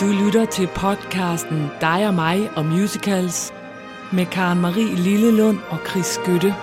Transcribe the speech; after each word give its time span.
Du 0.00 0.06
lytter 0.06 0.44
til 0.44 0.66
podcasten 0.74 1.70
Dig 1.80 2.06
og 2.08 2.14
mig 2.14 2.50
og 2.56 2.64
musicals 2.66 3.52
med 4.12 4.26
Karen 4.26 4.60
Marie 4.60 4.94
Lillelund 4.94 5.58
og 5.70 5.78
Chris 5.90 6.06
Skytte. 6.06 6.54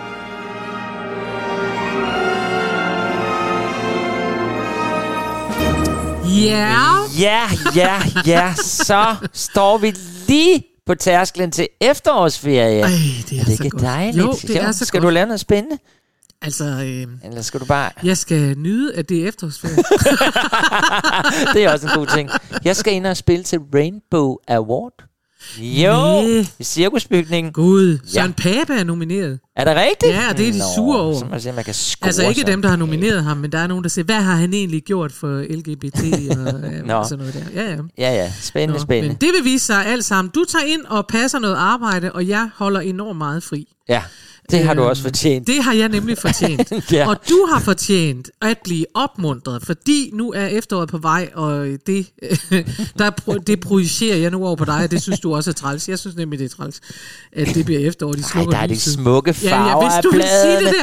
Ja. 6.26 6.76
Ja, 7.20 7.42
ja, 7.76 8.02
ja, 8.26 8.54
så 8.58 9.16
står 9.34 9.78
vi 9.78 9.94
lige 10.28 10.64
på 10.86 10.96
tærsklen 10.96 11.52
til 11.52 11.68
efterårsferie. 11.82 12.82
Ej, 12.82 12.90
det 13.30 13.38
er, 13.38 13.42
er 13.42 13.46
det 13.46 13.58
så 13.58 13.64
ikke 13.64 13.70
godt. 13.70 13.82
dejligt? 13.84 14.18
Jo, 14.18 14.32
det 14.32 14.62
er 14.62 14.72
så 14.72 14.86
Skal 14.86 15.00
godt. 15.02 15.10
du 15.10 15.14
lave 15.14 15.26
noget 15.26 15.40
spændende? 15.40 15.78
Altså, 16.44 16.64
øh, 16.66 17.08
Eller 17.30 17.42
skal 17.42 17.60
du 17.60 17.66
bare... 17.66 17.92
jeg 18.04 18.18
skal 18.18 18.58
nyde, 18.58 18.96
at 18.96 19.10
det 19.10 19.24
er 19.24 19.28
efterårsferie. 19.28 19.76
det 21.54 21.64
er 21.64 21.72
også 21.74 21.88
en 21.88 21.94
god 21.96 22.08
ting. 22.08 22.30
Jeg 22.66 22.76
skal 22.76 22.94
ind 22.94 23.08
og 23.08 23.18
spille 23.18 23.44
til 23.44 23.60
Rainbow 23.76 24.36
Award. 24.48 24.94
Jo, 25.58 26.22
Næh. 26.22 26.46
i 26.60 26.64
cirkusbygningen. 26.64 27.54
Gud, 27.54 27.98
Søren 28.08 28.36
Ja. 28.46 28.56
Pape 28.58 28.74
er 28.80 28.84
nomineret. 28.84 29.40
Er 29.56 29.64
det 29.66 29.76
rigtigt? 29.76 30.12
Ja, 30.14 30.34
det 30.38 30.48
er 30.48 30.52
de 30.52 30.62
sure 30.76 31.00
over. 31.02 31.14
Så 31.20 31.40
se, 31.44 31.50
om 31.50 31.56
jeg 31.56 31.66
kan 31.66 31.74
score 31.74 32.06
Altså 32.08 32.30
ikke 32.30 32.44
dem, 32.44 32.62
der 32.62 32.70
har 32.70 32.76
nomineret 32.76 33.24
ham, 33.24 33.38
men 33.38 33.52
der 33.52 33.58
er 33.60 33.68
nogen, 33.68 33.84
der 33.84 33.90
siger, 33.90 34.06
hvad 34.06 34.16
har 34.22 34.36
han 34.36 34.54
egentlig 34.54 34.84
gjort 34.84 35.12
for 35.12 35.42
LGBT 35.56 36.00
og, 36.38 36.72
øh, 36.74 36.84
Nå. 36.88 36.94
og 36.94 37.06
sådan 37.06 37.26
noget 37.26 37.34
der. 37.56 37.62
Ja, 37.62 37.72
ja. 37.72 37.78
Ja, 37.98 38.14
ja. 38.24 38.32
Spændende, 38.42 38.74
Nå, 38.74 38.80
spændende. 38.84 39.08
men 39.08 39.18
det 39.22 39.30
vil 39.38 39.52
vise 39.52 39.66
sig 39.66 39.86
alt 39.86 40.06
sammen. 40.06 40.32
Du 40.36 40.46
tager 40.50 40.66
ind 40.66 40.82
og 40.86 41.08
passer 41.08 41.40
noget 41.40 41.56
arbejde, 41.56 42.12
og 42.12 42.28
jeg 42.28 42.50
holder 42.56 42.80
enormt 42.80 43.18
meget 43.18 43.44
fri. 43.44 43.68
Ja, 43.90 44.02
det 44.52 44.64
har 44.64 44.74
du 44.74 44.82
Øhm, 44.82 44.90
også 44.90 45.04
fortjent. 45.04 45.48
Det 45.48 45.64
har 45.64 45.74
jeg 45.74 45.90
nemlig 45.90 46.18
fortjent. 46.18 46.72
Ja. 46.92 47.10
Og 47.10 47.18
du 47.30 47.48
har 47.54 47.60
fortjent 47.60 48.30
at 48.42 48.58
blive 48.64 48.86
opmuntret, 48.94 49.66
fordi 49.66 50.10
nu 50.14 50.32
er 50.32 50.46
efteråret 50.48 50.90
på 50.90 50.98
vej, 50.98 51.30
og 51.34 51.68
det, 51.88 52.06
der, 53.00 53.10
det 53.48 53.60
projicerer 53.60 54.18
jeg 54.18 54.32
nu 54.32 54.46
over 54.46 54.56
på 54.56 54.66
dig, 54.66 54.76
og 54.84 54.92
det 54.92 55.02
synes 55.02 55.20
du 55.20 55.36
også 55.36 55.50
er 55.50 55.54
træls. 55.54 55.90
Jeg 55.90 56.00
synes 56.00 56.16
nemlig, 56.16 56.40
det 56.40 56.46
er 56.46 56.50
træls, 56.56 56.82
at 57.34 57.48
det 57.56 57.66
bliver 57.66 57.80
efterår, 57.88 58.12
de 58.12 58.20
Ej, 58.20 58.24
slukker 58.32 58.52
der 58.52 58.58
er 58.60 58.68
de 58.68 58.80
smukke 58.80 59.36
Ja, 59.44 59.48
ja, 59.50 59.56
farver 59.58 59.84
hvis 59.84 59.94
af 59.98 60.04
du 60.04 60.12
vil 60.12 60.24
sige 60.44 60.60
det 60.60 60.76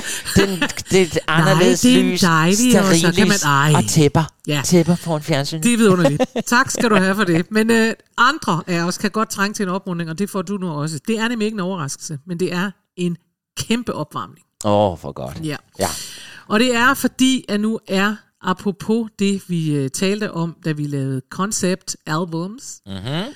Den, 0.49 0.69
det 0.91 1.17
er 1.17 1.21
anderledes 1.33 1.81
det 1.81 1.99
er 1.99 2.03
lys. 2.03 2.21
dejlig, 2.21 2.81
og 2.81 2.95
så 2.97 3.13
kan 3.17 3.29
man- 3.29 3.37
ej. 3.45 3.73
Og 3.77 3.89
tæpper. 3.89 4.23
Ja. 4.47 4.61
Tæpper 4.65 4.95
foran 4.95 5.23
fjernsyn. 5.23 5.63
Det 5.63 5.73
er 5.73 5.77
vidunderligt. 5.77 6.23
Tak 6.47 6.71
skal 6.71 6.91
du 6.91 6.95
have 6.97 7.15
for 7.15 7.25
det. 7.25 7.47
Men 7.51 7.71
øh, 7.71 7.93
andre 8.19 8.63
af 8.67 8.83
os 8.83 8.99
kan 8.99 9.11
godt 9.11 9.31
trænge 9.31 9.55
til 9.55 9.63
en 9.63 9.69
opmuntring, 9.69 10.11
og 10.11 10.19
det 10.19 10.31
får 10.31 10.43
du 10.43 10.57
nu 10.57 10.69
også. 10.71 10.99
Det 11.09 11.19
er 11.19 11.29
nemlig 11.29 11.47
ikke 11.47 11.55
en 11.57 11.61
overraskelse, 11.61 12.19
men 12.27 12.41
det 12.41 12.53
er 12.55 12.71
en 12.97 13.17
kæmpe 13.69 13.95
opvarmning. 13.95 14.47
Åh, 14.65 14.93
oh, 14.93 14.99
for 14.99 15.13
godt. 15.13 15.41
Ja. 15.45 15.57
Ja. 15.79 15.87
Og 16.49 16.61
det 16.61 16.75
er 16.77 16.95
fordi, 16.95 17.45
at 17.49 17.61
nu 17.61 17.79
er, 17.89 18.17
apropos 18.43 19.11
det, 19.19 19.43
vi 19.49 19.75
øh, 19.75 19.91
talte 19.91 20.33
om, 20.33 20.57
da 20.65 20.73
vi 20.73 20.87
lavede 20.87 21.21
concept 21.31 21.97
albums, 22.07 22.81
Mm-hmm. 22.87 23.35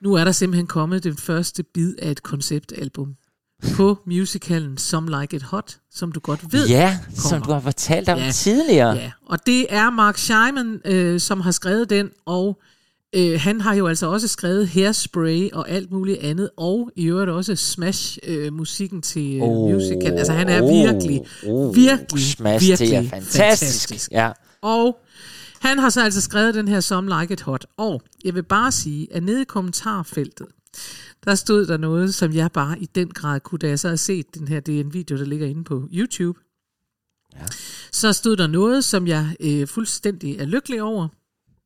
nu 0.00 0.14
er 0.14 0.24
der 0.24 0.32
simpelthen 0.32 0.66
kommet 0.66 1.04
den 1.04 1.16
første 1.16 1.62
bid 1.62 1.94
af 1.98 2.10
et 2.10 2.22
konceptalbum 2.22 3.14
på 3.74 3.98
musicalen 4.06 4.78
Some 4.78 5.20
Like 5.20 5.36
It 5.36 5.42
Hot, 5.42 5.76
som 5.90 6.12
du 6.12 6.20
godt 6.20 6.52
ved. 6.52 6.68
Ja, 6.68 6.98
som 7.14 7.30
kommer. 7.30 7.46
du 7.46 7.52
har 7.52 7.60
fortalt 7.60 8.08
om 8.08 8.18
Ja. 8.18 8.30
tidligere. 8.30 8.90
Ja, 8.96 9.12
og 9.26 9.46
det 9.46 9.66
er 9.74 9.90
Mark 9.90 10.16
Scheiman, 10.18 10.80
øh, 10.84 11.20
som 11.20 11.40
har 11.40 11.50
skrevet 11.50 11.90
den, 11.90 12.10
og 12.26 12.60
øh, 13.14 13.40
han 13.40 13.60
har 13.60 13.74
jo 13.74 13.86
altså 13.86 14.06
også 14.06 14.28
skrevet 14.28 14.68
Hairspray 14.68 15.50
og 15.52 15.70
alt 15.70 15.90
muligt 15.90 16.18
andet, 16.18 16.50
og 16.56 16.90
i 16.96 17.04
øvrigt 17.04 17.30
også 17.30 17.56
Smash-musikken 17.56 19.02
til 19.02 19.36
øh, 19.36 19.42
Oh, 19.42 19.72
musical. 19.72 20.12
Altså 20.12 20.32
han 20.32 20.48
er 20.48 20.62
oh, 20.62 20.68
virkelig, 20.68 21.22
oh, 21.46 21.76
virkelig, 21.76 22.22
Smash, 22.22 22.66
virkelig 22.66 23.10
fantastisk. 23.10 23.36
fantastisk. 23.36 24.12
Ja. 24.12 24.32
Og 24.62 24.98
han 25.60 25.78
har 25.78 25.90
så 25.90 26.04
altså 26.04 26.20
skrevet 26.20 26.54
den 26.54 26.68
her 26.68 26.80
Some 26.80 27.20
Like 27.20 27.32
It 27.32 27.40
Hot. 27.40 27.66
Og 27.76 28.02
jeg 28.24 28.34
vil 28.34 28.42
bare 28.42 28.72
sige, 28.72 29.08
at 29.14 29.22
nede 29.22 29.42
i 29.42 29.44
kommentarfeltet, 29.44 30.46
der 31.24 31.34
stod 31.34 31.66
der 31.66 31.76
noget, 31.76 32.14
som 32.14 32.32
jeg 32.32 32.52
bare 32.52 32.78
i 32.78 32.86
den 32.94 33.08
grad 33.08 33.40
kunne, 33.40 33.58
da 33.58 33.68
jeg 33.68 33.78
så 33.78 33.88
har 33.88 33.96
set 33.96 34.34
den 34.34 34.48
her, 34.48 34.60
det 34.60 34.76
er 34.76 34.80
en 34.80 34.94
video, 34.94 35.16
der 35.16 35.24
ligger 35.24 35.46
inde 35.46 35.64
på 35.64 35.88
YouTube. 35.92 36.40
Ja. 37.34 37.46
Så 37.92 38.12
stod 38.12 38.36
der 38.36 38.46
noget, 38.46 38.84
som 38.84 39.06
jeg 39.06 39.36
øh, 39.40 39.66
fuldstændig 39.68 40.38
er 40.38 40.44
lykkelig 40.44 40.82
over. 40.82 41.08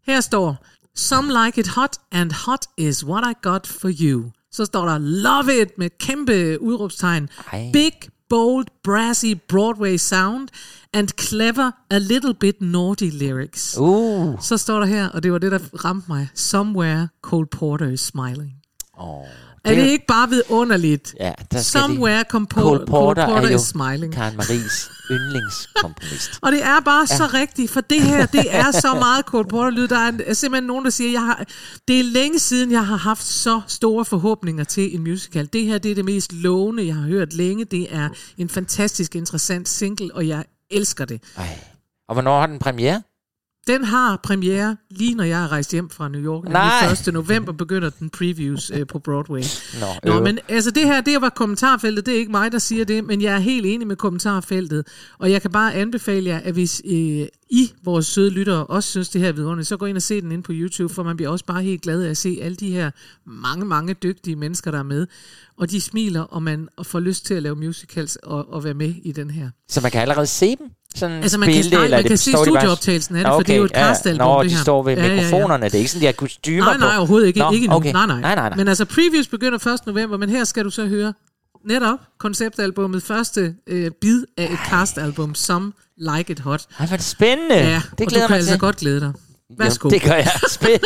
Her 0.06 0.20
står, 0.20 0.66
Some 0.96 1.28
like 1.28 1.60
it 1.60 1.66
hot, 1.66 1.98
and 2.12 2.32
hot 2.32 2.66
is 2.76 3.04
what 3.04 3.24
I 3.24 3.32
got 3.42 3.66
for 3.66 3.90
you. 4.00 4.32
Så 4.52 4.64
står 4.64 4.86
der, 4.86 4.98
love 4.98 5.62
it, 5.62 5.68
med 5.78 5.90
kæmpe 5.98 6.62
udråbstegn. 6.62 7.28
Ej. 7.52 7.70
Big, 7.72 7.92
bold, 8.28 8.66
brassy 8.84 9.34
Broadway 9.48 9.96
sound, 9.96 10.48
and 10.92 11.08
clever, 11.08 11.70
a 11.90 11.98
little 11.98 12.34
bit 12.34 12.60
naughty 12.60 13.10
lyrics. 13.12 13.76
Uh. 13.78 14.40
Så 14.40 14.56
står 14.56 14.78
der 14.78 14.86
her, 14.86 15.08
og 15.08 15.22
det 15.22 15.32
var 15.32 15.38
det, 15.38 15.52
der 15.52 15.84
ramte 15.84 16.08
mig. 16.08 16.28
Somewhere 16.34 17.08
Cole 17.22 17.46
Porter 17.46 17.88
is 17.88 18.00
smiling. 18.00 18.52
Oh, 18.98 19.24
Er 19.65 19.75
det 19.75 19.87
ikke 19.87 20.06
bare 20.06 20.28
vidunderligt? 20.28 21.15
Ja, 21.21 21.32
der 21.53 21.60
skal 21.60 21.81
Somewhere 21.81 22.19
de... 22.19 22.25
Cole, 22.31 22.47
Cole 22.47 22.87
Porter, 22.87 23.25
Cole 23.25 23.34
Porter 23.34 23.47
er 23.47 23.50
jo 23.53 23.59
is 23.59 23.62
smiling. 23.62 24.15
Karen 24.15 24.37
Maries 24.37 24.91
yndlingskomponist. 25.10 26.31
Og 26.43 26.53
det 26.53 26.62
er 26.62 26.81
bare 26.81 27.06
ja. 27.10 27.16
så 27.16 27.26
rigtigt, 27.34 27.70
for 27.70 27.81
det 27.81 28.03
her, 28.03 28.26
det 28.26 28.54
er 28.54 28.70
så 28.70 28.94
meget 28.94 29.25
Cole 29.25 29.49
Porter-lyd. 29.49 29.88
Der 29.88 29.99
er 29.99 30.12
er 30.26 30.34
simpelthen 30.34 30.66
nogen, 30.66 30.84
der 30.84 30.91
siger, 30.91 31.10
jeg 31.10 31.20
har, 31.20 31.44
det 31.88 32.00
er 32.00 32.04
længe 32.04 32.38
siden, 32.38 32.72
jeg 32.72 32.87
har 32.87 32.97
haft 32.97 33.25
så 33.25 33.60
store 33.66 34.04
forhåbninger 34.04 34.65
til 34.65 34.94
en 34.94 35.03
musical. 35.03 35.49
Det 35.53 35.65
her, 35.65 35.78
det 35.78 35.91
er 35.91 35.94
det 35.94 36.04
mest 36.04 36.32
lovende, 36.32 36.87
jeg 36.87 36.94
har 36.94 37.06
hørt 37.06 37.32
længe. 37.32 37.65
Det 37.65 37.94
er 37.94 38.09
en 38.38 38.49
fantastisk 38.49 39.16
interessant 39.16 39.69
single, 39.69 40.15
og 40.15 40.28
jeg 40.28 40.44
elsker 40.70 41.04
det. 41.04 41.22
Ej. 41.37 41.59
Og 42.09 42.15
hvornår 42.15 42.41
har 42.41 42.47
den 42.47 42.59
premiere? 42.59 43.03
Den 43.66 43.84
har 43.84 44.21
premiere 44.22 44.76
lige 44.91 45.15
når 45.15 45.25
jeg 45.25 45.44
er 45.44 45.53
rejst 45.53 45.72
hjem 45.72 45.91
fra 45.91 46.09
New 46.09 46.21
York. 46.21 46.44
Nej. 46.48 46.87
Den 46.87 46.93
1. 47.09 47.15
november 47.15 47.53
begynder 47.53 47.91
den 47.91 48.10
previews 48.10 48.71
øh, 48.75 48.87
på 48.87 48.98
Broadway. 48.98 49.43
Nå, 49.81 49.87
Nå, 50.10 50.16
øv. 50.16 50.25
men 50.25 50.38
altså 50.48 50.71
det 50.71 50.84
her, 50.84 51.00
det 51.00 51.21
var 51.21 51.28
kommentarfeltet. 51.28 52.06
Det 52.06 52.15
er 52.15 52.19
ikke 52.19 52.31
mig, 52.31 52.53
der 52.53 52.59
siger 52.59 52.84
det, 52.84 53.04
men 53.04 53.22
jeg 53.22 53.34
er 53.34 53.38
helt 53.38 53.66
enig 53.66 53.87
med 53.87 53.97
kommentarfeltet. 53.97 54.87
Og 55.19 55.31
jeg 55.31 55.43
kan 55.43 55.50
bare 55.50 55.75
anbefale 55.75 56.31
jer, 56.31 56.41
at 56.44 56.53
hvis 56.53 56.82
øh, 56.84 57.26
I, 57.53 57.72
vores 57.84 58.06
søde 58.06 58.31
lyttere, 58.31 58.66
også 58.66 58.91
synes, 58.91 59.09
det 59.09 59.21
her 59.21 59.28
er 59.28 59.33
vidunderligt, 59.33 59.69
så 59.69 59.77
gå 59.77 59.87
ind 59.87 59.97
og 59.97 60.03
se 60.03 60.21
den 60.21 60.33
inde 60.33 60.43
på 60.43 60.53
YouTube, 60.55 60.94
for 60.94 61.03
man 61.03 61.16
bliver 61.16 61.31
også 61.31 61.44
bare 61.44 61.62
helt 61.62 61.83
glad 61.83 62.03
af 62.03 62.11
at 62.11 62.16
se 62.16 62.38
alle 62.43 62.56
de 62.56 62.71
her 62.71 62.91
mange, 63.27 63.65
mange 63.65 63.94
dygtige 63.94 64.37
mennesker, 64.37 64.71
der 64.71 64.78
er 64.78 64.83
med. 64.83 65.06
Og 65.59 65.71
de 65.71 65.81
smiler, 65.81 66.21
og 66.21 66.43
man 66.43 66.69
får 66.83 67.00
lyst 67.00 67.27
til 67.27 67.34
at 67.34 67.43
lave 67.43 67.56
musicals 67.56 68.16
og, 68.16 68.53
og 68.53 68.65
være 68.65 68.75
med 68.75 68.94
i 69.03 69.12
den 69.12 69.31
her. 69.31 69.50
Så 69.69 69.81
man 69.81 69.91
kan 69.91 70.00
allerede 70.00 70.27
se 70.27 70.56
dem? 70.56 70.71
Sådan 70.94 71.22
Altså 71.22 71.38
man 71.38 71.49
kan, 71.53 71.65
nej, 71.72 71.84
eller 71.84 71.97
man 71.97 72.05
kan 72.05 72.19
se 72.19 72.33
de 72.33 72.37
studieoptagelsen 72.37 73.16
af 73.16 73.25
det, 73.25 73.31
Nå, 73.31 73.37
for 73.38 73.43
det 73.43 73.53
er 73.53 73.56
jo 73.59 73.65
et 73.65 73.71
ja, 73.75 73.81
ja. 73.81 73.87
castalbum, 73.87 74.27
Nå, 74.27 74.43
det 74.43 74.50
de 74.50 74.55
her. 74.56 74.62
står 74.62 74.82
ved 74.82 74.93
Ja, 74.97 75.03
ja, 75.06 75.09
ja. 75.09 75.15
mikrofonerne. 75.17 75.65
Det 75.65 75.75
er 75.75 75.78
ikke 75.78 75.91
sådan, 75.91 76.00
de 76.00 76.06
har 76.06 76.12
kostymer 76.12 76.65
Nej, 76.65 76.77
nej, 76.77 76.94
på. 76.94 76.99
overhovedet 76.99 77.27
ikke. 77.27 77.38
Nå, 77.38 77.50
ikke 77.53 77.65
endnu. 77.65 77.77
okay. 77.77 77.93
Nej, 77.93 78.06
nej. 78.06 78.21
nej, 78.21 78.34
nej, 78.34 78.49
nej. 78.49 78.56
Men 78.56 78.69
altså, 78.69 78.84
previews 78.84 79.28
begynder 79.28 79.67
1. 79.67 79.87
november, 79.87 80.17
men 80.17 80.28
her 80.28 80.44
skal 80.44 80.65
du 80.65 80.71
så 80.71 80.87
høre 80.87 81.12
netop 81.65 81.99
konceptalbummet, 82.19 83.03
første 83.03 83.55
øh, 83.67 83.91
bid 84.00 84.25
af 84.37 84.53
et 84.53 84.59
castalbum, 84.71 85.34
Some 85.34 85.72
Like 86.00 86.31
It 86.33 86.38
Hot. 86.41 86.66
Ej, 86.78 86.87
hvor 86.87 86.97
det 86.97 87.05
spændende. 87.05 87.55
Ja, 87.56 87.83
det 87.99 88.00
og 88.00 88.06
glæder 88.06 88.25
du 88.25 88.28
kan 88.28 88.37
altså 88.37 88.50
til. 88.50 88.59
godt 88.61 88.77
glæde 88.77 89.00
dig. 89.00 89.12
Værsgo. 89.59 89.88
Jo, 89.88 89.91
det 89.91 90.03
gør 90.03 90.15
jeg. 90.15 90.31
Spil. 90.56 90.81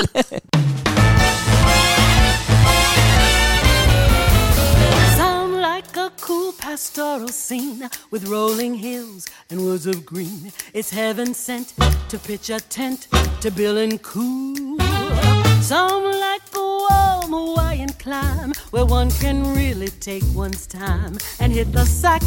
Sound 5.16 5.52
like 5.68 5.96
a 5.96 6.08
cool 6.20 6.52
pastoral 6.58 7.28
scene 7.28 7.88
with 8.12 8.24
rolling 8.30 8.74
hills 8.78 9.26
and 9.50 9.60
woods 9.60 9.86
of 9.86 10.04
green. 10.04 10.52
It's 10.74 10.90
heaven 10.90 11.34
sent 11.34 11.74
to 12.10 12.18
pitch 12.18 12.50
a 12.50 12.58
tent 12.60 13.08
to 13.42 13.50
Bill 13.50 13.78
and 13.78 14.00
cool. 14.02 14.78
Some 15.62 16.04
like 16.26 16.46
a 16.54 16.60
warm 16.60 17.32
Hawaiian 17.32 17.92
climb 18.04 18.52
where 18.70 18.84
one 18.84 19.10
can 19.10 19.54
really 19.54 19.88
take 19.88 20.24
one's 20.34 20.66
time 20.66 21.16
and 21.40 21.52
hit 21.52 21.72
the 21.72 21.84
sack 21.86 22.22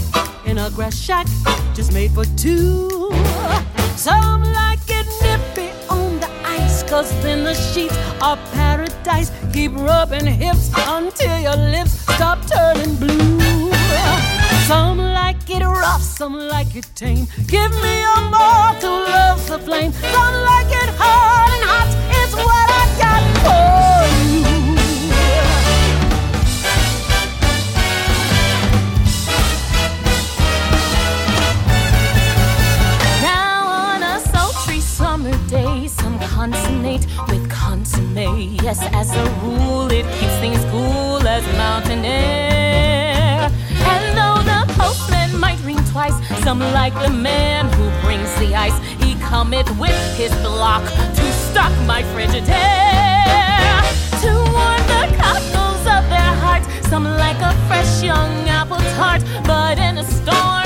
in 0.47 0.57
a 0.57 0.69
grass 0.71 0.97
shack 0.97 1.27
just 1.73 1.93
made 1.93 2.11
for 2.11 2.25
two. 2.37 3.11
Some 3.95 4.43
like 4.43 4.79
it 4.87 5.07
nippy 5.21 5.69
on 5.89 6.19
the 6.19 6.29
ice, 6.45 6.83
cause 6.83 7.09
then 7.21 7.43
the 7.43 7.53
sheets 7.53 7.97
are 8.21 8.37
paradise. 8.53 9.31
Keep 9.53 9.73
rubbing 9.75 10.25
hips 10.25 10.71
until 10.87 11.39
your 11.39 11.57
lips 11.57 11.91
stop 12.15 12.39
turning 12.47 12.95
blue. 12.95 13.71
Some 14.65 14.97
like 14.97 15.49
it 15.49 15.63
rough, 15.63 16.01
some 16.01 16.35
like 16.35 16.75
it 16.75 16.87
tame. 16.95 17.27
Give 17.47 17.71
me 17.83 17.95
a 18.15 18.17
more 18.33 18.71
to 18.81 18.89
love 18.89 19.47
the 19.47 19.59
flame. 19.59 19.91
Some 19.91 20.35
like 20.51 20.71
it 20.81 20.89
hard 20.99 21.51
and 21.55 21.63
hot. 21.71 21.89
It's 22.19 22.35
what 22.35 22.67
I 22.69 22.83
got 23.01 23.23
for 23.43 23.76
consonate 36.27 37.05
with 37.29 37.49
consomme. 37.49 38.17
Yes, 38.63 38.79
as 38.93 39.09
a 39.15 39.25
rule, 39.43 39.89
it 39.91 40.05
keeps 40.17 40.37
things 40.43 40.61
cool 40.71 41.25
as 41.27 41.43
mountain 41.57 42.03
air. 42.05 43.49
And 43.93 44.03
though 44.17 44.41
the 44.51 44.61
postman 44.73 45.39
might 45.39 45.59
ring 45.63 45.81
twice, 45.91 46.17
some 46.43 46.59
like 46.59 46.93
the 47.05 47.09
man 47.09 47.65
who 47.77 47.85
brings 48.05 48.31
the 48.41 48.55
ice. 48.55 48.77
He 49.03 49.15
cometh 49.31 49.69
with 49.79 49.99
his 50.17 50.33
block 50.45 50.83
to 51.17 51.25
stock 51.47 51.73
my 51.85 52.03
frigid 52.13 52.43
hair. 52.43 53.47
air 53.65 53.81
to 54.21 54.31
warm 54.55 54.83
the 54.93 55.05
cockles 55.23 55.83
of 55.95 56.03
their 56.13 56.33
hearts. 56.43 56.67
Some 56.89 57.05
like 57.05 57.39
a 57.51 57.53
fresh 57.67 58.03
young 58.03 58.33
apple 58.59 58.83
tart, 58.97 59.21
but 59.45 59.77
in 59.79 59.97
a 59.97 60.03
storm, 60.03 60.56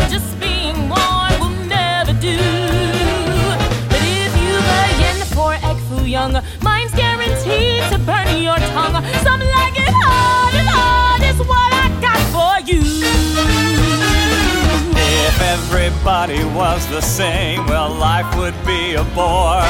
young, 6.11 6.33
mine's 6.61 6.93
guaranteed 6.93 7.81
to 7.89 7.97
burn 7.99 8.43
your 8.43 8.57
tongue. 8.75 9.01
Some 9.23 9.39
like 9.39 9.75
it 9.79 9.93
hard, 10.03 10.53
and 10.59 10.67
hard 10.67 11.21
is 11.23 11.39
what 11.47 11.71
I 11.71 11.87
got 12.05 12.21
for 12.35 12.55
you. 12.69 12.81
If 15.23 15.41
everybody 15.41 16.43
was 16.53 16.85
the 16.87 17.01
same, 17.01 17.65
well, 17.65 17.89
life 17.89 18.29
would 18.37 18.57
be 18.65 18.95
a 18.95 19.05
bore. 19.15 19.63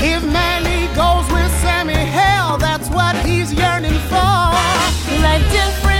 If 0.00 0.24
Manny 0.24 0.86
goes 0.94 1.30
with 1.30 1.52
Sammy, 1.60 1.92
hell, 1.92 2.56
that's 2.56 2.88
what 2.88 3.14
he's 3.26 3.52
yearning 3.52 3.98
for. 4.08 4.40
Let 5.20 5.40
different 5.52 5.93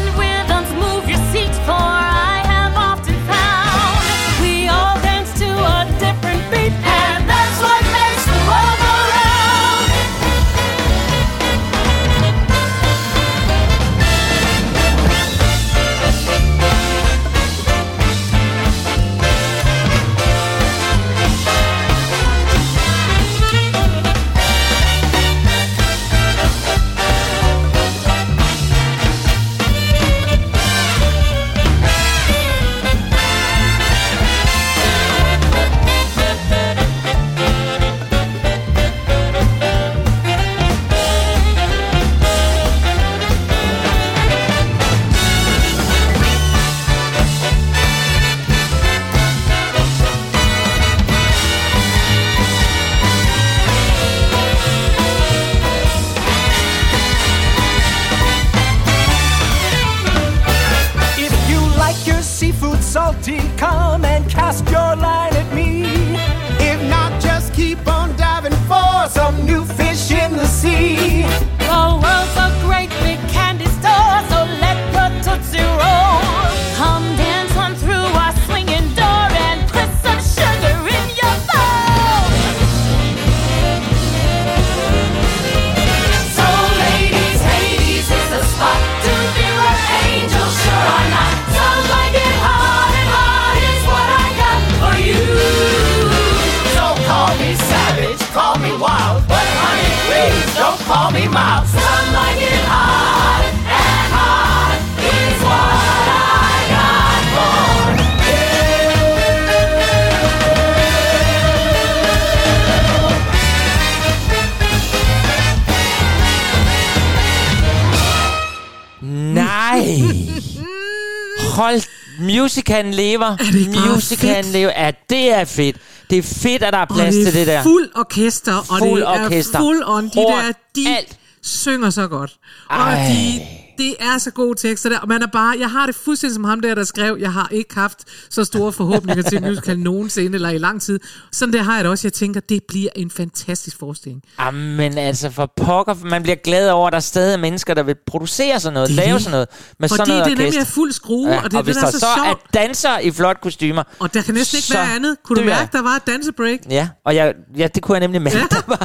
musicalen 122.83 122.95
lever. 122.95 123.37
det 123.37 123.55
ikke 123.55 123.73
bare 123.73 123.95
musicalen 123.95 124.53
lever. 124.53 124.73
Ja, 124.77 124.91
det 125.11 125.33
er 125.35 125.45
fedt. 125.45 125.77
Det 126.11 126.19
er 126.19 126.23
fedt, 126.23 126.63
at 126.63 126.73
der 126.73 126.79
er 126.79 126.87
Og 126.87 126.95
plads 126.97 127.15
det 127.15 127.25
til 127.27 127.35
det 127.35 127.43
er 127.43 127.47
der. 127.57 127.63
fuld 127.63 127.89
orkester, 127.97 128.55
og 128.57 128.79
Fuld 128.79 129.01
det 129.01 129.09
er 129.09 129.25
orkester. 129.25 129.59
fuld 129.59 129.83
on. 129.87 130.05
De 130.05 130.11
Horn, 130.15 130.45
der, 130.45 130.53
de 130.77 130.97
alt. 130.97 131.17
synger 131.43 131.91
så 131.91 132.09
godt. 132.09 132.33
Og 132.71 132.77
Ej. 132.77 133.09
de, 133.09 133.41
det 133.79 133.95
er 134.01 134.19
så 134.19 134.31
gode 134.31 134.59
tekster 134.69 134.89
der. 134.89 134.99
Og 134.99 135.09
man 135.09 135.23
er 135.23 135.27
bare, 135.27 135.57
jeg 135.59 135.71
har 135.71 135.87
det 135.87 135.95
fuldstændig 135.95 136.35
som 136.35 136.45
ham 136.45 136.61
der, 136.61 136.75
der 136.75 136.85
skrev, 136.85 137.17
jeg 137.21 137.33
har 137.33 137.49
ikke 137.53 137.75
haft 137.75 137.99
så 138.31 138.45
store 138.45 138.73
forhåbninger 138.73 139.23
til 139.23 139.39
en 139.39 139.45
musical 139.45 139.79
nogensinde, 139.79 140.35
eller 140.35 140.49
i 140.51 140.59
lang 140.59 140.83
tid. 140.83 141.01
Sådan 141.33 141.53
der 141.53 141.63
har 141.63 141.75
jeg 141.75 141.85
det 141.85 141.91
også. 141.91 142.07
Jeg 142.07 142.13
tænker, 142.13 142.41
det 142.41 142.63
bliver 142.69 142.91
en 142.97 143.11
fantastisk 143.11 143.79
forestilling. 143.79 144.23
Jamen 144.41 144.99
altså, 144.99 145.31
for 145.31 145.53
pokker, 145.57 145.95
man 146.05 146.23
bliver 146.23 146.37
glad 146.37 146.71
over, 146.71 146.87
at 146.87 146.93
der 146.93 146.97
er 146.97 147.01
stadig 147.01 147.41
mennesker, 147.41 147.75
der 147.75 147.83
vil 147.83 147.95
producere 148.07 148.61
sådan 148.61 148.75
noget, 148.75 148.89
Det 148.89 148.99
er 148.99 149.07
lave 149.07 149.21
sådan 149.21 149.31
noget, 149.31 149.49
med 149.79 149.89
Fordi 149.89 149.97
sådan 149.97 150.09
noget 150.09 150.25
det 150.25 150.33
er 150.33 150.37
nemlig 150.45 150.61
er 150.61 150.65
fuld 150.65 150.93
skrue, 150.93 151.29
Ja, 151.29 151.45
og 151.45 151.51
det 151.51 151.55
er 151.55 151.59
og 151.59 151.67
det, 151.67 151.75
der 151.75 151.87
er 151.87 151.91
så, 151.91 151.99
så 151.99 152.07
er 152.07 152.25
sjovt. 152.27 152.55
danser 152.55 152.99
i 152.99 153.11
flot 153.11 153.41
kostymer, 153.41 153.83
Og 153.99 154.15
der 154.15 154.23
kan 154.23 154.35
næsten 154.35 154.57
ikke 154.57 154.75
være 154.75 154.95
andet. 154.95 155.17
Kunne 155.25 155.41
du 155.41 155.45
mærke, 155.47 155.73
der 155.73 155.83
var 155.83 155.97
et 155.97 156.07
dansebreak? 156.07 156.59
Ja, 156.71 156.89
og 157.07 157.15
jeg, 157.17 157.35
ja, 157.57 157.69
det 157.75 157.83
kunne 157.83 157.95
jeg 157.95 158.01
nemlig 158.01 158.23
mærke. 158.23 158.39
Ja. 158.39 158.77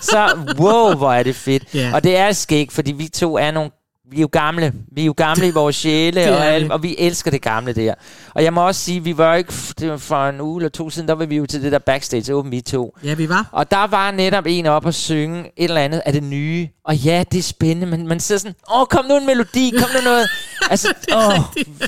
så 0.12 0.38
wow, 0.58 0.94
hvor 0.94 1.12
er 1.12 1.22
det 1.22 1.36
fedt. 1.36 1.64
Ja. 1.74 1.90
Og 1.94 2.04
det 2.04 2.16
er 2.16 2.32
skægt, 2.32 2.72
fordi 2.72 2.92
vi 2.92 3.08
to 3.08 3.36
er 3.38 3.50
nogle 3.50 3.70
vi 4.12 4.16
er 4.16 4.20
jo 4.20 4.28
gamle. 4.32 4.72
Vi 4.92 5.00
er 5.02 5.06
jo 5.06 5.14
gamle 5.16 5.48
i 5.48 5.50
vores 5.60 5.76
sjæle, 5.76 6.32
og, 6.36 6.42
vi. 6.42 6.46
al, 6.46 6.72
og 6.72 6.82
vi 6.82 6.96
elsker 6.98 7.30
det 7.30 7.42
gamle 7.42 7.72
der. 7.72 7.94
Og 8.34 8.44
jeg 8.44 8.52
må 8.52 8.66
også 8.66 8.80
sige, 8.80 9.04
vi 9.04 9.18
var 9.18 9.34
ikke, 9.34 9.52
det 9.78 9.90
var 9.90 9.96
for 9.96 10.28
en 10.28 10.40
uge 10.40 10.60
eller 10.60 10.68
to 10.70 10.90
siden, 10.90 11.08
der 11.08 11.14
var 11.14 11.26
vi 11.26 11.36
jo 11.36 11.46
til 11.46 11.62
det 11.62 11.72
der 11.72 11.78
backstage 11.78 12.34
åben 12.34 12.52
vi 12.52 12.60
to. 12.60 12.96
Ja, 13.04 13.14
vi 13.14 13.28
var. 13.28 13.48
Og 13.52 13.70
der 13.70 13.86
var 13.86 14.10
netop 14.10 14.44
en 14.46 14.66
op 14.66 14.86
og 14.86 14.94
synge 14.94 15.40
et 15.40 15.52
eller 15.56 15.80
andet 15.80 16.02
af 16.06 16.12
det 16.12 16.22
nye. 16.22 16.68
Og 16.84 16.96
ja, 16.96 17.24
det 17.32 17.38
er 17.38 17.42
spændende, 17.42 17.86
men 17.86 18.06
man 18.08 18.20
sidder 18.20 18.38
sådan, 18.38 18.54
åh, 18.74 18.86
kom 18.86 19.04
nu 19.04 19.16
en 19.16 19.26
melodi, 19.26 19.72
kom 19.78 19.88
nu 19.94 20.00
noget. 20.04 20.26
Altså, 20.70 20.88
åh, 21.16 21.38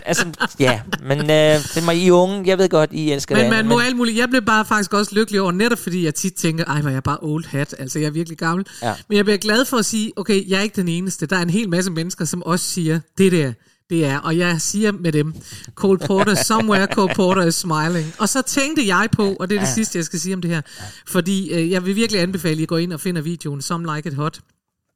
altså, 0.06 0.26
ja, 0.58 0.80
men 1.02 1.18
øh, 1.18 1.58
det 1.74 1.84
må 1.84 1.90
I 1.90 2.10
unge, 2.10 2.42
jeg 2.46 2.58
ved 2.58 2.68
godt, 2.68 2.92
I 2.92 3.10
elsker 3.10 3.34
Men 3.34 3.44
det. 3.44 3.50
man 3.50 3.68
må 3.68 3.78
alt 3.78 3.96
muligt. 3.96 4.16
Jeg 4.16 4.28
blev 4.28 4.42
bare 4.42 4.64
faktisk 4.64 4.94
også 4.94 5.14
lykkelig 5.14 5.40
over, 5.40 5.52
netop 5.52 5.78
fordi 5.78 6.04
jeg 6.04 6.14
tit 6.14 6.34
tænker, 6.34 6.64
ej, 6.64 6.80
hvor 6.80 6.90
er 6.90 6.94
jeg 6.94 7.02
bare 7.02 7.18
old 7.20 7.44
hat. 7.46 7.74
Altså, 7.78 7.98
jeg 7.98 8.06
er 8.06 8.10
virkelig 8.10 8.38
gammel. 8.38 8.66
Ja. 8.82 8.94
Men 9.08 9.16
jeg 9.16 9.24
bliver 9.24 9.38
glad 9.38 9.64
for 9.64 9.76
at 9.76 9.84
sige, 9.84 10.12
okay, 10.16 10.48
jeg 10.48 10.58
er 10.58 10.62
ikke 10.62 10.76
den 10.76 10.88
eneste. 10.88 11.26
Der 11.26 11.36
er 11.36 11.42
en 11.42 11.50
hel 11.50 11.68
masse 11.68 11.90
mennesker, 11.90 12.24
som 12.24 12.42
også 12.42 12.66
siger, 12.66 13.00
det 13.18 13.32
der, 13.32 13.52
det 13.90 14.04
er. 14.04 14.18
Og 14.18 14.38
jeg 14.38 14.60
siger 14.60 14.92
med 14.92 15.12
dem, 15.12 15.34
Cole 15.74 15.98
Porter, 15.98 16.34
somewhere 16.34 16.86
Cole 16.86 17.14
Porter 17.14 17.42
is 17.46 17.54
smiling. 17.54 18.14
Og 18.18 18.28
så 18.28 18.42
tænkte 18.42 18.86
jeg 18.86 19.08
på, 19.12 19.36
og 19.40 19.50
det 19.50 19.56
er 19.56 19.60
det 19.60 19.68
sidste, 19.74 19.98
jeg 19.98 20.04
skal 20.04 20.20
sige 20.20 20.34
om 20.34 20.40
det 20.42 20.50
her, 20.50 20.60
fordi 21.08 21.52
øh, 21.52 21.70
jeg 21.70 21.84
vil 21.86 21.96
virkelig 21.96 22.20
anbefale, 22.20 22.52
at 22.52 22.58
I 22.60 22.66
går 22.66 22.78
ind 22.78 22.92
og 22.92 23.00
finder 23.00 23.22
videoen 23.22 23.62
Some 23.62 23.96
Like 23.96 24.08
It 24.08 24.14
Hot. 24.14 24.40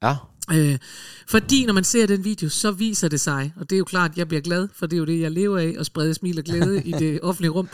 Ja. 0.03 0.15
Øh, 0.53 0.77
fordi 1.27 1.65
når 1.65 1.73
man 1.73 1.83
ser 1.83 2.05
den 2.05 2.23
video, 2.23 2.49
så 2.49 2.71
viser 2.71 3.07
det 3.07 3.19
sig, 3.19 3.53
og 3.55 3.69
det 3.69 3.75
er 3.75 3.79
jo 3.79 3.85
klart, 3.85 4.11
at 4.11 4.17
jeg 4.17 4.27
bliver 4.27 4.41
glad, 4.41 4.67
for 4.75 4.85
det 4.85 4.95
er 4.95 4.99
jo 4.99 5.05
det, 5.05 5.19
jeg 5.19 5.31
lever 5.31 5.57
af, 5.57 5.75
at 5.79 5.85
sprede 5.85 6.13
smil 6.13 6.37
og 6.37 6.43
glæde 6.43 6.83
i 6.83 6.91
det 6.91 7.19
offentlige 7.23 7.51
rum. 7.51 7.69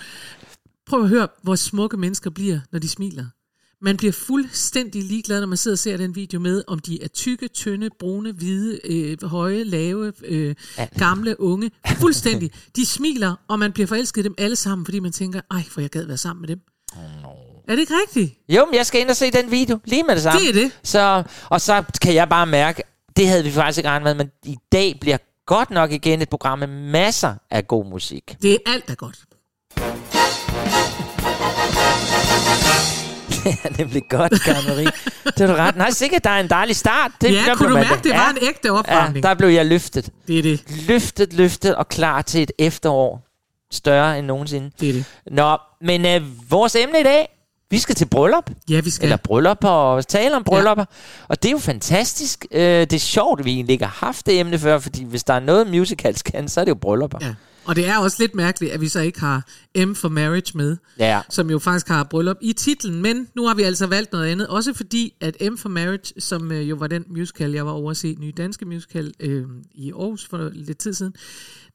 Prøv 0.88 1.04
at 1.04 1.10
høre, 1.10 1.28
hvor 1.44 1.56
smukke 1.56 1.98
mennesker 1.98 2.30
bliver, 2.30 2.60
når 2.72 2.80
de 2.80 2.90
smiler. 2.90 3.26
Man 3.82 3.98
bliver 3.98 4.12
fuldstændig 4.12 5.04
ligeglad, 5.04 5.40
når 5.40 5.48
man 5.48 5.58
sidder 5.58 5.76
og 5.76 5.80
ser 5.80 5.98
den 5.98 6.16
video 6.16 6.40
med, 6.40 6.64
om 6.68 6.80
de 6.80 7.04
er 7.04 7.08
tykke, 7.08 7.48
tynde, 7.48 7.90
brune, 8.00 8.32
hvide, 8.32 8.80
øh, 8.84 9.24
høje, 9.24 9.64
lave, 9.64 10.14
øh, 10.26 10.56
gamle, 10.98 11.40
unge. 11.40 11.72
Fuldstændig. 12.00 12.52
De 12.76 12.86
smiler, 12.86 13.36
og 13.48 13.60
man 13.60 13.72
bliver 13.72 13.88
forelsket 13.88 14.22
i 14.22 14.24
dem 14.24 14.36
alle 14.38 14.56
sammen, 14.56 14.86
fordi 14.86 15.00
man 15.00 15.12
tænker, 15.12 15.42
ej, 15.52 15.64
for 15.70 15.82
jeg 15.82 15.90
gad 15.90 16.06
være 16.06 16.18
sammen 16.18 16.42
med 16.42 16.48
dem. 16.48 16.75
Er 17.68 17.72
det 17.76 17.80
ikke 17.80 17.94
rigtigt? 18.02 18.34
Jo, 18.50 18.66
men 18.66 18.76
jeg 18.76 18.86
skal 18.86 19.02
ind 19.02 19.10
og 19.10 19.16
se 19.16 19.32
den 19.32 19.52
video 19.52 19.80
lige 19.86 20.04
med 20.04 20.16
det 20.16 20.24
samme. 20.24 20.40
Det 20.40 20.50
er 20.50 20.54
det. 20.54 20.72
Så, 20.84 21.24
og 21.50 21.62
så 21.62 21.84
kan 22.02 22.14
jeg 22.14 22.30
bare 22.30 22.46
mærke, 22.46 22.84
det 23.18 23.28
havde 23.28 23.44
vi 23.44 23.52
faktisk 23.52 23.78
ikke 23.78 23.90
regnet 23.90 24.04
med, 24.04 24.14
men 24.14 24.32
i 24.46 24.56
dag 24.72 24.98
bliver 25.02 25.18
godt 25.46 25.70
nok 25.72 25.92
igen 25.92 26.22
et 26.22 26.30
program 26.30 26.60
med 26.60 26.68
masser 26.68 27.34
af 27.52 27.68
god 27.68 27.86
musik. 27.86 28.36
Det 28.42 28.52
er 28.54 28.58
alt, 28.66 28.86
der 28.88 28.92
er 28.92 28.96
godt. 28.96 29.16
Det 33.46 33.58
er 33.64 33.70
nemlig 33.78 34.04
godt, 34.10 34.42
Karen 34.44 34.66
Marie. 34.68 34.92
Det 35.26 35.42
er 35.42 35.48
du 35.48 35.54
ret. 35.54 35.76
Nej, 35.76 35.92
sikkert, 35.92 36.24
der 36.24 36.30
er 36.30 36.40
en 36.40 36.50
dejlig 36.50 36.76
start. 36.76 37.12
Det, 37.22 37.34
Ja, 37.34 37.56
kunne 37.56 37.70
du 37.70 37.74
mærke, 37.74 38.04
det 38.04 38.12
var 38.12 38.30
en 38.30 38.38
ægte 38.42 38.72
opvarmning? 38.72 39.26
Ja, 39.26 39.30
der 39.30 39.36
blev 39.36 39.50
jeg 39.50 39.66
løftet. 39.66 40.10
Det 40.28 40.38
er 40.40 40.42
det. 40.42 40.64
Løftet, 40.88 41.34
løftet 41.34 41.76
og 41.76 41.88
klar 41.88 42.22
til 42.22 42.42
et 42.44 42.52
efterår. 42.60 43.28
Større 43.72 44.20
end 44.20 44.28
nogensinde. 44.28 44.72
Det 44.80 44.90
er 44.90 44.94
det. 44.94 45.06
Nå, 45.32 45.58
men 45.82 46.06
øh, 46.06 46.52
vores 46.52 46.76
emne 46.76 47.00
i 47.00 47.04
dag, 47.04 47.30
Vi 47.70 47.80
skal 47.80 47.96
til 47.96 48.06
bryllup. 48.06 48.52
Ja, 48.70 48.80
vi 48.82 48.90
skal. 48.90 49.06
Eller 49.06 49.18
bryllup 49.18 49.58
og 49.64 50.08
tale 50.08 50.36
om 50.36 50.44
bryllupper. 50.44 50.86
Ja. 50.92 51.26
Og 51.28 51.44
det 51.44 51.50
er 51.50 51.52
jo 51.52 51.58
fantastisk. 51.58 52.46
Øh, 52.52 52.60
det 52.62 52.94
er 52.94 52.98
sjovt, 53.00 53.40
at 53.40 53.46
vi 53.46 53.52
egentlig 53.52 53.74
ikke 53.74 53.86
har 53.86 54.06
haft 54.06 54.26
det 54.26 54.40
emne 54.40 54.60
før, 54.60 54.80
fordi 54.80 55.04
hvis 55.04 55.24
der 55.24 55.34
er 55.34 55.40
noget 55.40 55.68
musicals 55.68 56.22
kan, 56.22 56.48
så 56.50 56.60
er 56.62 56.66
det 56.66 56.70
jo 56.70 56.76
bryllupper. 56.76 57.18
Ja. 57.22 57.34
Og 57.66 57.76
det 57.76 57.88
er 57.88 57.98
også 57.98 58.18
lidt 58.20 58.36
mærkeligt, 58.36 58.74
at 58.74 58.82
vi 58.82 58.88
så 58.88 59.00
ikke 59.00 59.20
har 59.20 59.44
M 59.86 59.94
for 59.94 60.10
Marriage 60.10 60.58
med, 60.58 60.78
Ja. 61.00 61.22
som 61.30 61.50
jo 61.50 61.60
faktisk 61.60 61.88
har 61.88 62.04
bryllup 62.04 62.38
i 62.42 62.54
titlen, 62.54 63.02
men 63.02 63.28
nu 63.36 63.48
har 63.48 63.54
vi 63.56 63.64
altså 63.64 63.88
valgt 63.88 64.12
noget 64.12 64.28
andet, 64.32 64.48
også 64.48 64.74
fordi 64.74 65.14
at 65.22 65.38
M 65.52 65.58
for 65.58 65.70
Marriage, 65.70 66.14
som 66.22 66.52
øh, 66.52 66.70
jo 66.70 66.76
var 66.76 66.88
den 66.88 67.04
musical, 67.10 67.52
jeg 67.52 67.66
var 67.66 67.72
over 67.72 67.92
at 67.92 67.98
se, 67.98 68.16
nye 68.20 68.32
danske 68.38 68.66
musical 68.66 69.14
øh, 69.20 69.44
i 69.74 69.92
Aarhus 69.92 70.28
for 70.30 70.50
lidt 70.54 70.78
tid 70.78 70.94
siden, 70.94 71.14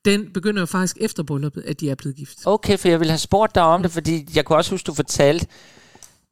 den 0.05 0.25
begynder 0.35 0.63
jo 0.63 0.67
faktisk 0.67 0.97
efter 1.01 1.23
brylluppet, 1.23 1.65
at 1.67 1.81
de 1.81 1.91
er 1.91 1.95
blevet 1.95 2.17
gift. 2.17 2.39
Okay, 2.45 2.79
for 2.79 2.89
jeg 2.89 3.01
ville 3.01 3.11
have 3.11 3.19
spurgt 3.19 3.55
dig 3.55 3.63
om 3.63 3.83
det, 3.83 3.91
fordi 3.93 4.29
jeg 4.35 4.45
kunne 4.45 4.59
også 4.59 4.71
huske, 4.71 4.87
du 4.87 4.95
fortalte, 4.95 5.47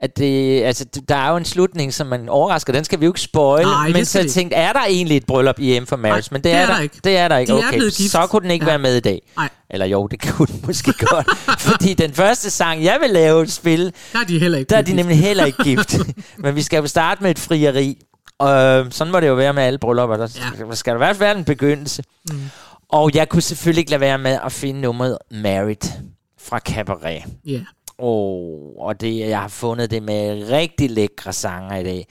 at 0.01 0.19
det, 0.19 0.63
altså, 0.63 0.85
der 1.09 1.17
er 1.17 1.31
jo 1.31 1.37
en 1.37 1.45
slutning, 1.45 1.95
som 1.95 2.07
man 2.07 2.29
overrasker. 2.29 2.73
Den 2.73 2.85
skal 2.85 3.01
vi 3.01 3.05
jo 3.05 3.11
ikke 3.11 3.21
spoil. 3.21 3.67
Nej, 3.67 3.87
det 3.87 3.97
men 3.97 4.05
så 4.05 4.19
jeg 4.21 4.31
tænkte, 4.31 4.57
er 4.57 4.73
der 4.73 4.81
egentlig 4.89 5.17
et 5.17 5.27
bryllup 5.27 5.59
i 5.59 5.81
M 5.81 5.87
for 5.87 5.97
Marriage? 5.97 6.29
Nej, 6.31 6.37
men 6.39 6.45
det, 6.45 6.53
er, 6.53 6.67
der, 6.67 6.81
ikke. 6.81 7.01
Det 7.05 7.17
er 7.17 7.29
der 7.29 7.37
ikke. 7.39 7.53
De 7.53 7.59
er 7.61 7.69
okay, 7.69 7.81
gift. 7.81 8.11
så 8.11 8.27
kunne 8.27 8.43
den 8.43 8.51
ikke 8.51 8.65
Ja. 8.65 8.71
være 8.71 8.79
med 8.79 8.97
i 8.97 9.01
dag. 9.01 9.23
Nej. 9.37 9.49
Eller 9.71 9.87
jo, 9.87 10.07
det 10.07 10.21
kunne 10.23 10.47
den 10.47 10.61
måske 10.67 10.93
godt. 11.07 11.27
fordi 11.59 11.95
den 11.95 12.13
første 12.13 12.51
sang, 12.51 12.85
jeg 12.85 12.99
vil 13.01 13.11
lave 13.11 13.43
et 13.43 13.53
spil, 13.53 13.93
Der 14.13 14.19
er 14.19 14.25
de 14.25 14.39
heller 14.39 14.59
ikke 14.59 14.71
der 14.71 14.77
er 14.77 14.83
de 14.83 14.93
nemlig 14.93 15.19
heller 15.19 15.45
ikke 15.45 15.63
gift. 15.63 15.97
men 16.39 16.55
vi 16.55 16.63
skal 16.63 16.81
jo 16.81 16.87
starte 16.87 17.23
med 17.23 17.31
et 17.31 17.39
frieri. 17.39 17.99
Og 18.39 18.51
øh, 18.57 18.93
sådan 18.93 19.13
må 19.13 19.21
det 19.21 19.29
jo 19.29 19.35
være 19.35 19.53
med 19.53 19.63
alle 19.63 19.79
bryllupper. 19.79 20.17
Der 20.17 20.29
ja. 20.69 20.75
skal 20.75 20.91
der 20.91 20.97
i 20.97 20.99
hvert 20.99 21.17
fald 21.17 21.27
være 21.29 21.39
en 21.39 21.45
begyndelse. 21.45 22.03
Mm. 22.31 22.41
Og 22.89 23.11
jeg 23.15 23.29
kunne 23.29 23.43
selvfølgelig 23.43 23.81
ikke 23.81 23.91
lade 23.91 24.01
være 24.01 24.19
med 24.19 24.39
at 24.45 24.53
finde 24.53 24.81
nummeret 24.81 25.19
Married 25.31 25.93
fra 26.39 26.59
Cabaret. 26.59 27.23
Ja. 27.47 27.61
Oh, 27.99 28.77
og 28.87 29.01
det, 29.01 29.19
jeg 29.19 29.41
har 29.41 29.49
fundet 29.49 29.91
det 29.91 30.03
med 30.03 30.51
rigtig 30.51 30.91
lækre 30.91 31.33
sanger 31.33 31.77
i 31.77 31.85
dag. 31.85 32.07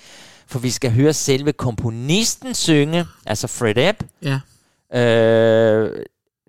For 0.48 0.60
vi 0.60 0.70
skal 0.70 0.92
høre 0.92 1.14
selve 1.14 1.54
komponisten 1.54 2.54
synge, 2.54 3.06
altså 3.26 3.48
Fred 3.48 3.78
Epp. 3.78 4.04
Ja. 4.24 4.40
Øh, 5.00 5.92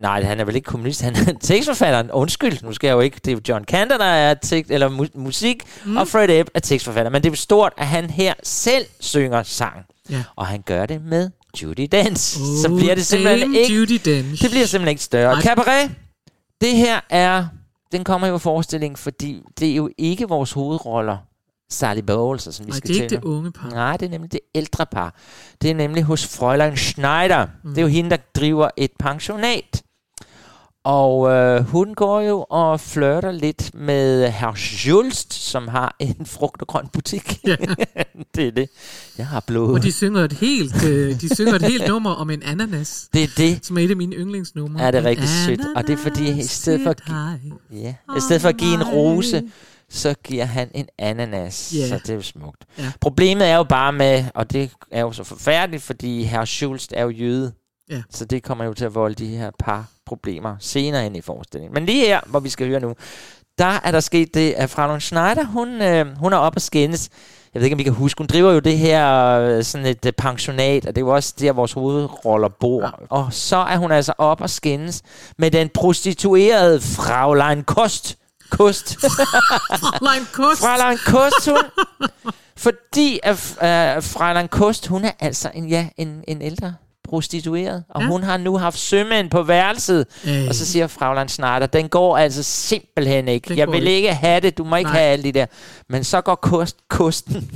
nej, 0.03 0.23
han 0.23 0.41
er 0.41 0.45
vel 0.45 0.57
ikke 0.57 0.67
komponist, 0.67 1.03
han 1.03 1.17
er 1.17 1.33
tekstforfatteren. 1.41 2.11
Undskyld, 2.11 2.63
nu 2.63 2.73
skal 2.73 2.89
jeg 2.89 2.95
jo 2.95 3.01
ikke. 3.01 3.21
Det 3.25 3.29
er 3.29 3.33
jo 3.33 3.41
John 3.49 3.65
Cantor, 3.65 3.97
der 3.97 4.05
er 4.05 4.35
tekst, 4.35 4.71
eller 4.71 4.89
mu- 4.91 5.19
musik, 5.21 5.63
mm. 5.85 5.97
og 5.97 6.09
Fred 6.09 6.29
Epp 6.31 6.51
er 6.55 6.61
tekstforfatter. 6.61 7.11
Men 7.11 7.23
det 7.23 7.29
er 7.29 7.33
jo 7.33 7.37
stort, 7.37 7.73
at 7.77 7.87
han 7.87 8.11
her 8.11 8.35
selv 8.43 8.87
synger 9.01 9.43
sang. 9.43 9.85
Ja. 10.11 10.23
Og 10.37 10.47
han 10.47 10.63
gør 10.63 10.87
det 10.87 11.03
med 11.05 11.31
Judy 11.63 11.89
Dance. 11.93 12.41
Oh, 12.41 12.47
så 12.63 12.77
bliver 12.77 12.95
det 12.95 13.07
simpelthen 13.07 13.55
ikke 13.55 13.75
Judi 13.75 13.99
Dench. 13.99 14.43
det 14.43 14.51
bliver 14.51 14.67
simpelthen 14.67 14.89
ikke 14.89 15.03
større. 15.03 15.33
Nej. 15.33 15.43
Cabaret, 15.43 15.91
det 16.61 16.77
her 16.77 17.01
er... 17.11 17.47
Den 17.93 18.05
kommer 18.05 18.27
jo 18.27 18.37
i 18.37 18.39
forestilling, 18.39 18.99
fordi 18.99 19.43
det 19.61 19.71
er 19.71 19.75
jo 19.75 19.91
ikke 19.99 20.29
vores 20.29 20.53
hovedroller, 20.53 21.17
Sally 21.71 22.01
Bowles, 22.01 22.43
som 22.43 22.67
vi 22.67 22.71
Nej, 22.71 22.77
skal 22.77 22.89
det 22.89 22.99
er 22.99 23.03
ikke 23.03 23.17
det 23.17 23.25
unge 23.25 23.53
par. 23.53 23.71
Nej, 23.71 23.97
det 23.97 24.07
er 24.07 24.11
nemlig 24.11 24.33
det 24.33 24.41
ældre 24.55 24.87
par. 24.87 25.15
Det 25.63 25.71
er 25.71 25.75
nemlig 25.75 26.03
hos 26.03 26.27
Fräulein 26.27 26.77
Schneider. 26.77 27.47
Mm. 27.65 27.71
Det 27.71 27.79
er 27.79 27.83
jo 27.83 27.89
hende, 27.89 28.11
der 28.11 28.17
driver 28.35 28.71
et 28.77 28.91
pensionat. 28.99 29.83
Og 30.85 31.31
øh, 31.31 31.61
hun 31.65 31.95
går 31.95 32.21
jo 32.21 32.47
og 32.51 32.81
flirter 32.81 33.33
lidt 33.33 33.71
med 33.75 34.31
herr 34.31 34.55
Schulst, 34.55 35.35
som 35.35 35.69
har 35.69 35.97
en 36.01 36.27
frugt- 36.27 36.63
og 36.63 36.69
grøn 36.69 36.89
butik. 36.93 37.39
Ja. 37.47 37.57
det 38.35 38.47
er 38.47 38.51
det. 38.51 38.69
Jeg 39.19 39.27
har 39.27 39.41
blod. 39.47 39.73
Og 39.75 39.83
de 39.83 39.93
synger 39.93 40.25
et 40.25 40.33
helt, 40.33 40.85
øh, 40.85 41.21
de 41.21 41.35
synger 41.35 41.55
et 41.55 41.63
helt 41.63 41.87
nummer 41.89 42.11
om 42.11 42.31
en 42.31 42.43
ananas, 42.43 43.09
Det 43.13 43.23
er 43.23 43.29
det. 43.37 43.67
som 43.67 43.79
er 43.79 43.83
et 43.85 43.91
af 43.91 43.97
mine 43.97 44.17
yndlingsnumre. 44.17 44.83
Ja, 44.85 44.87
det 44.91 44.95
er 44.95 45.01
En 45.01 45.07
rigtig 45.07 45.29
sødt. 45.29 45.61
Og 45.77 45.87
det 45.87 45.93
er 45.93 45.97
fordi, 45.97 46.39
i 46.41 46.43
stedet 46.43 46.81
for 46.83 46.91
at. 46.91 47.01
Ja, 47.73 47.95
i 48.17 48.21
stedet 48.21 48.43
for 48.43 48.49
at 48.49 48.57
give 48.57 48.75
en 48.75 48.83
rose, 48.85 49.43
så 49.91 50.15
giver 50.25 50.45
han 50.45 50.71
en 50.75 50.87
ananas. 50.99 51.73
Ja. 51.77 51.89
Så 51.89 51.95
det 51.99 52.11
er 52.11 52.15
jo 52.15 52.23
smukt. 52.23 52.65
Ja. 52.79 52.93
Problemet 53.01 53.47
er 53.49 53.57
jo 53.57 53.65
bare 53.65 53.93
med, 53.93 54.25
og 54.35 54.53
det 54.53 54.71
er 54.91 55.01
jo 55.01 55.13
så 55.13 55.25
forfærdeligt, 55.25 55.83
fordi 55.83 56.23
herr 56.23 56.45
Schulst 56.45 56.93
er 56.97 57.03
jo 57.03 57.11
jøde. 57.11 57.53
Ja. 57.91 58.03
Så 58.11 58.25
det 58.25 58.43
kommer 58.43 58.65
jo 58.65 58.75
til 58.75 58.85
at 58.85 58.95
volde 58.95 59.15
de 59.15 59.27
her 59.27 59.51
par 59.59 59.87
problemer 60.07 60.57
senere 60.61 61.07
ind 61.07 61.17
i 61.17 61.21
forestillingen. 61.21 61.75
Men 61.75 61.87
lige 61.87 62.07
her, 62.07 62.21
hvor 62.27 62.41
vi 62.41 62.49
skal 62.49 62.67
høre 62.69 62.81
nu, 62.81 62.95
der 63.59 63.81
er 63.85 63.91
der 63.91 64.01
sket 64.01 64.35
det, 64.35 64.53
at 64.53 64.71
Fraulein 64.71 65.01
Schneider, 65.01 65.45
hun, 65.45 65.83
øh, 65.83 66.19
hun 66.19 66.33
er 66.33 66.37
op 66.37 66.57
og 66.57 66.63
skændes. 66.63 67.09
Jeg 67.55 67.61
ved 67.61 67.67
ikke, 67.67 67.75
om 67.75 67.79
vi 67.79 67.83
kan 67.83 67.93
huske. 67.93 68.19
Hun 68.19 68.27
driver 68.27 68.53
jo 68.53 68.59
det 68.59 68.79
her 68.79 69.31
øh, 69.41 69.65
sådan 69.65 69.87
et 69.87 70.07
øh, 70.07 70.13
pensionat, 70.13 70.87
og 70.87 70.97
det 70.97 71.03
er 71.03 71.07
jo 71.07 71.15
også 71.15 71.35
der, 71.39 71.53
vores 71.53 71.73
hovedroller 71.73 72.49
bor. 72.49 72.83
Ja. 72.83 72.91
Og 73.11 73.33
så 73.33 73.57
er 73.57 73.77
hun 73.77 73.93
altså 73.93 74.13
op 74.19 74.41
og 74.41 74.51
skændes 74.51 75.03
med 75.39 75.51
den 75.51 75.69
prostituerede 75.69 76.81
Fraulein 76.81 77.65
Kost. 77.65 78.19
Kost. 78.51 78.97
Fräulein 79.83 80.33
Kost. 80.33 80.61
Fraulein 80.61 80.99
Kost, 81.07 81.49
hun... 81.49 81.59
Fordi 82.57 83.21
at 83.23 83.35
uh, 83.35 84.03
Fraulein 84.03 84.49
Kost, 84.49 84.87
hun 84.87 85.05
er 85.05 85.13
altså 85.21 85.51
en, 85.55 85.69
ja, 85.69 85.89
en, 85.97 86.25
en 86.29 86.43
ældre 86.43 86.75
prostitueret, 87.09 87.85
og 87.91 88.03
Ja. 88.03 88.07
hun 88.09 88.23
har 88.23 88.37
nu 88.37 88.59
haft 88.59 88.79
sømænd 88.79 89.31
på 89.31 89.43
værelset. 89.43 90.07
Øh. 90.27 90.45
Og 90.49 90.55
så 90.55 90.67
siger 90.67 90.87
Fraulein 90.87 91.29
Schneider, 91.29 91.67
den 91.67 91.89
går 91.89 92.19
altså 92.19 92.43
simpelthen 92.43 93.29
ikke. 93.29 93.49
Den 93.49 93.59
Jeg 93.59 93.69
vil 93.69 93.75
ikke. 93.87 93.93
ikke 93.97 94.15
have 94.15 94.41
det, 94.41 94.59
du 94.59 94.65
må 94.65 94.77
ikke 94.77 94.91
Nej. 94.91 94.99
have 95.01 95.11
alle 95.13 95.23
de 95.25 95.33
der. 95.33 95.47
Men 95.89 96.05
så 96.05 96.21
går 96.21 96.35
kost, 96.35 96.77
kosten. 96.89 97.51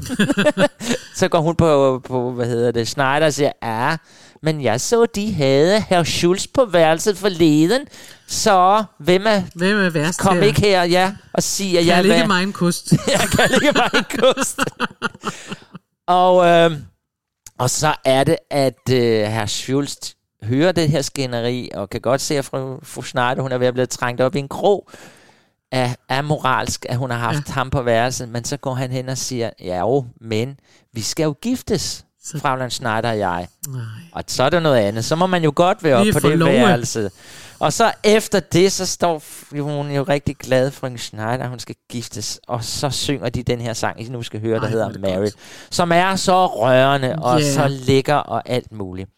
så 1.17 1.29
går 1.29 1.41
hun 1.41 1.57
på, 1.57 2.01
på, 2.09 2.31
hvad 2.33 2.47
hedder 2.47 2.71
det, 2.71 2.89
Schneider 2.89 3.27
og 3.27 3.33
siger, 3.33 3.53
ja, 3.63 3.97
men 4.45 4.63
jeg 4.63 4.81
så, 4.81 5.07
de 5.07 5.33
havde 5.35 5.81
herr 5.89 6.03
Schulz 6.05 6.47
på 6.55 6.65
værelset 6.65 7.19
forleden, 7.19 7.81
så 8.29 8.85
hvem 8.99 9.27
er, 9.27 9.43
Hvem 9.55 9.77
er 9.81 9.91
værst 9.91 10.21
kom 10.21 10.37
her? 10.37 10.43
ikke 10.43 10.61
her, 10.61 10.83
ja, 10.85 11.13
og 11.33 11.43
sig, 11.43 11.67
at 11.79 11.87
Jeg 11.87 11.87
jeg 11.97 12.05
ikke 12.05 12.17
vil- 12.17 12.27
mig 12.27 12.43
en 12.43 12.53
kost. 12.53 12.93
jeg 12.93 13.21
kan 13.37 13.51
ikke 13.55 13.73
bare 13.73 13.97
en 13.99 14.05
kost. 14.35 14.61
og, 16.07 16.47
øh, 16.47 16.71
og 17.63 17.71
så 17.71 17.95
er 18.05 18.25
det, 18.25 18.37
at 18.51 18.91
øh, 18.93 19.23
herr 19.23 19.47
Schulz 19.47 19.97
hører 20.43 20.73
det 20.73 20.89
her 20.89 21.03
skænderi, 21.03 21.71
og 21.75 21.91
kan 21.91 22.01
godt 22.01 22.21
se, 22.21 22.39
at 22.39 22.45
fru, 22.45 22.79
fru 22.83 23.03
Schneider, 23.03 23.43
hun 23.43 23.53
er 23.53 23.59
ved 23.59 23.67
at 23.67 23.75
blive 23.75 23.87
trængt 23.87 24.21
op 24.21 24.35
i 24.35 24.39
en 24.39 24.49
krog, 24.49 24.91
er, 25.73 25.95
er 26.09 26.23
moralsk, 26.23 26.87
at 26.89 26.97
hun 26.97 27.11
har 27.11 27.19
haft 27.19 27.49
ja. 27.49 27.53
ham 27.53 27.71
på 27.71 27.83
værelset, 27.83 28.29
men 28.29 28.45
så 28.45 28.57
går 28.57 28.75
han 28.75 28.91
hen 28.91 29.09
og 29.09 29.19
siger, 29.19 29.51
ja 29.61 29.79
jo, 29.79 30.05
men 30.21 30.61
vi 30.93 31.01
skal 31.01 31.25
jo 31.25 31.35
giftes, 31.43 32.05
Så- 32.25 32.39
Fraulein 32.39 32.71
Schneider 32.71 33.11
og 33.11 33.19
jeg. 33.19 33.49
Nej. 33.69 33.81
Og 34.13 34.25
så 34.27 34.43
er 34.43 34.51
der 34.51 34.61
noget 34.61 34.77
andet. 34.77 35.05
Så 35.05 35.17
må 35.17 35.27
man 35.27 35.45
jo 35.45 35.53
godt 35.57 35.85
være 35.85 35.97
op 35.97 36.05
Lige 36.05 36.13
på 36.13 36.21
det 36.21 36.39
lov 36.39 36.49
at- 36.49 36.55
værelse. 36.55 37.11
Og 37.59 37.73
så 37.73 37.93
efter 38.05 38.41
det, 38.41 38.73
så 38.73 38.87
står 38.87 39.23
hun 39.63 39.91
jo 39.91 40.03
rigtig 40.03 40.37
glad 40.37 40.71
for 40.71 40.87
en 40.87 40.99
Schneider, 40.99 41.49
hun 41.49 41.59
skal 41.59 41.75
giftes. 41.91 42.41
Og 42.49 42.65
så 42.65 42.91
synger 42.91 43.29
de 43.29 43.43
den 43.43 43.61
her 43.61 43.73
sang, 43.73 44.01
I 44.01 44.09
nu 44.09 44.23
skal 44.23 44.41
høre, 44.41 44.57
der 44.57 44.65
Ej, 44.65 44.71
hedder 44.71 44.89
er 44.89 44.99
Married. 44.99 45.21
godt. 45.21 45.35
Som 45.71 45.93
er 45.93 46.17
så 46.17 46.47
rørende 46.47 47.17
og 47.19 47.41
Ja. 47.41 47.53
så 47.55 47.69
lækker 47.69 48.15
og 48.15 48.43
alt 48.47 48.73
muligt. 48.73 49.11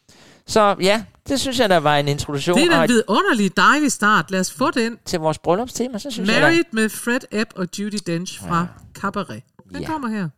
Så 0.46 0.76
ja, 0.80 1.04
det 1.28 1.40
synes 1.40 1.58
jeg, 1.58 1.68
der 1.68 1.76
var 1.76 1.96
en 1.96 2.08
introduktion 2.08 2.58
Det 2.58 2.66
er 2.72 2.76
og 2.76 2.82
en 2.84 2.88
vidunderlig 2.88 3.56
dejlig 3.56 3.92
start. 3.92 4.30
Lad 4.30 4.40
os 4.40 4.52
få 4.52 4.70
den. 4.70 4.96
til 5.06 5.20
vores 5.20 5.38
bryllupstema, 5.38 5.98
så 5.98 6.10
synes 6.10 6.30
jeg, 6.30 6.40
Married 6.40 6.64
med 6.72 6.88
Fred 6.88 7.20
Epp 7.32 7.50
og 7.56 7.66
Judy 7.78 7.98
Dench 8.06 8.40
fra 8.48 8.66
Cabaret. 8.94 9.42
Den 9.72 9.80
Ja. 9.80 9.86
kommer 9.86 10.08
her. 10.08 10.28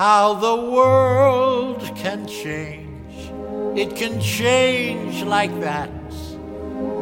How 0.00 0.32
the 0.32 0.56
world 0.56 1.82
can 1.94 2.26
change. 2.26 3.30
It 3.78 3.96
can 3.96 4.18
change 4.18 5.22
like 5.24 5.52
that 5.60 5.90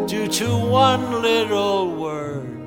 due 0.08 0.26
to 0.26 0.46
one 0.56 1.22
little 1.22 1.94
word 1.94 2.58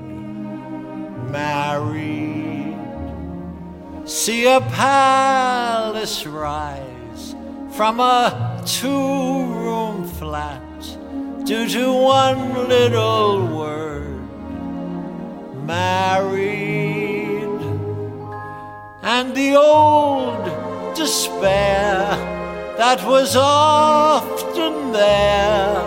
married. 1.30 2.80
See 4.06 4.46
a 4.46 4.62
palace 4.62 6.26
rise 6.26 7.36
from 7.72 8.00
a 8.00 8.64
two 8.66 8.88
room 8.88 10.08
flat 10.08 10.64
due 11.44 11.68
to 11.68 11.92
one 11.92 12.70
little 12.70 13.48
word 13.48 14.30
married 15.68 16.90
and 19.03 19.36
the 19.36 19.55
old 19.55 20.46
despair 20.96 22.05
that 22.77 23.03
was 23.05 23.36
often 23.36 24.91
there 24.91 25.81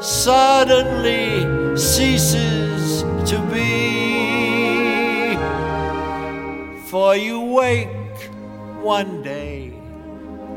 suddenly 0.00 1.76
ceases 1.76 3.02
to 3.28 3.38
be. 3.52 5.36
For 6.90 7.16
you 7.16 7.40
wake 7.40 7.88
one 8.82 9.22
day, 9.22 9.72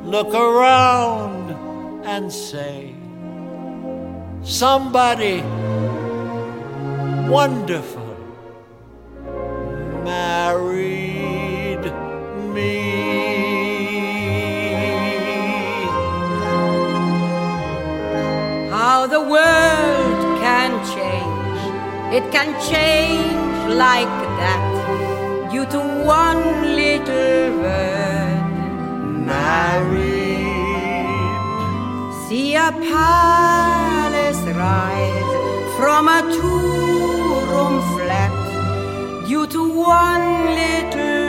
look 0.03 0.33
around 0.33 1.51
and 2.05 2.31
say, 2.31 2.93
Somebody 4.43 5.41
wonderful 7.27 8.15
married 10.03 11.14
me. 12.55 12.75
How 18.71 19.07
the 19.15 19.21
world 19.33 20.19
can 20.45 20.71
change, 20.95 21.61
it 22.17 22.25
can 22.35 22.49
change 22.71 23.61
like 23.85 24.15
that 24.41 24.63
due 25.51 25.67
to 25.75 25.79
one 26.21 26.43
little 26.81 27.61
word 27.63 28.45
married. 29.31 30.35
See 32.27 32.55
a 32.55 32.71
palace 32.93 34.43
rise 34.63 35.33
from 35.77 36.07
a 36.07 36.21
two 36.37 36.75
room 37.51 37.75
flat 37.93 38.33
due 39.27 39.47
to 39.47 39.61
one 40.03 40.27
little 40.61 41.24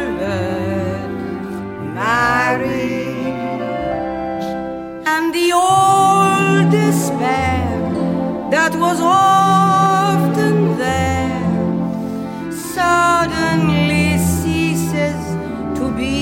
Married 2.06 3.34
and 5.12 5.34
the 5.34 5.48
old 5.52 6.70
despair 6.70 7.66
that 8.48 8.72
was 8.76 9.00
often 9.02 10.78
there 10.78 11.42
suddenly 12.52 14.18
ceases 14.18 15.20
to 15.76 15.84
be. 15.98 16.14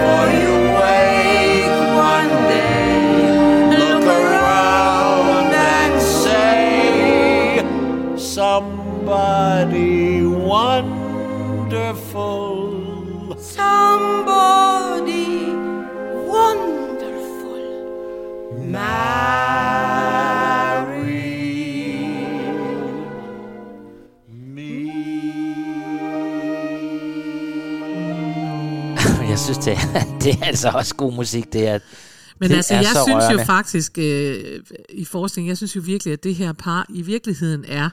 For 0.00 0.24
you 0.40 0.54
wake 0.80 1.78
one 2.16 2.32
day, 2.54 3.76
look 3.84 4.06
around 4.22 5.52
and 5.52 5.94
say 6.00 7.60
somebody 8.16 9.92
one 10.24 11.11
wonderful. 11.72 13.36
somebody 13.40 14.92
wonderful 16.28 17.64
marry 18.66 19.22
Jeg 29.30 29.38
synes, 29.38 29.58
det 29.58 29.72
er, 29.72 29.78
det 30.22 30.32
er 30.40 30.44
altså 30.46 30.68
også 30.74 30.94
god 30.94 31.12
musik. 31.12 31.52
Det 31.52 31.68
er, 31.68 31.78
Men 32.38 32.50
det 32.50 32.56
altså, 32.56 32.74
jeg 32.74 32.84
synes 32.84 33.06
rørende. 33.06 33.40
jo 33.40 33.44
faktisk, 33.44 33.98
øh, 33.98 34.60
i 34.88 35.04
forskning, 35.04 35.48
jeg 35.48 35.56
synes 35.56 35.76
jo 35.76 35.80
virkelig, 35.84 36.12
at 36.12 36.24
det 36.24 36.34
her 36.34 36.52
par 36.52 36.86
i 36.88 37.02
virkeligheden 37.02 37.64
er 37.68 37.84
øh, 37.84 37.90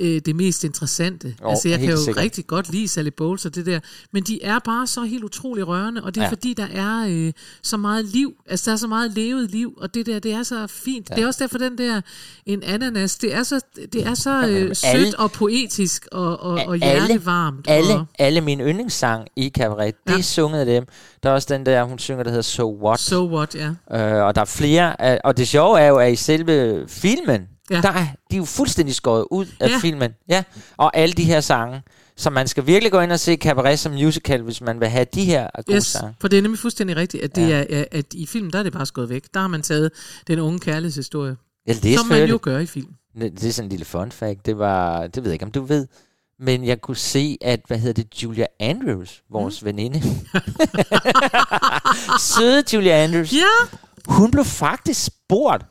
det 0.00 0.36
mest 0.36 0.64
interessante. 0.64 1.34
Jo, 1.42 1.48
altså, 1.50 1.68
jeg 1.68 1.78
kan 1.78 1.90
jo 1.90 1.96
sikkert. 1.96 2.22
rigtig 2.22 2.46
godt 2.46 2.70
lide 2.72 2.88
Sally 2.88 3.10
Bowles 3.16 3.46
og 3.46 3.54
det 3.54 3.66
der, 3.66 3.80
men 4.12 4.22
de 4.22 4.42
er 4.42 4.58
bare 4.58 4.86
så 4.86 5.02
helt 5.02 5.24
utrolig 5.24 5.66
rørende, 5.68 6.02
og 6.04 6.14
det 6.14 6.20
er 6.20 6.24
Ja. 6.24 6.30
fordi, 6.30 6.54
der 6.54 6.66
er 6.74 7.06
øh, 7.08 7.32
så 7.62 7.76
meget 7.76 8.04
liv. 8.04 8.32
Altså, 8.46 8.70
der 8.70 8.72
er 8.72 8.76
så 8.76 8.86
meget 8.86 9.12
levet 9.12 9.50
liv, 9.50 9.74
og 9.76 9.94
det 9.94 10.06
der, 10.06 10.18
det 10.18 10.32
er 10.32 10.42
så 10.42 10.66
fint. 10.66 11.10
Ja. 11.10 11.14
Det 11.14 11.22
er 11.22 11.26
også 11.26 11.44
derfor, 11.44 11.58
den 11.58 11.78
der, 11.78 12.00
en 12.46 12.62
ananas, 12.62 13.16
det 13.16 13.34
er 13.34 13.42
så, 13.42 13.60
det 13.92 14.06
er 14.06 14.14
så 14.14 14.46
øh, 14.48 14.76
sødt 14.76 14.84
alle- 14.84 15.18
og 15.18 15.32
poetisk 15.32 16.06
og, 16.12 16.40
og, 16.40 16.52
og 16.66 16.74
alle, 16.74 16.78
hjertevarmt. 17.06 17.64
alle, 17.68 17.94
og, 17.94 18.06
alle 18.18 18.40
mine 18.40 18.64
yndlingssang 18.64 19.28
i 19.36 19.48
Cabaret, 19.54 19.94
det 20.06 20.16
Ja. 20.16 20.22
sunget 20.22 20.58
af 20.60 20.66
dem. 20.66 20.84
Der 21.22 21.30
er 21.30 21.34
også 21.34 21.54
den 21.54 21.66
der, 21.66 21.84
hun 21.84 21.98
synger, 21.98 22.22
der 22.22 22.30
hedder 22.30 22.42
So 22.42 22.78
What. 22.84 23.00
so 23.00 23.28
what, 23.36 23.54
ja. 23.54 23.68
Øh, 24.18 24.24
og 24.26 24.34
der 24.34 24.40
er 24.40 24.44
flere. 24.44 25.18
Og 25.24 25.36
det 25.36 25.48
sjove 25.48 25.80
er 25.80 25.86
jo, 25.86 25.96
at 25.96 26.12
i 26.12 26.16
selve 26.16 26.84
filmen, 26.88 27.42
ja. 27.70 27.80
Der 27.80 27.88
er 27.92 28.06
de 28.30 28.36
er 28.36 28.38
jo 28.38 28.44
fuldstændig 28.44 28.94
skåret 28.94 29.24
ud 29.30 29.46
af 29.60 29.68
Ja. 29.68 29.78
filmen. 29.78 30.10
Ja. 30.28 30.42
Og 30.76 30.96
alle 30.96 31.12
de 31.12 31.24
her 31.24 31.40
sange. 31.40 31.82
Så 32.16 32.30
man 32.30 32.48
skal 32.48 32.66
virkelig 32.66 32.92
gå 32.92 33.00
ind 33.00 33.12
og 33.12 33.20
se 33.20 33.34
Cabaret 33.36 33.78
som 33.78 33.92
musical, 33.92 34.42
hvis 34.42 34.60
man 34.60 34.80
vil 34.80 34.88
have 34.88 35.06
de 35.14 35.24
her 35.24 35.48
gode 35.66 35.76
Yes, 35.76 35.86
sange. 35.86 36.14
for 36.20 36.28
det 36.28 36.38
er 36.38 36.42
nemlig 36.42 36.58
fuldstændig 36.58 36.96
rigtigt, 36.96 37.22
at, 37.24 37.36
det 37.36 37.48
Ja. 37.48 37.64
er, 37.70 37.84
at 37.92 38.06
i 38.14 38.26
filmen, 38.26 38.52
der 38.52 38.58
er 38.58 38.62
det 38.62 38.72
bare 38.72 38.86
skåret 38.86 39.08
væk. 39.08 39.24
Der 39.34 39.40
har 39.40 39.48
man 39.48 39.62
taget 39.62 39.90
den 40.26 40.38
unge 40.38 40.58
kærlighedshistorie, 40.58 41.36
Ja, 41.66 41.72
det 41.72 41.98
som 41.98 42.06
man 42.06 42.28
jo 42.28 42.38
gør 42.42 42.58
i 42.58 42.66
film. 42.66 42.88
Det 43.20 43.44
er 43.44 43.52
sådan 43.52 43.64
en 43.66 43.70
lille 43.70 43.84
fun 43.84 44.12
fact. 44.12 44.46
Det 44.46 44.58
var, 44.58 45.06
det 45.06 45.16
ved 45.24 45.30
jeg 45.30 45.32
ikke, 45.34 45.44
om 45.44 45.50
du 45.52 45.62
ved. 45.64 45.86
Men 46.40 46.64
jeg 46.66 46.80
kunne 46.80 46.96
se, 46.96 47.38
at, 47.40 47.60
hvad 47.66 47.78
hedder 47.78 48.02
det, 48.02 48.22
Julia 48.22 48.46
Andrews, 48.60 49.22
vores 49.30 49.62
mm. 49.62 49.66
veninde. 49.66 50.02
Søde 52.36 52.62
Julia 52.72 53.04
Andrews. 53.04 53.32
Ja, 53.32 53.76
Hun 54.08 54.30
blev 54.30 54.44
faktisk 54.44 55.04
spurgt, 55.04 55.64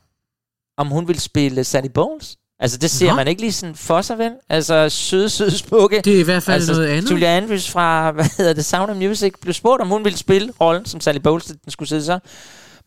om 0.78 0.88
hun 0.88 1.08
ville 1.08 1.22
spille 1.22 1.64
Sally 1.64 1.88
Bowles. 1.94 2.36
Altså, 2.60 2.78
det 2.78 2.92
ser 2.92 3.10
Nå. 3.10 3.16
man 3.16 3.28
ikke 3.28 3.42
lige 3.42 3.52
sådan 3.54 3.76
for 3.76 4.02
sig, 4.02 4.18
vel? 4.18 4.32
Altså, 4.50 4.90
søde, 4.90 5.30
søde, 5.30 5.52
smukke. 5.58 6.02
det 6.06 6.16
er 6.16 6.20
i 6.20 6.24
hvert 6.24 6.44
fald 6.44 6.56
altså, 6.56 6.74
noget 6.74 6.88
andet. 6.88 7.12
Julia 7.12 7.38
Andrews 7.38 7.72
fra, 7.72 8.12
hvad 8.12 8.26
hedder 8.38 8.54
det, 8.54 8.66
Sound 8.66 8.92
of 8.92 8.98
Music, 8.98 9.34
blev 9.42 9.54
spurgt, 9.54 9.82
om 9.82 9.88
hun 9.88 10.04
ville 10.04 10.18
spille 10.18 10.54
rollen 10.62 10.86
som 10.86 11.02
Sally 11.02 11.18
Bowles, 11.20 11.46
den 11.46 11.58
skulle 11.72 11.90
sidde 11.90 12.04
så. 12.06 12.20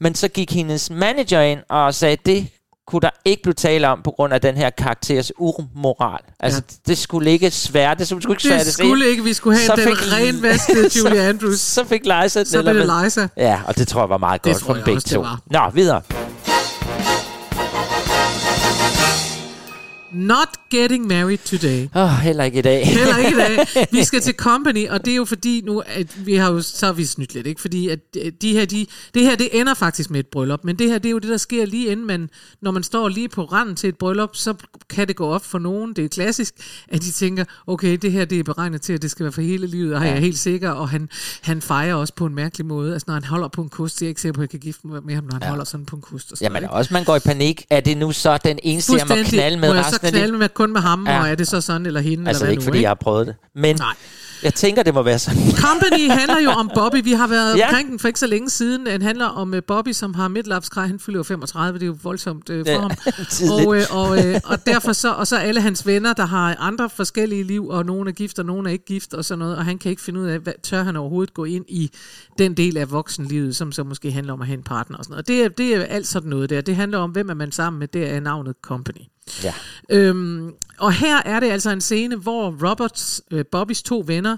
Men 0.01 0.15
så 0.15 0.29
gik 0.29 0.53
hendes 0.53 0.91
manager 0.91 1.41
ind 1.41 1.61
og 1.69 1.95
sagde, 1.95 2.17
det 2.27 2.49
kunne 2.87 3.01
der 3.01 3.11
ikke 3.25 3.43
blive 3.43 3.55
tale 3.55 3.89
om 3.89 4.01
på 4.05 4.11
grund 4.11 4.33
af 4.33 4.41
den 4.41 4.57
her 4.57 4.71
karakteres 4.71 5.33
umoral. 5.39 6.21
Altså, 6.41 6.63
ja. 6.71 6.75
det 6.87 6.99
skulle 6.99 7.31
ikke 7.31 7.51
svært. 7.51 7.99
Det 7.99 8.07
skulle 8.07 8.33
ikke 8.33 8.43
svært 8.43 8.67
det 8.67 8.75
skulle 8.75 9.07
ikke, 9.07 9.25
vi 9.25 9.33
skulle 9.33 9.57
have 9.59 9.67
Så 9.67 9.77
den 9.77 9.97
fik- 9.97 10.13
renvaskede 10.13 10.91
Så- 10.91 10.99
Julia 11.09 11.29
Andrews. 11.29 11.61
Så 11.61 11.85
fik 11.85 12.03
Liza 12.05 12.39
den. 12.39 12.47
Så 12.47 12.63
blev 12.63 12.75
det? 12.75 12.91
Liza. 13.05 13.29
Ja, 13.37 13.61
og 13.67 13.77
det 13.77 13.89
tror 13.89 14.01
jeg 14.03 14.09
var 14.09 14.19
meget 14.19 14.45
Det 14.45 14.53
godt 14.53 14.63
for 14.65 14.75
dem 14.75 14.83
begge 14.85 15.01
det 15.01 15.11
to. 15.11 15.25
Nå, 15.51 15.61
videre. 15.75 16.03
Not 20.13 20.49
getting 20.71 21.07
married 21.07 21.39
today. 21.39 21.89
Åh, 21.95 22.03
oh, 22.03 22.19
heller 22.19 22.45
ikke 22.45 22.59
i 22.59 22.63
dag. 22.63 22.87
Heller 22.87 23.17
ikke 23.17 23.31
i 23.31 23.35
dag. 23.35 23.67
Vi 23.99 24.05
skal 24.05 24.21
til 24.21 24.35
Company, 24.35 24.89
og 24.89 25.05
det 25.05 25.13
er 25.13 25.17
jo 25.17 25.25
fordi 25.25 25.63
nu, 25.67 25.83
at 25.87 26.27
vi 26.27 26.35
har 26.35 26.53
jo, 26.53 26.63
så 26.63 26.87
har 26.87 26.93
vi 26.93 27.05
snydt 27.05 27.35
lidt, 27.35 27.47
ikke? 27.47 27.61
Fordi 27.61 27.89
at 27.89 27.99
øh, 28.17 28.33
de 28.43 28.53
her, 28.53 28.65
de, 28.65 28.87
det 29.15 29.23
her, 29.23 29.37
det 29.37 29.49
ender 29.61 29.75
faktisk 29.75 30.11
med 30.11 30.21
et 30.21 30.27
bryllup, 30.27 30.65
men 30.65 30.79
det 30.79 30.89
her, 30.91 30.99
det 30.99 31.09
er 31.09 31.11
jo 31.11 31.19
det, 31.19 31.31
der 31.31 31.37
sker 31.37 31.67
lige 31.67 31.87
inden 31.87 32.07
man, 32.07 32.31
når 32.63 32.71
man 32.71 32.83
står 32.83 33.09
lige 33.09 33.29
på 33.29 33.45
randen 33.45 33.77
til 33.77 33.89
et 33.89 33.99
bryllup, 33.99 34.37
så 34.37 34.55
kan 34.91 35.09
det 35.09 35.17
gå 35.17 35.29
op 35.29 35.45
for 35.45 35.59
nogen, 35.59 35.93
det 35.93 36.05
er 36.05 36.09
klassisk, 36.09 36.55
at 36.89 37.03
de 37.03 37.11
tænker, 37.11 37.45
okay, 37.67 37.97
det 37.97 38.13
her, 38.13 38.25
det 38.25 38.39
er 38.39 38.45
beregnet 38.45 38.83
til, 38.83 38.93
at 38.93 39.03
det 39.03 39.11
skal 39.11 39.25
være 39.25 39.33
for 39.33 39.43
hele 39.43 39.67
livet, 39.67 39.95
og 39.95 40.07
jeg 40.07 40.13
er 40.13 40.21
helt 40.21 40.39
sikker, 40.39 40.71
og 40.71 40.89
han, 40.89 41.09
han 41.43 41.63
fejrer 41.63 41.95
også 41.95 42.15
på 42.15 42.27
en 42.27 42.35
mærkelig 42.35 42.67
måde, 42.67 42.93
altså 42.93 43.05
når 43.07 43.15
han 43.15 43.25
holder 43.25 43.49
på 43.49 43.63
en 43.63 43.69
kust, 43.69 43.95
det 43.95 44.03
er 44.03 44.07
jeg 44.07 44.11
ikke 44.11 44.21
sikker 44.21 44.35
på, 44.35 44.41
at 44.41 44.43
jeg 44.43 44.51
kan 44.51 44.61
gifte 44.61 44.87
mig 44.87 45.05
med 45.05 45.15
ham, 45.15 45.25
når 45.25 45.33
han 45.33 45.43
ja. 45.43 45.49
holder 45.49 45.65
sådan 45.65 45.87
på 45.87 45.97
en 45.97 46.03
kust. 46.03 46.33
Og 46.33 46.39
sådan 46.39 46.53
Jamen 46.53 46.63
noget, 46.63 46.79
også, 46.79 46.95
man 46.95 47.05
går 47.05 47.17
i 47.17 47.21
panik. 47.21 47.65
Er 47.71 47.81
det 47.81 47.97
nu 47.97 48.13
så 48.13 48.39
den 48.45 48.59
eneste, 48.63 48.93
jeg 48.97 49.07
må 49.09 49.15
knalde 49.25 49.57
med 49.57 49.69
så 49.69 49.75
resten 49.75 49.98
af 50.05 50.11
knalde 50.13 50.39
med, 50.39 50.49
kun 50.49 50.73
med 50.73 50.81
ham, 50.81 51.07
Ja. 51.07 51.21
og 51.21 51.29
er 51.29 51.35
det 51.35 51.49
så 51.49 51.61
sådan, 51.61 51.87
eller 51.87 52.01
hende, 52.01 52.29
Altså 52.29 52.45
eller 52.45 52.47
hvad 52.47 52.53
ikke 52.53 52.61
nu, 52.61 52.65
fordi 52.65 52.79
ikke? 52.79 52.83
jeg 52.83 52.91
har 52.91 52.95
prøvet 52.95 53.27
det. 53.27 53.35
Men 53.55 53.77
Nej. 53.77 53.95
jeg 54.43 54.55
tænker, 54.55 54.83
det 54.83 54.95
må 54.95 55.03
være 55.03 55.19
sådan. 55.19 55.41
Company 55.67 56.11
handler 56.11 56.41
jo 56.45 56.51
om 56.51 56.71
Bobby. 56.75 57.05
Vi 57.05 57.13
har 57.13 57.27
været 57.27 57.57
Ja. 57.59 57.67
omkring 57.69 57.91
den 57.91 57.99
for 57.99 58.09
ikke 58.09 58.21
så 58.21 58.27
længe 58.27 58.51
siden. 58.51 58.87
Den 58.87 59.03
handler 59.03 59.27
om 59.27 59.53
uh, 59.53 59.59
Bobby, 59.67 59.93
som 59.93 60.15
har 60.15 60.29
midtlapskrej. 60.29 60.87
Han 60.87 60.99
fylder 61.01 61.19
jo 61.19 61.23
35. 61.23 61.79
Det 61.79 61.83
er 61.85 61.87
jo 61.87 61.97
voldsomt 62.03 62.51
uh, 62.51 62.57
for 62.67 62.71
Ja, 62.73 62.81
ham. 62.81 62.91
og, 63.53 63.67
uh, 63.67 63.77
og, 63.91 64.11
uh, 64.11 64.35
og 64.45 64.67
derfor 64.67 64.93
så, 64.93 65.13
og 65.13 65.27
så 65.27 65.37
alle 65.37 65.61
hans 65.61 65.87
venner, 65.87 66.13
der 66.13 66.27
har 66.27 66.57
andre 66.59 66.91
forskellige 66.91 67.43
liv, 67.43 67.67
og 67.69 67.87
nogen 67.87 68.09
er 68.09 68.13
gift, 68.13 68.39
og 68.39 68.45
nogen 68.47 68.67
er 68.67 68.71
ikke 68.71 68.85
gift, 68.85 69.15
og 69.15 69.25
sådan 69.25 69.39
noget. 69.39 69.57
Og 69.57 69.65
han 69.65 69.79
kan 69.79 69.91
ikke 69.91 70.03
finde 70.03 70.21
ud 70.21 70.27
af, 70.27 70.39
hvad, 70.39 70.53
tør 70.63 70.83
han 70.83 70.97
overhovedet 70.97 71.35
gå 71.35 71.45
ind 71.45 71.65
i 71.69 71.91
den 72.39 72.55
del 72.57 72.77
af 72.77 72.91
voksenlivet, 72.91 73.57
som 73.57 73.73
så 73.73 73.85
måske 73.85 74.11
handler 74.13 74.33
om 74.33 74.41
at 74.41 74.47
have 74.47 74.57
en 74.57 74.63
partner 74.65 74.97
og 74.99 75.05
sådan 75.05 75.13
noget. 75.13 75.23
Og 75.23 75.29
det, 75.29 75.45
er- 75.45 75.49
det 75.49 75.75
er 75.77 75.85
alt 75.85 76.07
sådan 76.07 76.31
noget 76.31 76.51
der. 76.51 76.61
Det 76.61 76.77
handler 76.77 76.99
om, 76.99 77.11
hvem 77.11 77.29
er 77.31 77.35
man 77.35 77.53
sammen 77.53 77.79
med. 77.79 77.89
Det 77.89 78.11
er 78.11 78.21
navnet 78.21 78.55
Company. 78.63 79.01
Ja. 79.45 79.55
Øhm, 79.91 80.55
og 80.79 80.93
her 80.93 81.23
er 81.23 81.41
det 81.41 81.51
altså 81.51 81.71
en 81.71 81.81
scene, 81.81 82.17
hvor 82.17 82.69
Roberts, 82.69 83.23
øh, 83.31 83.45
Bobbys 83.53 83.83
to 83.83 84.05
venner, 84.07 84.37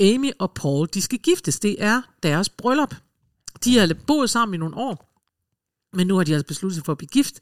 Amy 0.00 0.30
og 0.38 0.52
Paul, 0.52 0.88
de 0.94 1.02
skal 1.02 1.18
giftes. 1.18 1.60
Det 1.60 1.76
er 1.78 2.02
deres 2.22 2.48
bryllup. 2.48 2.94
De 3.64 3.78
har 3.78 3.94
boet 4.06 4.30
sammen 4.30 4.54
i 4.54 4.58
nogle 4.58 4.76
år, 4.76 5.08
men 5.96 6.06
nu 6.06 6.16
har 6.16 6.24
de 6.24 6.34
altså 6.34 6.46
besluttet 6.46 6.74
sig 6.74 6.84
for 6.84 6.92
at 6.92 6.98
blive 6.98 7.08
gift. 7.08 7.40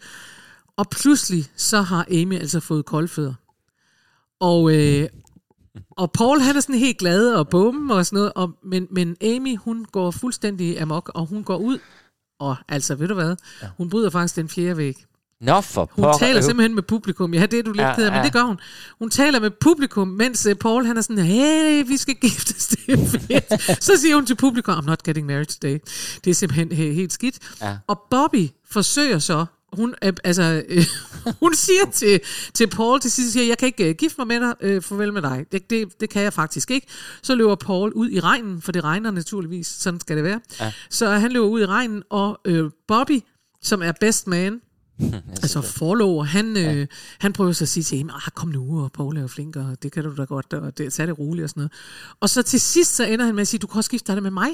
Og 0.77 0.91
pludselig 0.91 1.45
så 1.57 1.83
har 1.83 2.07
Amy 2.11 2.39
altså 2.39 2.61
fået 2.61 2.85
koldfødder. 2.85 3.35
Og, 4.41 4.75
øh, 4.75 5.09
og 5.91 6.13
Paul 6.13 6.41
han 6.41 6.57
er 6.57 6.61
sådan 6.61 6.75
helt 6.75 6.99
glad 6.99 7.35
og 7.35 7.49
bum 7.49 7.91
og 7.91 8.07
sådan 8.07 8.17
noget, 8.17 8.33
og, 8.33 8.59
men, 8.65 8.87
men 8.91 9.17
Amy 9.23 9.57
hun 9.57 9.85
går 9.85 10.11
fuldstændig 10.11 10.81
amok, 10.81 11.11
og 11.15 11.27
hun 11.27 11.45
går 11.45 11.57
ud, 11.57 11.79
og 12.39 12.57
altså 12.69 12.95
ved 12.95 13.09
du 13.09 13.15
hvad, 13.15 13.37
hun 13.77 13.91
bryder 13.91 14.11
faktisk 14.11 14.37
den 14.37 14.49
fjerde 14.49 14.77
væg. 14.77 15.05
Nå 15.41 15.61
for 15.61 15.91
Hun 15.93 16.03
pokker. 16.05 16.19
taler 16.19 16.41
simpelthen 16.41 16.75
med 16.75 16.83
publikum. 16.83 17.35
Ja, 17.35 17.47
det 17.47 17.59
er 17.59 17.63
du 17.63 17.71
lidt 17.73 17.81
Ja, 17.83 17.95
ked 17.95 18.05
af, 18.05 18.11
men 18.11 18.19
ja. 18.19 18.25
det 18.25 18.33
gør 18.33 18.43
hun. 18.43 18.57
Hun 18.99 19.11
taler 19.11 19.41
med 19.41 19.51
publikum, 19.51 20.09
mens 20.09 20.47
uh, 20.47 20.53
Paul 20.55 20.87
han 20.87 20.97
er 20.97 21.01
sådan, 21.01 21.19
hey, 21.25 21.87
vi 21.87 21.97
skal 21.97 22.15
giftes, 22.15 22.67
det 22.67 22.79
er 22.89 22.97
fedt. 23.07 23.85
Så 23.85 23.93
siger 23.97 24.15
hun 24.15 24.27
til 24.27 24.35
publikum, 24.35 24.75
I'm 24.79 24.87
not 24.87 25.03
getting 25.03 25.27
married 25.27 25.47
today. 25.47 25.79
Det 26.25 26.31
er 26.31 26.35
simpelthen 26.35 26.73
he- 26.73 26.95
helt 26.95 27.13
skidt. 27.13 27.39
Ja. 27.63 27.77
Og 27.87 28.03
Bobby 28.11 28.49
forsøger 28.71 29.19
så, 29.19 29.47
hun, 29.73 29.95
øh, 30.05 30.13
altså, 30.25 30.63
øh, 30.69 30.85
hun 31.43 31.55
siger 31.55 31.91
til, 31.93 32.21
til 32.55 32.67
Paul 32.67 33.01
til 33.01 33.11
sidst, 33.11 33.33
siger, 33.33 33.47
jeg 33.47 33.59
kan 33.59 33.67
ikke 33.67 33.89
øh, 33.89 33.95
gifte 33.95 34.15
mig 34.19 34.27
med 34.27 34.41
dig, 34.41 34.55
øh, 34.61 34.83
farvel 34.83 35.13
med 35.13 35.23
dig. 35.23 35.47
Det, 35.53 35.71
det, 35.71 36.01
det 36.01 36.11
kan 36.11 36.23
jeg 36.23 36.33
faktisk 36.33 36.71
ikke. 36.71 36.87
Så 37.23 37.35
løber 37.35 37.55
Paul 37.55 37.93
ud 37.93 38.11
i 38.11 38.21
regnen, 38.21 38.63
for 38.63 38.73
det 38.73 38.85
regner 38.85 39.11
naturligvis, 39.11 39.67
sådan 39.67 40.01
skal 40.01 40.17
det 40.17 40.25
være. 40.25 40.41
Ja. 40.61 40.73
Så 40.91 41.09
han 41.11 41.33
løber 41.33 41.47
ud 41.47 41.61
i 41.61 41.67
regnen, 41.67 42.03
og 42.11 42.41
øh, 42.45 42.71
Bobby, 42.89 43.21
som 43.63 43.83
er 43.83 43.93
best 44.01 44.27
man, 44.27 44.61
Altså 45.43 45.61
forlover, 45.61 46.25
han, 46.25 46.57
ja. 46.57 46.75
øh, 46.75 46.87
han 47.19 47.33
prøver 47.33 47.53
så 47.53 47.65
at 47.65 47.69
sige 47.69 47.85
til 47.85 47.99
hende, 47.99 48.15
ah, 48.15 48.33
kom 48.35 48.49
nu, 48.49 48.83
og 48.83 48.93
Paul 48.93 49.17
er 49.17 49.21
jo 49.21 49.29
flink, 49.29 49.57
og 49.57 49.83
det 49.83 49.93
kan 49.93 50.05
du 50.05 50.17
da 50.17 50.25
godt, 50.25 50.53
og 50.53 50.79
det, 50.79 50.93
tag 50.93 51.07
det 51.07 51.19
roligt 51.19 51.45
og 51.45 51.51
sådan 51.51 51.61
noget. 51.61 51.73
Og 52.21 52.31
så 52.31 52.43
til 52.43 52.61
sidst, 52.61 52.97
så 52.97 53.05
ender 53.05 53.25
han 53.25 53.35
med 53.35 53.43
at 53.43 53.49
sige, 53.49 53.59
du 53.59 53.67
kan 53.67 53.79
også 53.79 53.91
gifte 53.91 54.15
dig 54.15 54.23
med 54.23 54.31
mig. 54.31 54.51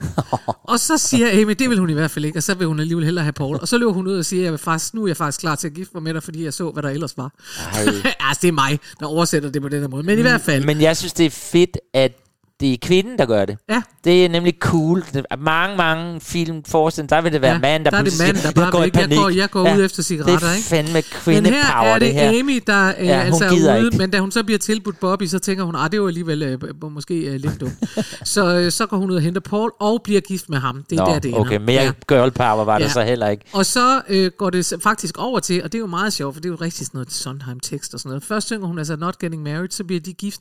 og 0.70 0.80
så 0.80 0.98
siger 0.98 1.42
Amy, 1.42 1.52
det 1.58 1.70
vil 1.70 1.78
hun 1.78 1.90
i 1.90 1.92
hvert 1.92 2.10
fald 2.10 2.24
ikke, 2.24 2.38
og 2.38 2.42
så 2.42 2.54
vil 2.54 2.66
hun 2.66 2.80
alligevel 2.80 3.04
hellere 3.04 3.24
have 3.24 3.32
Paul. 3.32 3.56
Og 3.56 3.68
så 3.68 3.78
løber 3.78 3.92
hun 3.92 4.06
ud 4.06 4.18
og 4.18 4.24
siger, 4.24 4.42
jeg 4.42 4.52
vil 4.52 4.58
faktisk, 4.58 4.94
nu 4.94 5.02
er 5.02 5.06
jeg 5.06 5.16
faktisk 5.16 5.40
klar 5.40 5.54
til 5.54 5.68
at 5.68 5.74
gifte 5.74 5.90
mig 5.94 6.02
med 6.02 6.14
dig, 6.14 6.22
fordi 6.22 6.44
jeg 6.44 6.54
så, 6.54 6.70
hvad 6.70 6.82
der 6.82 6.90
ellers 6.90 7.16
var. 7.16 7.32
altså, 8.20 8.38
det 8.42 8.48
er 8.48 8.52
mig, 8.52 8.78
der 9.00 9.06
oversætter 9.06 9.50
det 9.50 9.62
på 9.62 9.68
den 9.68 9.80
her 9.80 9.88
måde. 9.88 10.02
Men 10.02 10.18
i 10.18 10.22
hvert 10.22 10.40
fald, 10.40 10.64
Men 10.64 10.80
jeg 10.80 10.96
synes, 10.96 11.12
det 11.12 11.26
er 11.26 11.30
fedt, 11.30 11.76
at 11.92 12.23
det 12.60 12.72
er 12.72 12.76
kvinden, 12.82 13.18
der 13.18 13.26
gør 13.26 13.44
det. 13.44 13.58
ja, 13.68 13.82
Det 14.04 14.24
er 14.24 14.28
nemlig 14.28 14.54
cool. 14.60 15.04
Det 15.14 15.24
er 15.30 15.36
mange, 15.36 15.76
mange 15.76 16.20
film 16.20 16.64
forestilling, 16.64 17.10
der 17.10 17.20
vil 17.20 17.32
det 17.32 17.42
være 17.42 17.52
Ja, 17.52 17.58
mand, 17.58 17.84
der, 17.84 17.90
der 17.90 17.98
er 17.98 18.02
det 18.02 18.12
mand, 18.26 18.36
der 18.36 18.52
bare 18.52 18.72
vil 18.80 18.84
ikke. 18.86 18.98
Jeg 19.00 19.08
går- 19.18 19.28
jeg 19.28 19.50
går 19.50 19.74
ud 19.76 19.84
efter 19.84 20.02
cigaretter, 20.02 20.48
Det 20.48 20.58
er 20.58 20.62
fandme 20.62 21.02
kvindepower, 21.02 21.82
her 21.82 21.94
er 21.94 21.98
det, 21.98 22.00
det 22.00 22.14
her. 22.14 22.38
Amy, 22.40 22.62
der 22.66 22.92
øh, 22.98 23.06
Ja, 23.06 23.20
altså 23.20 23.44
er 23.44 23.50
ude, 23.52 23.84
ikke. 23.86 23.98
men 23.98 24.10
da 24.10 24.18
hun 24.18 24.30
så 24.32 24.42
bliver 24.44 24.58
tilbudt 24.58 25.00
Bobby, 25.00 25.26
så 25.26 25.38
tænker 25.38 25.64
hun, 25.64 25.76
at 25.76 25.92
det 25.92 26.00
var 26.00 26.06
alligevel 26.06 26.42
øh, 26.42 26.92
måske 26.92 27.14
øh, 27.20 27.34
lidt 27.40 27.60
dumt. 27.60 27.72
så, 28.34 28.58
øh, 28.58 28.72
så 28.72 28.86
går 28.86 28.96
hun 28.96 29.10
ud 29.10 29.16
og 29.16 29.22
henter 29.22 29.40
Paul 29.40 29.70
og 29.80 30.00
bliver 30.04 30.20
gift 30.20 30.48
med 30.48 30.58
ham. 30.58 30.84
Det 30.90 30.98
er 30.98 31.04
Nå, 31.06 31.12
der, 31.12 31.18
det 31.18 31.28
ender. 31.28 31.40
okay, 31.40 31.56
mere 31.56 31.82
Ja. 31.82 31.92
girl 32.08 32.30
power 32.30 32.64
var 32.64 32.78
der 32.78 32.84
Ja. 32.84 32.92
så 32.92 33.02
heller 33.02 33.28
ikke. 33.28 33.44
Og 33.52 33.66
så 33.66 34.02
øh, 34.08 34.30
går 34.38 34.50
det 34.50 34.72
faktisk 34.82 35.18
over 35.18 35.40
til, 35.40 35.62
og 35.62 35.72
det 35.72 35.78
er 35.78 35.80
jo 35.80 35.86
meget 35.86 36.12
sjovt, 36.12 36.34
for 36.34 36.40
det 36.40 36.48
er 36.48 36.52
jo 36.52 36.58
rigtig 36.60 36.86
sådan 36.86 36.98
noget 36.98 37.12
Sondheim-tekst 37.12 37.94
og 37.94 38.00
sådan 38.00 38.08
noget. 38.10 38.24
Først 38.24 38.46
synger 38.46 38.66
hun 38.66 38.78
altså 38.78 38.96
Not 38.96 39.18
Getting 39.18 39.42
Married, 39.42 39.70
så 39.70 39.84
bliver 39.84 40.00
de 40.00 40.12
gift. 40.12 40.40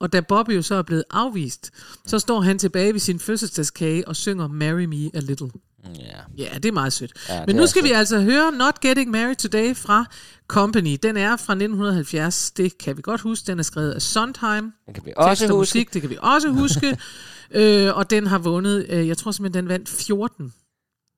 Og 0.00 0.12
da 0.12 0.20
Bobby 0.20 0.50
jo 0.56 0.62
så 0.62 0.74
er 0.74 0.82
blevet 0.82 1.04
afvist, 1.10 1.70
så 2.06 2.18
står 2.18 2.40
han 2.40 2.58
tilbage 2.58 2.92
ved 2.92 3.00
sin 3.00 3.18
fødselsdagskage 3.18 4.08
og 4.08 4.16
synger 4.16 4.48
Marry 4.48 4.84
Me 4.84 5.10
A 5.14 5.20
Little. 5.20 5.50
Ja. 5.98 6.18
Ja, 6.38 6.48
det 6.54 6.64
er 6.64 6.72
meget 6.72 6.92
sødt. 6.92 7.12
Ja, 7.28 7.34
Ja, 7.34 7.44
Men 7.46 7.56
nu 7.56 7.66
skal 7.66 7.80
sødt. 7.82 7.88
vi 7.90 7.92
altså 7.94 8.20
høre 8.20 8.52
Not 8.52 8.80
Getting 8.80 9.10
Married 9.10 9.36
Today 9.36 9.76
fra 9.76 10.04
Company. 10.48 10.96
Den 11.02 11.16
er 11.16 11.36
fra 11.36 11.52
1970. 11.52 12.50
Det 12.50 12.78
kan 12.78 12.96
vi 12.96 13.02
godt 13.02 13.20
huske. 13.20 13.46
Den 13.46 13.58
er 13.58 13.62
skrevet 13.62 13.92
af 13.92 14.02
Sondheim. 14.02 14.72
Det 14.86 14.94
kan 14.94 15.06
vi 15.06 15.12
også 15.16 15.44
og 15.44 15.50
huske. 15.50 15.58
musik, 15.78 15.94
det 15.94 16.00
kan 16.00 16.10
vi 16.10 16.18
også 16.20 16.48
huske. 16.50 16.98
øh, 17.50 17.96
og 17.96 18.10
den 18.10 18.26
har 18.26 18.38
vundet, 18.38 18.86
øh, 18.88 19.08
jeg 19.08 19.16
tror 19.18 19.30
simpelthen, 19.32 19.62
den 19.64 19.68
vandt 19.68 19.88
14 19.88 20.52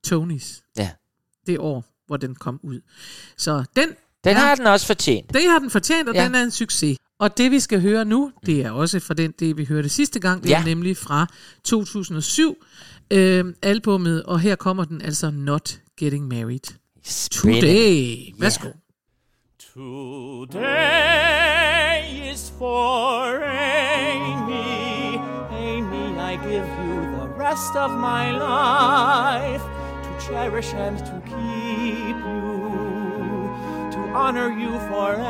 Tonys 0.04 0.62
Ja. 0.78 0.90
det 1.46 1.58
år, 1.58 1.84
hvor 2.06 2.16
den 2.16 2.34
kom 2.34 2.60
ud. 2.62 2.80
Så 3.36 3.64
den, 3.76 3.88
Den 4.24 4.36
er, 4.36 4.40
har 4.40 4.54
den 4.54 4.66
også 4.66 4.86
fortjent. 4.86 5.32
det 5.34 5.42
har 5.50 5.58
den 5.58 5.70
fortjent, 5.70 6.08
og 6.08 6.14
Ja. 6.14 6.20
ja. 6.22 6.26
den 6.26 6.34
er 6.34 6.42
en 6.42 6.50
succes. 6.50 6.98
Og 7.22 7.38
det 7.38 7.50
vi 7.50 7.60
skal 7.60 7.80
høre 7.80 8.04
nu, 8.04 8.32
det 8.46 8.60
er 8.66 8.70
også 8.70 9.00
fra 9.00 9.14
den, 9.14 9.32
det 9.38 9.56
vi 9.56 9.64
hørte 9.64 9.88
sidste 9.88 10.20
gang, 10.20 10.42
det 10.42 10.50
Ja. 10.50 10.60
er 10.60 10.64
nemlig 10.64 10.96
fra 10.96 11.26
2007 11.64 12.56
øh, 13.10 13.44
albummet, 13.62 14.22
og 14.22 14.40
her 14.40 14.54
kommer 14.56 14.84
den 14.84 15.02
altså 15.02 15.30
Not 15.30 15.80
Getting 15.98 16.28
Married 16.28 16.74
Spændende. 17.04 17.60
Today. 17.66 18.16
Værsgo. 18.38 18.68
Today 20.62 22.32
is 22.32 22.52
for 22.58 23.24
Amy. 23.44 25.18
Amy, 25.50 26.06
I 26.32 26.36
give 26.48 26.66
you 26.84 26.94
the 27.18 27.28
rest 27.44 27.74
of 27.76 27.90
my 27.90 28.24
life 28.32 29.64
to 30.04 30.10
cherish 30.26 30.74
and 30.74 30.98
to 30.98 31.20
keep 31.26 32.16
you, 32.26 32.61
honor 34.14 34.50
you 34.50 34.78
forever. 34.88 35.26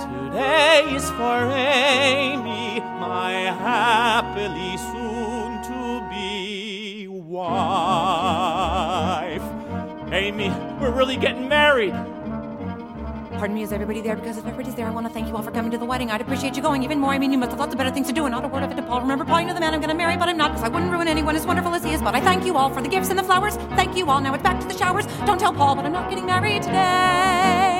Today 0.00 0.94
is 0.94 1.08
for 1.10 1.50
Amy, 1.52 2.80
my 2.80 3.32
happily 3.32 4.76
soon 4.76 5.62
to 5.62 6.02
be 6.10 7.06
wife. 7.08 7.52
Amy, 10.12 10.50
we're 10.80 10.90
really 10.90 11.16
getting 11.16 11.48
married. 11.48 11.94
Pardon 13.42 13.56
me, 13.56 13.62
is 13.64 13.72
everybody 13.72 14.00
there? 14.00 14.14
Because 14.14 14.38
if 14.38 14.46
everybody's 14.46 14.76
there, 14.76 14.86
I 14.86 14.90
want 14.90 15.04
to 15.04 15.12
thank 15.12 15.26
you 15.26 15.34
all 15.34 15.42
for 15.42 15.50
coming 15.50 15.72
to 15.72 15.76
the 15.76 15.84
wedding. 15.84 16.12
I'd 16.12 16.20
appreciate 16.20 16.54
you 16.54 16.62
going 16.62 16.84
even 16.84 17.00
more. 17.00 17.10
I 17.10 17.18
mean, 17.18 17.32
you 17.32 17.38
must 17.38 17.50
have 17.50 17.58
lots 17.58 17.72
of 17.72 17.78
better 17.78 17.90
things 17.90 18.06
to 18.06 18.12
do, 18.12 18.24
and 18.24 18.30
not 18.30 18.44
a 18.44 18.46
word 18.46 18.62
of 18.62 18.70
it 18.70 18.76
to 18.76 18.82
Paul. 18.82 19.00
Remember, 19.00 19.24
Paul, 19.24 19.40
you 19.40 19.48
know 19.48 19.52
the 19.52 19.58
man 19.58 19.74
I'm 19.74 19.80
going 19.80 19.90
to 19.90 19.96
marry, 19.96 20.16
but 20.16 20.28
I'm 20.28 20.36
not, 20.36 20.52
because 20.52 20.62
I 20.62 20.68
wouldn't 20.68 20.92
ruin 20.92 21.08
anyone 21.08 21.34
as 21.34 21.44
wonderful 21.44 21.74
as 21.74 21.82
he 21.82 21.92
is. 21.92 22.00
But 22.00 22.14
I 22.14 22.20
thank 22.20 22.46
you 22.46 22.56
all 22.56 22.70
for 22.70 22.80
the 22.80 22.88
gifts 22.88 23.10
and 23.10 23.18
the 23.18 23.24
flowers. 23.24 23.56
Thank 23.74 23.96
you 23.96 24.08
all. 24.08 24.20
Now 24.20 24.32
it's 24.32 24.44
back 24.44 24.60
to 24.60 24.68
the 24.68 24.78
showers. 24.78 25.06
Don't 25.26 25.40
tell 25.40 25.52
Paul, 25.52 25.74
but 25.74 25.84
I'm 25.84 25.92
not 25.92 26.08
getting 26.08 26.24
married 26.24 26.62
today. 26.62 27.71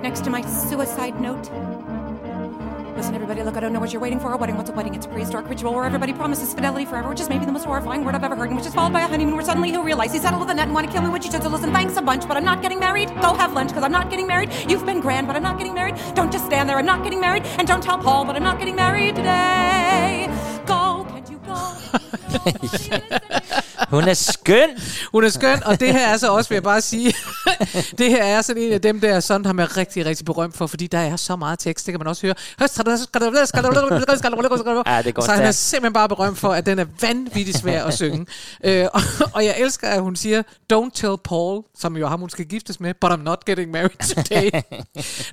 Right 0.00 0.08
next 0.08 0.24
to 0.24 0.30
my 0.30 0.40
suicide 0.40 1.20
note. 1.20 1.50
Listen, 2.96 3.14
everybody, 3.14 3.42
look, 3.42 3.58
I 3.58 3.60
don't 3.60 3.70
know 3.70 3.80
what 3.80 3.92
you're 3.92 4.00
waiting 4.00 4.18
for. 4.18 4.32
A 4.32 4.36
wedding, 4.38 4.56
what's 4.56 4.70
a 4.70 4.72
wedding? 4.72 4.94
It's 4.94 5.04
a 5.04 5.10
prehistoric 5.10 5.46
ritual 5.46 5.74
where 5.74 5.84
everybody 5.84 6.14
promises 6.14 6.54
fidelity 6.54 6.86
forever, 6.86 7.10
which 7.10 7.20
is 7.20 7.28
maybe 7.28 7.44
the 7.44 7.52
most 7.52 7.66
horrifying 7.66 8.02
word 8.02 8.14
I've 8.14 8.24
ever 8.24 8.34
heard, 8.34 8.48
and 8.48 8.56
which 8.56 8.64
is 8.64 8.72
followed 8.74 8.94
by 8.94 9.02
a 9.02 9.06
honeymoon 9.06 9.36
where 9.36 9.44
suddenly 9.44 9.68
he'll 9.68 9.82
realize 9.82 10.14
he's 10.14 10.22
settled 10.22 10.40
with 10.40 10.48
a 10.48 10.54
net 10.54 10.68
and 10.68 10.74
want 10.74 10.86
to 10.86 10.92
kill 10.92 11.02
me 11.02 11.20
she 11.20 11.30
says, 11.30 11.42
so 11.42 11.50
listen, 11.50 11.70
thanks 11.70 11.98
a 11.98 12.02
bunch, 12.02 12.26
but 12.26 12.38
I'm 12.38 12.46
not 12.46 12.62
getting 12.62 12.80
married. 12.80 13.08
Go 13.20 13.34
have 13.34 13.52
lunch, 13.52 13.68
because 13.68 13.84
I'm 13.84 13.92
not 13.92 14.08
getting 14.08 14.26
married. 14.26 14.50
You've 14.66 14.86
been 14.86 15.02
grand, 15.02 15.26
but 15.26 15.36
I'm 15.36 15.42
not 15.42 15.58
getting 15.58 15.74
married. 15.74 15.96
Don't 16.14 16.32
just 16.32 16.46
stand 16.46 16.66
there, 16.66 16.78
I'm 16.78 16.86
not 16.86 17.04
getting 17.04 17.20
married. 17.20 17.42
And 17.58 17.68
don't 17.68 17.82
tell 17.82 17.98
Paul, 17.98 18.24
but 18.24 18.36
I'm 18.36 18.42
not 18.42 18.58
getting 18.58 18.76
married 18.76 19.16
today. 19.16 20.28
Go, 20.64 21.06
can't 21.10 21.30
you 21.30 21.40
go? 21.44 23.18
Hun 23.90 24.08
er 24.08 24.14
skøn. 24.14 24.68
Hun 25.12 25.24
er 25.24 25.28
skøn, 25.28 25.62
og 25.64 25.80
det 25.80 25.92
her 25.92 26.08
er 26.08 26.16
så 26.16 26.32
også, 26.32 26.48
vil 26.48 26.56
jeg 26.56 26.62
bare 26.62 26.80
sige, 26.80 27.14
det 27.98 28.10
her 28.10 28.24
er 28.24 28.42
sådan 28.42 28.62
en 28.62 28.72
af 28.72 28.80
dem 28.80 29.00
der, 29.00 29.20
sådan 29.20 29.44
har 29.46 29.52
man 29.52 29.76
rigtig, 29.76 30.06
rigtig 30.06 30.24
berømt 30.26 30.56
for, 30.56 30.66
fordi 30.66 30.86
der 30.86 30.98
er 30.98 31.16
så 31.16 31.36
meget 31.36 31.58
tekst, 31.58 31.86
det 31.86 31.92
kan 31.92 31.98
man 32.00 32.06
også 32.06 32.22
høre. 32.26 32.34
Ja, 34.86 35.02
det 35.02 35.14
går 35.14 35.22
så 35.22 35.32
han 35.32 35.42
er 35.42 35.50
simpelthen 35.50 35.92
bare 35.92 36.08
berømt 36.08 36.38
for, 36.38 36.52
at 36.52 36.66
den 36.66 36.78
er 36.78 36.84
vanvittigt 37.00 37.58
svær 37.58 37.84
at 37.84 37.94
synge. 37.94 38.26
Øh, 38.64 38.86
og, 38.92 39.00
og 39.34 39.44
jeg 39.44 39.54
elsker, 39.58 39.88
at 39.88 40.02
hun 40.02 40.16
siger, 40.16 40.42
don't 40.72 40.90
tell 40.94 41.16
Paul, 41.24 41.62
som 41.78 41.96
jo 41.96 42.04
er 42.04 42.08
ham, 42.08 42.20
hun 42.20 42.30
skal 42.30 42.44
giftes 42.44 42.80
med, 42.80 42.94
but 42.94 43.10
I'm 43.10 43.22
not 43.22 43.44
getting 43.44 43.70
married 43.70 44.14
today. 44.14 44.50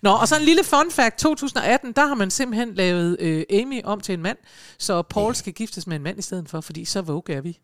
Nå, 0.02 0.12
og 0.12 0.28
så 0.28 0.36
en 0.36 0.42
lille 0.44 0.64
fun 0.64 0.92
fact. 0.92 1.18
2018, 1.18 1.92
der 1.92 2.08
har 2.08 2.16
man 2.16 2.32
simpelthen 2.32 2.74
lavet 2.74 3.18
øh, 3.20 3.44
Amy 3.54 3.82
om 3.84 4.02
til 4.02 4.14
en 4.14 4.22
mand, 4.22 4.38
så 4.80 5.02
Paul 5.02 5.36
skal 5.36 5.54
giftes 5.54 5.88
med 5.88 5.96
en 5.96 6.04
mand 6.04 6.20
i 6.20 6.22
stedet 6.22 6.50
for, 6.50 6.62
fordi 6.62 6.86
så 6.86 7.02
vogue 7.02 7.36
er 7.36 7.42
vi. 7.42 7.60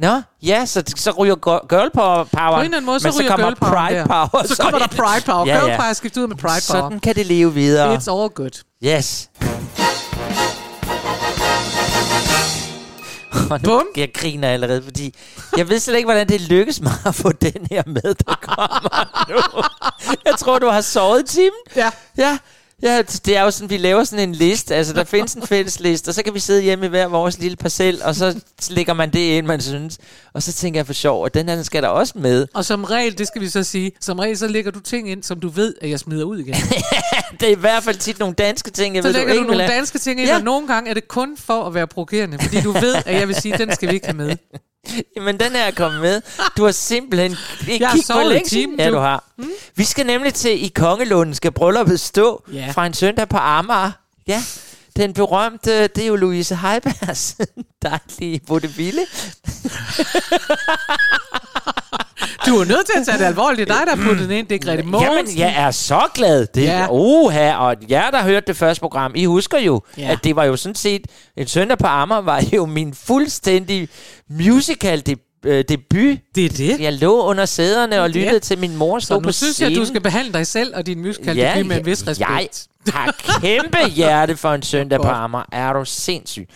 Nå, 0.00 0.22
ja, 0.42 0.66
så, 0.66 0.82
så 0.96 1.10
ryger 1.10 1.34
girl 1.68 1.90
power. 1.94 2.24
På 2.24 2.38
en 2.38 2.64
eller 2.64 2.64
anden 2.64 2.84
måde, 2.84 3.00
så, 3.00 3.12
så 3.12 3.18
ryger 3.20 3.30
kommer 3.30 3.46
girl 3.46 3.56
power 3.56 3.72
pride 3.72 3.98
der. 3.98 4.06
power. 4.06 4.46
Så 4.46 4.56
kommer 4.62 4.78
der 4.78 4.86
pride 4.86 5.24
power. 5.26 5.46
Ja, 5.46 5.58
Girl 5.58 5.70
ja. 5.70 5.76
power 5.76 5.88
er 5.88 5.92
skiftet 5.92 6.22
ud 6.22 6.26
med 6.26 6.36
pride 6.36 6.62
power. 6.70 6.80
Sådan 6.82 7.00
kan 7.00 7.14
det 7.14 7.26
leve 7.26 7.54
videre. 7.54 7.94
It's 7.94 8.10
all 8.10 8.28
good. 8.30 8.62
Yes. 8.84 9.28
Og 13.50 13.60
nu, 13.62 13.68
Bum. 13.68 13.82
jeg 13.96 14.10
griner 14.14 14.48
allerede, 14.48 14.82
fordi 14.82 15.14
jeg 15.56 15.68
ved 15.68 15.78
slet 15.78 15.96
ikke, 15.96 16.06
hvordan 16.06 16.28
det 16.28 16.40
lykkes 16.40 16.80
mig 16.80 16.92
at 17.06 17.14
få 17.14 17.32
den 17.32 17.66
her 17.70 17.82
med, 17.86 18.14
der 18.14 18.34
kommer 18.42 19.24
nu. 19.28 19.62
Jeg 20.24 20.34
tror, 20.38 20.58
du 20.58 20.66
har 20.68 20.80
sovet 20.80 21.20
i 21.22 21.26
timen. 21.36 21.60
Ja. 21.76 21.90
Ja, 22.18 22.38
ja, 22.82 23.02
det 23.02 23.36
er 23.36 23.42
jo 23.42 23.50
sådan, 23.50 23.70
vi 23.70 23.76
laver 23.76 24.04
sådan 24.04 24.28
en 24.28 24.34
liste. 24.34 24.74
Altså, 24.74 24.92
der 24.92 25.04
findes 25.04 25.34
en 25.34 25.46
fælles 25.46 25.80
liste, 25.80 26.08
og 26.08 26.14
så 26.14 26.22
kan 26.22 26.34
vi 26.34 26.40
sidde 26.40 26.62
hjemme 26.62 26.86
i 26.86 26.88
hver 26.88 27.06
vores 27.06 27.38
lille 27.38 27.56
parcel, 27.56 28.02
og 28.04 28.14
så 28.14 28.40
lægger 28.70 28.94
man 28.94 29.10
det 29.12 29.18
ind, 29.18 29.46
man 29.46 29.60
synes. 29.60 29.98
Og 30.32 30.42
så 30.42 30.52
tænker 30.52 30.78
jeg 30.80 30.86
for 30.86 30.92
sjov, 30.92 31.26
at 31.26 31.34
den 31.34 31.48
her 31.48 31.54
den 31.54 31.64
skal 31.64 31.82
der 31.82 31.88
også 31.88 32.12
med. 32.16 32.46
Og 32.54 32.64
som 32.64 32.84
regel, 32.84 33.18
det 33.18 33.26
skal 33.26 33.42
vi 33.42 33.48
så 33.48 33.62
sige, 33.62 33.92
som 34.00 34.18
regel 34.18 34.38
så 34.38 34.48
lægger 34.48 34.70
du 34.70 34.80
ting 34.80 35.10
ind, 35.10 35.22
som 35.22 35.40
du 35.40 35.48
ved, 35.48 35.74
at 35.80 35.90
jeg 35.90 35.98
smider 36.00 36.24
ud 36.24 36.38
igen. 36.38 36.54
Det 37.40 37.48
er 37.48 37.52
i 37.56 37.60
hvert 37.60 37.82
fald 37.82 37.96
tit 37.96 38.18
nogle 38.18 38.34
danske 38.34 38.70
ting, 38.70 38.94
jeg 38.94 39.02
så 39.02 39.08
ved, 39.08 39.14
lægger 39.14 39.34
du, 39.34 39.40
vil 39.40 39.46
nogle 39.46 39.66
danske 39.68 39.98
ting 39.98 40.20
ind, 40.20 40.28
Ja. 40.28 40.36
og 40.36 40.42
nogle 40.42 40.66
gange 40.66 40.90
er 40.90 40.94
det 40.94 41.08
kun 41.08 41.36
for 41.36 41.64
at 41.64 41.74
være 41.74 41.86
provokerende, 41.86 42.38
fordi 42.42 42.60
du 42.60 42.72
ved, 42.72 42.94
at 43.06 43.14
jeg 43.20 43.28
vil 43.28 43.36
sige, 43.36 43.54
at 43.54 43.60
den 43.60 43.74
skal 43.74 43.88
vi 43.88 43.94
ikke 43.94 44.06
have 44.06 44.16
med. 44.16 44.36
Jamen, 45.16 45.40
den 45.40 45.56
er 45.56 45.70
kommet 45.70 46.00
med. 46.00 46.22
Du 46.56 46.64
har 46.64 46.72
simpelthen 46.72 47.36
Jeg 47.80 47.88
har 47.88 47.98
sovet 48.06 48.42
i 48.46 48.48
timen, 48.48 48.80
Ja, 48.80 48.90
du. 48.90 48.96
har. 48.98 49.24
Mm. 49.38 49.50
Vi 49.76 49.84
skal 49.84 50.06
nemlig 50.06 50.34
til 50.34 50.64
i 50.64 50.68
Kongelunden, 50.68 51.34
skal 51.34 51.52
brylluppet 51.52 52.00
stå 52.00 52.44
Ja. 52.52 52.70
fra 52.74 52.86
en 52.86 52.94
søndag 52.94 53.28
på 53.28 53.36
Amager. 53.36 53.90
Ja, 54.26 54.42
den 54.96 55.12
berømte, 55.14 55.86
det 55.86 55.98
er 56.02 56.06
jo 56.06 56.16
Louise 56.16 56.56
Heibergs 56.56 57.36
dejlige 57.82 58.40
vaudeville. 58.48 59.06
Du 62.46 62.56
er 62.60 62.64
nødt 62.64 62.86
til 62.86 62.92
at 63.00 63.06
tage 63.06 63.18
det 63.18 63.24
alvorligt. 63.24 63.68
Det 63.68 63.74
er 63.74 63.78
dig, 63.78 63.86
der 63.86 63.96
har 63.96 64.08
puttet 64.08 64.28
den 64.28 64.36
ind. 64.38 64.46
Det 64.48 64.54
er 64.54 64.58
Grete 64.58 64.82
Mogensen. 64.82 65.38
Jamen, 65.38 65.54
jeg 65.54 65.66
er 65.66 65.70
så 65.70 66.00
glad. 66.14 66.46
Det 66.54 66.62
Ja. 66.62 66.78
ja. 66.78 66.86
Oha, 66.90 67.54
og 67.56 67.76
jer, 67.90 68.10
der 68.10 68.22
hørte 68.22 68.46
det 68.46 68.56
første 68.56 68.80
program, 68.80 69.12
I 69.14 69.24
husker 69.24 69.58
jo, 69.58 69.82
Ja. 69.98 70.02
ja. 70.02 70.12
at 70.12 70.18
det 70.24 70.36
var 70.36 70.44
jo 70.44 70.56
sådan 70.56 70.74
set, 70.74 71.06
en 71.36 71.46
søndag 71.46 71.78
på 71.78 71.86
Amager 71.86 72.20
var 72.20 72.42
jo 72.52 72.66
min 72.66 72.94
fuldstændig 72.94 73.88
musical 74.30 75.00
debut 75.06 75.24
øh, 75.46 75.64
debut. 75.68 76.18
Det 76.34 76.44
er 76.44 76.48
det. 76.48 76.80
Jeg 76.80 76.92
lå 76.92 77.22
under 77.22 77.44
sæderne 77.44 78.02
og 78.02 78.10
lyttede 78.10 78.38
til 78.38 78.58
min 78.58 78.76
mor 78.76 78.98
stå 78.98 79.14
nu 79.14 79.20
på 79.20 79.32
synes 79.32 79.60
jeg, 79.60 79.66
at 79.66 79.70
du 79.70 79.74
scenen. 79.74 79.86
skal 79.86 80.00
behandle 80.00 80.32
dig 80.32 80.46
selv 80.46 80.76
og 80.76 80.86
din 80.86 81.00
musical 81.00 81.36
Ja, 81.36 81.52
debut 81.56 81.66
med 81.68 81.76
en 81.78 81.86
vis 81.86 82.06
respekt. 82.06 82.66
Jeg 82.86 82.92
har 82.94 83.40
kæmpe 83.40 83.78
hjerte 83.88 84.36
for 84.36 84.52
en 84.52 84.62
søndag 84.62 85.00
på. 85.00 85.08
Amager. 85.08 85.44
Er 85.52 85.72
du 85.72 85.84
sindssyg? 85.84 86.48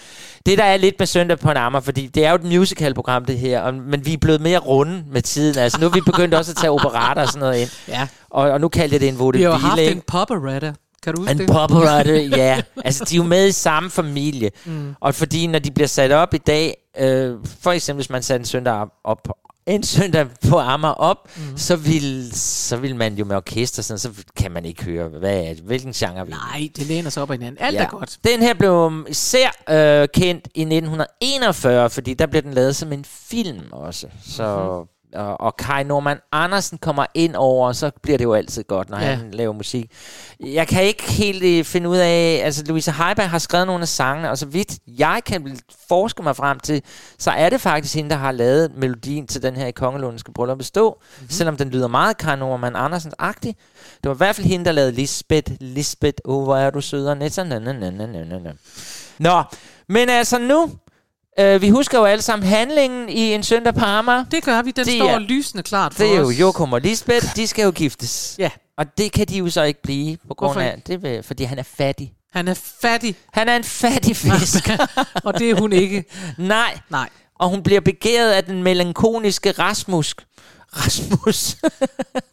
Det, 0.47 0.59
der 0.59 0.65
er 0.65 0.77
lidt 0.77 0.95
med 0.99 1.07
søndag 1.07 1.39
på 1.39 1.51
en 1.51 1.57
Amager, 1.57 1.81
fordi 1.83 2.07
det 2.07 2.25
er 2.25 2.31
jo 2.31 2.37
et 2.37 2.45
musicalprogram, 2.45 3.25
det 3.25 3.39
her, 3.39 3.61
og, 3.61 3.75
men 3.75 4.07
vi 4.07 4.13
er 4.13 4.17
blevet 4.19 4.41
mere 4.41 4.59
runde 4.59 5.05
med 5.13 5.23
tiden. 5.23 5.59
Altså, 5.59 5.81
nu 5.81 5.87
er 5.87 5.91
vi 5.91 6.01
begyndt 6.01 6.35
også 6.35 6.53
at 6.53 6.57
tage 6.57 6.71
operater 6.71 7.23
og 7.23 7.29
sådan 7.29 7.41
noget 7.41 7.61
ind. 7.61 7.71
Ja. 7.89 8.07
Og, 8.31 8.51
og 8.51 8.61
nu 8.61 8.69
kalder 8.69 8.95
jeg 8.95 9.01
det 9.01 9.09
en 9.09 9.35
Vi 9.35 9.43
har 9.43 9.53
haft 9.53 9.81
en 9.81 10.03
popperetta. 10.07 10.73
Kan 11.05 11.15
du 11.15 11.21
huske 11.21 11.33
En 11.33 11.39
det? 11.39 12.31
ja. 12.37 12.63
Altså, 12.85 13.05
de 13.05 13.15
er 13.15 13.17
jo 13.17 13.23
med 13.25 13.49
i 13.49 13.53
samme 13.53 13.91
familie. 13.91 14.51
Mm. 14.65 14.95
Og 15.01 15.15
fordi, 15.15 15.47
når 15.47 15.59
de 15.59 15.71
bliver 15.71 15.89
sat 15.89 16.13
op 16.13 16.35
i 16.35 16.39
dag, 16.39 16.77
øh, 16.99 17.37
for 17.61 17.73
eksempel, 17.73 17.99
hvis 17.99 18.11
man 18.11 18.23
satte 18.23 18.43
en 18.43 18.47
søndag 18.47 18.75
op, 18.75 18.89
op 19.05 19.29
en 19.67 19.83
søndag 19.83 20.27
på 20.49 20.59
Amager 20.59 20.95
op, 20.95 21.29
mm. 21.37 21.57
så, 21.57 21.77
vil, 21.77 22.31
så 22.33 22.77
vil 22.77 22.97
man 22.97 23.15
jo 23.15 23.25
med 23.25 23.37
orkester, 23.37 23.83
sådan, 23.83 23.99
så 23.99 24.11
kan 24.37 24.53
man 24.53 24.65
ikke 24.65 24.85
høre, 24.85 25.09
hvad 25.09 25.45
er, 25.45 25.55
hvilken 25.65 25.93
genre 25.93 26.27
vi 26.27 26.33
Nej, 26.33 26.69
det 26.77 26.87
læner 26.87 27.11
sig 27.11 27.23
op 27.23 27.31
ad 27.31 27.37
hinanden. 27.39 27.65
Alt 27.65 27.77
er 27.77 27.89
godt. 27.89 28.19
Den 28.25 28.41
her 28.41 28.55
blev 28.55 29.07
især 29.09 29.49
øh, 29.71 30.09
kendt 30.15 30.49
i 30.55 30.61
1941, 30.61 31.91
fordi 31.91 32.15
der 32.15 32.27
blev 32.27 32.43
den 32.43 32.55
lavet 32.55 32.77
som 32.77 32.93
en 32.93 33.05
film 33.05 33.63
også. 33.73 34.07
Så, 34.27 34.57
Mhm. 34.57 34.89
Og, 35.15 35.41
og 35.41 35.57
Kai 35.57 35.83
Norman 35.85 36.19
Andersen 36.33 36.79
kommer 36.79 37.07
ind 37.15 37.35
over, 37.37 37.73
så 37.73 37.91
bliver 38.03 38.19
det 38.19 38.25
jo 38.25 38.35
altid 38.35 38.65
godt, 38.65 38.91
når 38.91 38.99
Ja. 38.99 39.05
han 39.15 39.31
laver 39.31 39.53
musik. 39.53 39.91
Jeg 40.41 40.69
kan 40.69 40.83
ikke 40.85 41.03
helt 41.13 41.43
øh, 41.45 41.65
finde 41.65 41.89
ud 41.89 41.97
af, 41.97 42.41
altså 42.45 42.65
Louise 42.67 42.93
Heiberg 42.93 43.31
har 43.31 43.39
skrevet 43.39 43.67
nogle 43.67 43.83
af 43.83 43.89
sangene, 43.89 44.31
og 44.31 44.39
så 44.39 44.47
vidt 44.47 44.79
jeg 44.87 45.21
kan 45.27 45.59
forske 45.89 46.23
mig 46.23 46.37
frem 46.37 46.61
til, 46.61 46.83
så 47.19 47.31
er 47.31 47.51
det 47.51 47.61
faktisk 47.61 47.95
hende, 47.95 48.11
der 48.11 48.17
har 48.17 48.33
lavet 48.33 48.71
melodien 48.77 49.27
til 49.27 49.43
den 49.43 49.57
her 49.57 49.67
i 49.67 49.71
Kongelund 49.71 50.19
skal 50.19 50.35
bryllup 50.35 50.59
bestå, 50.59 50.91
Mhm. 51.01 51.17
mm-hmm. 51.17 51.31
selvom 51.31 51.57
den 51.57 51.69
lyder 51.71 51.89
meget 51.89 52.19
Kai 52.19 52.37
Norman 52.37 52.77
Andersens-agtig. 52.77 53.53
Det 54.03 54.09
var 54.09 54.15
i 54.15 54.17
hvert 54.17 54.37
fald 54.37 54.47
hende, 54.47 54.65
der 54.65 54.73
lavede 54.73 54.93
Lisbeth, 54.93 55.53
Lisbeth, 55.61 56.17
oh, 56.25 56.43
hvor 56.45 56.57
er 56.57 56.71
du 56.71 56.81
sød 56.81 57.07
og 57.07 57.17
na. 57.17 57.29
Nå, 59.19 59.43
men 59.89 60.09
altså 60.09 60.39
nu, 60.39 60.71
øh, 61.41 61.63
vi 61.63 61.69
husker 61.69 61.99
jo 61.99 62.05
alle 62.05 62.23
sammen 62.23 62.49
handlingen 62.49 63.09
i 63.09 63.33
En 63.35 63.43
søndag 63.43 63.75
på 63.75 63.85
Amager. 63.85 64.25
Det 64.25 64.45
gør 64.45 64.63
vi. 64.63 64.71
Den 64.71 64.85
Det 64.87 64.95
står 64.99 65.09
er- 65.09 65.19
lysende 65.19 65.63
klart 65.63 65.95
for 65.95 66.03
Det 66.03 66.13
er 66.15 66.21
jo 66.21 66.29
os. 66.29 66.41
Jokum 66.41 66.73
og 66.73 66.81
Lisbeth, 66.81 67.37
de 67.37 67.47
skal 67.47 67.63
jo 67.65 67.71
giftes. 67.71 68.35
Ja. 68.39 68.51
Og 68.79 68.99
det 68.99 69.13
kan 69.13 69.27
de 69.27 69.37
jo 69.39 69.51
så 69.51 69.63
ikke 69.63 69.83
blive, 69.83 70.17
på 70.29 70.35
grund 70.35 70.49
Hvorfor 70.53 70.61
af, 70.61 70.83
det 70.87 71.03
vil, 71.03 71.23
fordi 71.23 71.45
han 71.45 71.59
er 71.59 71.63
fattig. 71.63 72.13
Han 72.33 72.49
er 72.49 72.55
fattig. 72.81 73.17
Han 73.33 73.49
er 73.49 73.57
en 73.57 73.65
fattig 73.65 74.17
fisk. 74.17 74.69
og 75.25 75.39
det 75.39 75.51
er 75.51 75.55
hun 75.55 75.73
ikke. 75.73 76.05
Nej. 76.39 76.79
Nej. 76.91 77.09
Og 77.41 77.49
hun 77.49 77.63
bliver 77.63 77.81
begæret 77.81 78.31
af 78.33 78.45
den 78.45 78.63
melankoniske 78.63 79.51
Rasmus. 79.53 80.15
Rasmus. 80.77 81.57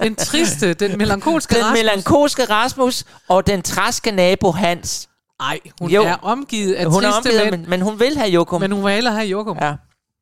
Den 0.01 0.15
triste, 0.15 0.73
den 0.73 0.97
melankolske 0.97 1.55
den 1.55 1.63
Rasmus. 1.63 1.79
melankolske 1.79 2.45
Rasmus 2.45 3.03
og 3.29 3.47
den 3.47 3.61
træske 3.61 4.11
nabo 4.11 4.51
Hans. 4.51 5.07
Nej, 5.41 5.59
hun 5.81 5.89
Jo. 5.91 6.03
er 6.03 6.15
omgivet 6.21 6.73
af 6.73 6.85
hun 6.85 7.03
er 7.03 7.11
triste 7.11 7.17
omgivet, 7.29 7.51
mænd. 7.51 7.61
men, 7.61 7.69
men 7.69 7.81
hun 7.81 7.99
vil 7.99 8.17
have 8.17 8.29
Jokum. 8.29 8.61
Men 8.61 8.71
hun 8.71 8.85
vil 8.85 8.93
hellere 8.93 9.13
have 9.13 9.27
Jokum. 9.27 9.57
Ja. 9.61 9.73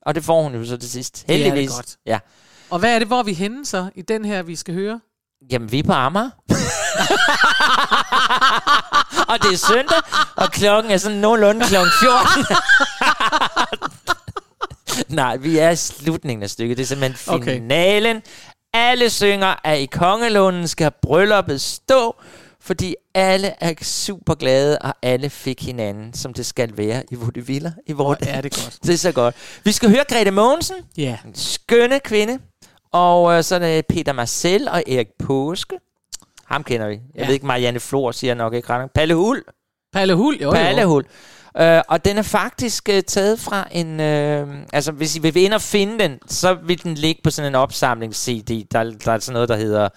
Og 0.05 0.15
det 0.15 0.23
får 0.23 0.43
hun 0.43 0.55
jo 0.55 0.65
så 0.65 0.77
til 0.77 0.89
sidst. 0.91 1.23
Det 1.27 1.34
er 1.34 1.38
det 1.38 1.45
Heldigvis. 1.45 1.71
godt. 1.75 1.95
Ja. 2.05 2.19
Og 2.69 2.79
hvad 2.79 2.95
er 2.95 2.99
det, 2.99 3.08
hvor 3.08 3.19
er 3.19 3.23
vi 3.23 3.34
henne 3.34 3.65
så, 3.65 3.89
i 3.95 4.01
den 4.01 4.25
her, 4.25 4.43
vi 4.43 4.55
skal 4.55 4.73
høre? 4.73 4.99
Jamen, 5.51 5.71
vi 5.71 5.79
er 5.79 5.84
på 5.84 5.91
Amager. 5.93 6.29
og 9.29 9.43
det 9.43 9.53
er 9.53 9.58
søndag, 9.58 10.01
og 10.36 10.51
klokken 10.51 10.91
er 10.91 10.97
sådan 10.97 11.17
nogenlunde 11.17 11.65
klokken 11.65 11.91
14. 12.01 12.45
Nej, 15.15 15.38
vi 15.38 15.58
er 15.58 15.69
i 15.69 15.75
slutningen 15.75 16.43
af 16.43 16.49
stykket. 16.49 16.77
Det 16.77 16.84
er 16.84 16.88
simpelthen 16.88 17.34
Okay. 17.36 17.53
finalen. 17.60 18.21
Alle 18.73 19.10
synger, 19.10 19.55
at 19.63 19.79
i 19.79 19.86
Kongelunden 19.86 20.67
skal 20.67 20.91
brylluppet 21.01 21.62
stå, 21.62 22.15
fordi 22.69 22.95
alle 23.13 23.53
er 23.60 23.73
super 23.82 24.36
glade, 24.36 24.77
og 24.79 24.93
alle 25.01 25.29
fik 25.29 25.63
hinanden, 25.65 26.13
som 26.13 26.34
det 26.34 26.45
skal 26.45 26.77
være 26.77 27.03
i 27.12 27.15
Vaudeviller. 27.15 27.71
I 27.88 27.93
Hvor 27.93 28.03
vores 28.03 28.19
er 28.27 28.41
det 28.41 28.51
godt. 28.53 28.77
det 28.86 28.93
er 28.93 28.97
så 28.97 29.12
godt. 29.12 29.36
Vi 29.63 29.71
skal 29.71 29.89
høre 29.89 30.03
Grete 30.10 30.32
Mogensen, 30.32 30.75
Ja. 30.97 31.17
en 31.25 31.36
skønne 31.36 31.99
kvinde, 31.99 32.39
og 32.91 33.34
øh, 33.38 33.43
så 33.43 33.55
er 33.55 33.60
det 33.60 33.86
Peter 33.88 34.13
Marcel 34.13 34.67
og 34.67 34.84
Erik 34.88 35.08
Påske. 35.19 35.75
Ham 36.45 36.63
kender 36.63 36.88
vi. 36.88 36.93
Jeg 36.93 37.01
Ja. 37.15 37.21
ja. 37.21 37.25
ved 37.27 37.34
ikke, 37.34 37.45
Marianne 37.45 37.79
Flor 37.79 38.12
siger 38.12 38.34
nok 38.34 38.53
ikke 38.53 38.69
ret. 38.69 38.91
Palle 38.91 39.15
Hul. 39.15 39.43
Palle 39.93 40.13
Hul, 40.15 40.36
jo, 40.36 40.41
jo. 40.43 40.51
Palle 40.51 40.86
Hul. 40.86 41.05
Øh, 41.62 41.82
og 41.88 42.05
den 42.05 42.17
er 42.17 42.21
faktisk 42.21 42.89
øh, 42.89 43.03
taget 43.03 43.39
fra 43.39 43.67
en... 43.71 43.99
Øh, 43.99 44.47
altså, 44.73 44.91
hvis 44.91 45.15
I 45.15 45.19
vil 45.19 45.38
ind 45.38 45.53
og 45.53 45.62
finde 45.62 45.99
den, 46.03 46.19
så 46.27 46.53
vil 46.53 46.84
den 46.84 46.95
ligge 46.95 47.21
på 47.23 47.29
sådan 47.29 47.51
en 47.51 47.55
opsamlings-CD. 47.55 48.67
Der, 48.71 48.84
der 49.05 49.12
er 49.12 49.19
sådan 49.19 49.34
noget, 49.34 49.49
der 49.49 49.55
hedder 49.55 49.89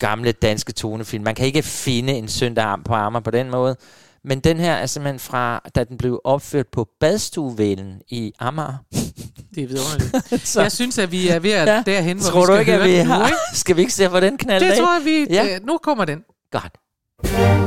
gamle 0.00 0.32
danske 0.32 0.72
tonefilm. 0.72 1.24
Man 1.24 1.34
kan 1.34 1.46
ikke 1.46 1.62
finde 1.62 2.12
en 2.12 2.28
søndag 2.28 2.78
på 2.84 2.94
Amager 2.94 3.20
på 3.22 3.30
den 3.30 3.50
måde. 3.50 3.76
Men 4.24 4.40
den 4.40 4.56
her 4.56 4.72
er 4.72 4.86
simpelthen 4.86 5.18
fra, 5.18 5.62
da 5.74 5.84
den 5.84 5.96
blev 5.98 6.20
opført 6.24 6.66
på 6.72 6.88
badstuevælden 7.00 8.00
i 8.08 8.32
Amager. 8.38 8.74
Det 9.54 9.62
er 9.62 9.66
vidunderligt. 9.68 10.48
Så- 10.48 10.62
Jeg 10.62 10.72
synes, 10.72 10.98
at 10.98 11.12
vi 11.12 11.28
er 11.28 11.38
ved 11.38 11.50
at 11.52 11.68
Ja. 11.68 11.82
derhen, 11.86 12.16
hvor 12.18 12.30
Tror 12.30 12.40
vi 12.40 12.46
du 12.46 12.52
skal 12.52 12.60
ikke, 12.60 12.72
høre 12.72 12.82
at 12.82 12.88
vi 12.90 12.96
den 12.98 13.06
nu, 13.06 13.12
har... 13.12 13.26
ikke? 13.26 13.38
Skal 13.60 13.76
vi 13.76 13.80
ikke 13.80 13.92
se, 13.92 14.08
hvor 14.08 14.20
den 14.20 14.36
knalder 14.38 14.66
Det 14.66 14.72
af? 14.72 14.78
tror 14.78 14.94
jeg, 14.98 15.04
vi... 15.04 15.34
Ja. 15.34 15.44
Ja. 15.44 15.58
Nu 15.58 15.78
kommer 15.82 16.04
den. 16.04 16.18
Godt. 16.52 17.59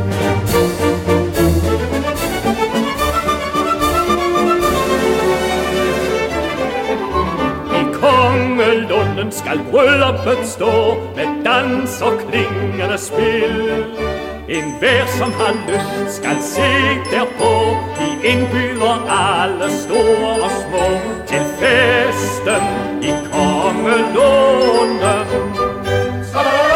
Skal 9.34 9.60
brylluppet 9.72 10.48
stå 10.48 10.98
med 11.16 11.44
dans 11.46 12.02
og 12.02 12.14
klingende 12.20 12.98
spil. 12.98 13.86
En 14.50 14.74
hver 14.80 15.06
som 15.18 15.32
har 15.32 15.54
lyst 15.68 16.16
skal 16.18 16.38
se 16.42 16.72
derpå. 17.12 17.52
Vi 18.00 18.28
indbyder 18.28 18.96
alle 19.10 19.72
store 19.72 20.34
og 20.44 20.52
små 20.62 20.88
til 21.28 21.44
festen 21.60 22.64
i 23.02 23.12
Kongelunden. 23.32 25.04
Jeg 26.34 26.73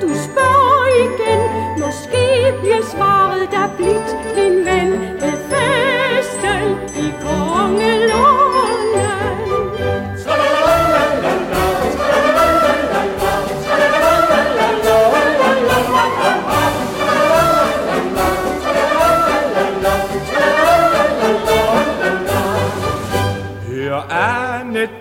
du 0.00 0.08
spørger 0.28 0.86
igen. 1.06 1.40
Måske 1.84 2.24
bliver 2.60 2.82
svaret 2.94 3.48
der 3.50 3.66
blidt, 3.76 4.01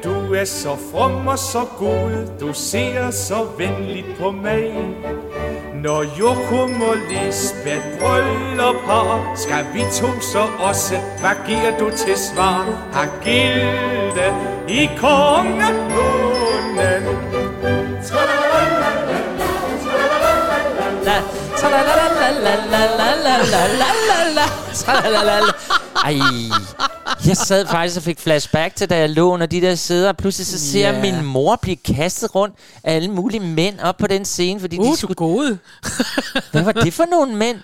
du 0.03 0.33
er 0.33 0.45
så 0.45 0.77
from 0.91 1.27
og 1.27 1.39
så 1.39 1.65
god, 1.77 2.27
du 2.39 2.53
ser 2.53 3.11
så 3.11 3.47
venligt 3.57 4.05
på 4.19 4.31
mig. 4.31 4.73
Når 5.83 6.03
Jokum 6.19 6.81
og 6.81 6.95
Lisbeth 7.09 7.99
bryllup 7.99 8.75
har, 8.85 9.31
skal 9.35 9.65
vi 9.73 9.81
to 9.81 10.21
så 10.21 10.47
også, 10.59 10.95
hvad 11.19 11.35
giver 11.47 11.77
du 11.79 11.89
til 11.97 12.17
svar? 12.17 12.65
Har 12.93 13.09
gilde 13.23 14.33
i 14.67 14.89
kongelunden. 14.97 17.03
La, 21.05 21.21
tralalalalalalalalalala, 21.57 24.45
tralalala. 24.73 25.51
Ej, 26.05 26.19
jeg 27.27 27.37
sad 27.37 27.67
faktisk 27.67 27.97
og 27.97 28.03
fik 28.03 28.19
flashback 28.19 28.75
til, 28.75 28.89
da 28.89 28.97
jeg 28.97 29.09
lå 29.09 29.31
under 29.33 29.45
de 29.45 29.61
der 29.61 29.75
sæder, 29.75 30.09
og 30.09 30.17
pludselig 30.17 30.47
så 30.47 30.59
ser 30.71 30.89
jeg 30.89 31.01
min 31.01 31.25
mor 31.25 31.55
blive 31.55 31.75
kastet 31.75 32.35
rundt 32.35 32.55
af 32.83 32.95
alle 32.95 33.11
mulige 33.11 33.39
mænd 33.39 33.79
op 33.79 33.97
på 33.97 34.07
den 34.07 34.25
scene, 34.25 34.59
fordi 34.59 34.77
Uh, 34.79 34.85
de 34.85 34.97
skulle... 34.97 35.15
gode. 35.15 35.57
Hvad 36.51 36.63
var 36.63 36.71
det 36.71 36.93
for 36.93 37.05
nogle 37.11 37.35
mænd? 37.35 37.57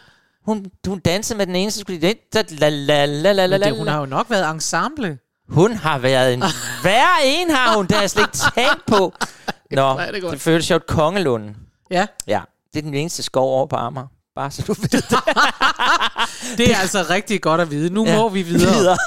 Hun, 0.45 0.65
hun 0.87 0.99
dansede 0.99 1.37
med 1.37 1.45
den 1.47 1.55
ene, 1.55 1.71
så 1.71 1.79
skulle 1.79 2.01
de... 2.01 2.13
La, 2.49 2.69
la, 2.69 3.05
la, 3.05 3.31
la, 3.31 3.31
la, 3.31 3.47
Men 3.47 3.59
la, 3.59 3.69
det, 3.69 3.77
hun 3.77 3.87
har 3.87 3.99
jo 3.99 4.05
nok 4.05 4.29
været 4.29 4.51
ensemble. 4.51 5.17
Hun 5.49 5.73
har 5.73 5.97
været 5.97 6.33
en... 6.33 6.43
Hver 6.81 7.07
en 7.25 7.49
har 7.49 7.75
hun, 7.77 7.85
der 7.87 7.95
har 7.95 8.01
jeg 8.01 8.09
slet 8.09 8.23
ikke 8.23 8.37
tænkt 8.55 8.85
på. 8.87 9.13
Nå, 9.71 9.99
det 9.99 10.23
det 10.23 10.41
føles 10.41 10.65
sjovt. 10.65 10.87
Kongelunden. 10.87 11.55
Ja. 11.91 12.05
Ja, 12.27 12.41
det 12.73 12.79
er 12.79 12.83
den 12.83 12.93
eneste 12.93 13.23
skov 13.23 13.53
over 13.57 13.65
på 13.65 13.75
Amager. 13.75 14.07
Bare 14.37 14.51
så 14.51 14.61
du 14.67 14.73
ved 14.73 14.89
det. 14.89 15.03
Det 16.57 16.71
er 16.71 16.77
altså 16.77 17.05
rigtig 17.09 17.41
godt 17.41 17.61
at 17.61 17.71
vide. 17.71 17.89
Nu 17.89 18.05
Ja, 18.05 18.15
må 18.15 18.29
vi 18.29 18.41
videre. 18.41 18.73
videre. 18.77 18.97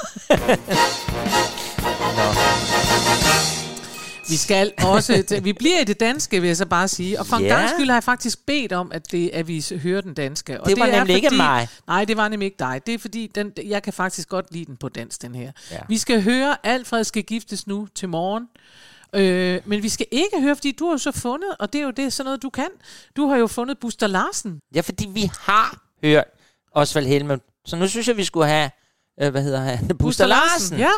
Vi 4.29 4.35
skal 4.37 4.71
også, 4.83 5.39
vi 5.43 5.53
bliver 5.53 5.79
i 5.79 5.83
det 5.83 5.99
danske, 5.99 6.39
vil 6.41 6.47
jeg 6.47 6.57
så 6.57 6.65
bare 6.65 6.87
sige. 6.87 7.19
Og 7.19 7.27
for 7.27 7.35
en 7.35 7.43
Ja. 7.43 7.55
gang 7.57 7.69
skyld 7.69 7.87
har 7.87 7.95
jeg 7.95 8.03
faktisk 8.03 8.45
bedt 8.45 8.71
om, 8.73 8.91
at, 8.93 9.11
det, 9.11 9.29
at 9.33 9.47
vi 9.47 9.65
hører 9.83 10.01
den 10.01 10.13
danske. 10.13 10.61
Og 10.61 10.69
Det 10.69 10.79
var 10.79 10.85
er 10.85 10.97
nemlig 10.97 11.15
ikke 11.15 11.29
mig. 11.35 11.67
Nej, 11.87 12.05
det 12.05 12.17
var 12.17 12.27
nemlig 12.27 12.45
ikke 12.45 12.59
dig. 12.59 12.81
Det 12.85 12.93
er 12.93 12.99
fordi, 12.99 13.31
den, 13.35 13.51
jeg 13.65 13.83
kan 13.83 13.93
faktisk 13.93 14.29
godt 14.29 14.45
lide 14.51 14.65
den 14.65 14.77
på 14.77 14.89
dansk, 14.89 15.21
den 15.21 15.35
her. 15.35 15.51
Ja. 15.71 15.77
Vi 15.89 15.97
skal 15.97 16.23
høre, 16.23 16.57
Alfred 16.63 17.03
skal 17.03 17.23
giftes 17.23 17.67
nu 17.67 17.87
til 17.95 18.09
morgen. 18.09 18.43
Øh, 19.15 19.59
men 19.65 19.83
vi 19.83 19.89
skal 19.89 20.05
ikke 20.11 20.41
høre, 20.41 20.55
fordi 20.55 20.71
du 20.71 20.85
har 20.85 20.91
jo 20.93 20.97
så 20.97 21.11
fundet, 21.11 21.49
og 21.59 21.73
det 21.73 21.81
er 21.81 21.85
jo 21.85 21.91
det, 21.91 22.13
sådan 22.13 22.25
noget, 22.25 22.41
du 22.41 22.49
kan. 22.49 22.67
Du 23.17 23.27
har 23.27 23.37
jo 23.37 23.47
fundet 23.47 23.77
Buster 23.79 24.07
Larsen. 24.07 24.59
Ja, 24.75 24.81
fordi 24.81 25.07
vi 25.13 25.31
har 25.39 25.77
hørt 26.03 26.25
Osvald 26.71 27.05
Helmut. 27.07 27.39
Så 27.65 27.75
nu 27.75 27.87
synes 27.87 28.07
jeg, 28.07 28.17
vi 28.17 28.23
skulle 28.23 28.47
have, 28.47 28.69
øh, 29.21 29.31
hvad 29.31 29.43
hedder 29.43 29.59
han? 29.59 29.87
Buster 29.99 30.25
Larsen. 30.25 30.77
Ja. 30.77 30.89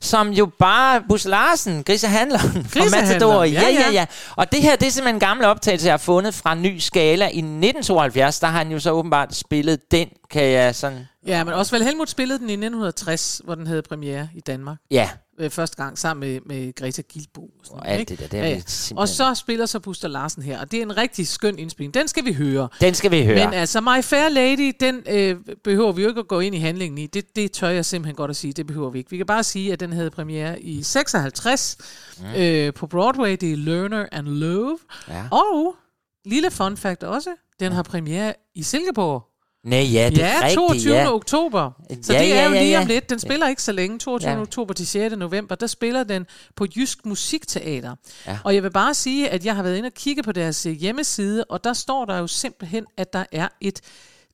Som 0.00 0.30
jo 0.30 0.46
bare, 0.58 1.02
Buster 1.08 1.30
Larsen, 1.30 1.84
grisehandleren 1.84 2.64
fra 2.64 2.84
Matador. 3.00 3.44
ja, 3.44 3.50
Ja, 3.60 3.68
ja, 3.68 3.80
ja. 3.80 3.90
ja. 3.90 4.06
Og 4.36 4.52
det 4.52 4.62
her, 4.62 4.76
det 4.76 4.86
er 4.86 4.90
simpelthen 4.90 5.16
en 5.16 5.20
gammel 5.20 5.46
optagelse, 5.46 5.86
jeg 5.86 5.92
har 5.92 5.98
fundet 5.98 6.34
fra 6.34 6.54
Ny 6.54 6.78
Skala 6.78 7.24
i 7.24 7.38
1972. 7.38 8.40
Der 8.40 8.46
har 8.46 8.58
han 8.58 8.70
jo 8.72 8.78
så 8.78 8.90
åbenbart 8.90 9.34
spillet 9.34 9.90
den, 9.92 10.08
kan 10.30 10.44
jeg 10.44 10.74
sådan... 10.74 11.04
Ja, 11.26 11.44
men 11.44 11.54
Osvald 11.54 11.82
Helmut 11.82 12.10
spillede 12.10 12.38
den 12.38 12.50
i 12.50 12.52
1960, 12.52 13.40
hvor 13.44 13.54
den 13.54 13.66
havde 13.66 13.82
premiere 13.82 14.28
i 14.34 14.40
Danmark. 14.40 14.76
Ja, 14.90 15.10
Øh, 15.38 15.50
første 15.50 15.76
gang 15.76 15.98
sammen 15.98 16.30
med, 16.32 16.40
med 16.46 16.74
Greta 16.74 17.02
Gilbo. 17.02 17.40
Og, 17.42 17.50
sådan 17.64 17.80
Og 17.80 17.88
alt 17.88 18.00
ikke? 18.00 18.10
det 18.10 18.18
der, 18.20 18.26
det 18.28 18.38
er 18.40 18.42
ja, 18.44 18.48
ja. 18.54 18.60
simpelthen- 18.66 18.98
Og 18.98 19.08
så 19.08 19.34
spiller 19.34 19.66
så 19.66 19.80
Buster 19.80 20.08
Larsen 20.08 20.42
her, 20.42 20.60
og 20.60 20.70
det 20.70 20.78
er 20.78 20.82
en 20.82 20.96
rigtig 20.96 21.28
skøn 21.28 21.58
indspilning. 21.58 21.94
Den 21.94 22.08
skal 22.08 22.24
vi 22.24 22.32
høre. 22.32 22.68
den 22.80 22.94
skal 22.94 23.10
vi 23.10 23.24
høre. 23.24 23.44
Men 23.46 23.54
altså, 23.54 23.80
My 23.80 24.02
Fair 24.02 24.28
Lady, 24.28 24.72
den 24.80 25.02
øh, 25.08 25.36
behøver 25.64 25.92
vi 25.92 26.02
jo 26.02 26.08
ikke 26.08 26.20
at 26.20 26.28
gå 26.28 26.40
ind 26.40 26.54
i 26.54 26.58
handlingen 26.58 26.98
i. 26.98 27.06
Det, 27.06 27.36
det 27.36 27.52
tør 27.52 27.68
jeg 27.68 27.84
simpelthen 27.84 28.16
godt 28.16 28.30
at 28.30 28.36
sige, 28.36 28.52
det 28.52 28.66
behøver 28.66 28.90
vi 28.90 28.98
ikke. 28.98 29.10
Vi 29.10 29.16
kan 29.16 29.26
bare 29.26 29.44
sige, 29.44 29.72
at 29.72 29.80
den 29.80 29.92
havde 29.92 30.10
premiere 30.10 30.62
i 30.62 30.82
56 30.82 31.76
mm. 32.18 32.24
øh, 32.36 32.74
på 32.74 32.86
Broadway. 32.86 33.36
Det 33.40 33.52
er 33.52 33.56
Learner 33.56 34.06
and 34.12 34.26
Love. 34.28 34.78
Ja. 35.08 35.24
Og, 35.30 35.76
lille 36.24 36.50
fun 36.50 36.76
fact 36.76 37.02
også, 37.04 37.30
den 37.60 37.72
har 37.72 37.82
premiere 37.82 38.34
i 38.54 38.62
Silkeborg. 38.62 39.27
Nej, 39.64 39.78
ja, 39.78 40.10
det 40.10 40.22
er 40.22 40.28
ja, 40.28 40.34
rigtigt, 40.42 40.54
22. 40.54 40.94
ja. 40.94 41.12
oktober. 41.14 41.70
Så 42.02 42.12
Ja, 42.12 42.18
det 42.18 42.32
er 42.32 42.36
ja, 42.36 42.44
jo 42.44 42.50
lige 42.50 42.70
ja. 42.70 42.80
om 42.80 42.86
lidt. 42.86 43.10
Den 43.10 43.18
spiller 43.18 43.48
ikke 43.48 43.62
så 43.62 43.72
længe. 43.72 43.98
22. 43.98 44.30
Ja. 44.30 44.40
oktober 44.40 44.74
til 44.74 44.86
6. 44.86 45.16
november. 45.16 45.54
Der 45.54 45.66
spiller 45.66 46.04
den 46.04 46.26
på 46.56 46.66
Jysk 46.76 47.06
Musikteater. 47.06 47.94
Ja. 48.26 48.38
Og 48.44 48.54
jeg 48.54 48.62
vil 48.62 48.70
bare 48.70 48.94
sige, 48.94 49.30
at 49.30 49.44
jeg 49.44 49.56
har 49.56 49.62
været 49.62 49.76
inde 49.76 49.86
og 49.86 49.94
kigge 49.94 50.22
på 50.22 50.32
deres 50.32 50.66
øh, 50.66 50.72
hjemmeside, 50.72 51.44
og 51.44 51.64
der 51.64 51.72
står 51.72 52.04
der 52.04 52.18
jo 52.18 52.26
simpelthen, 52.26 52.84
at 52.96 53.12
der 53.12 53.24
er 53.32 53.48
et 53.60 53.80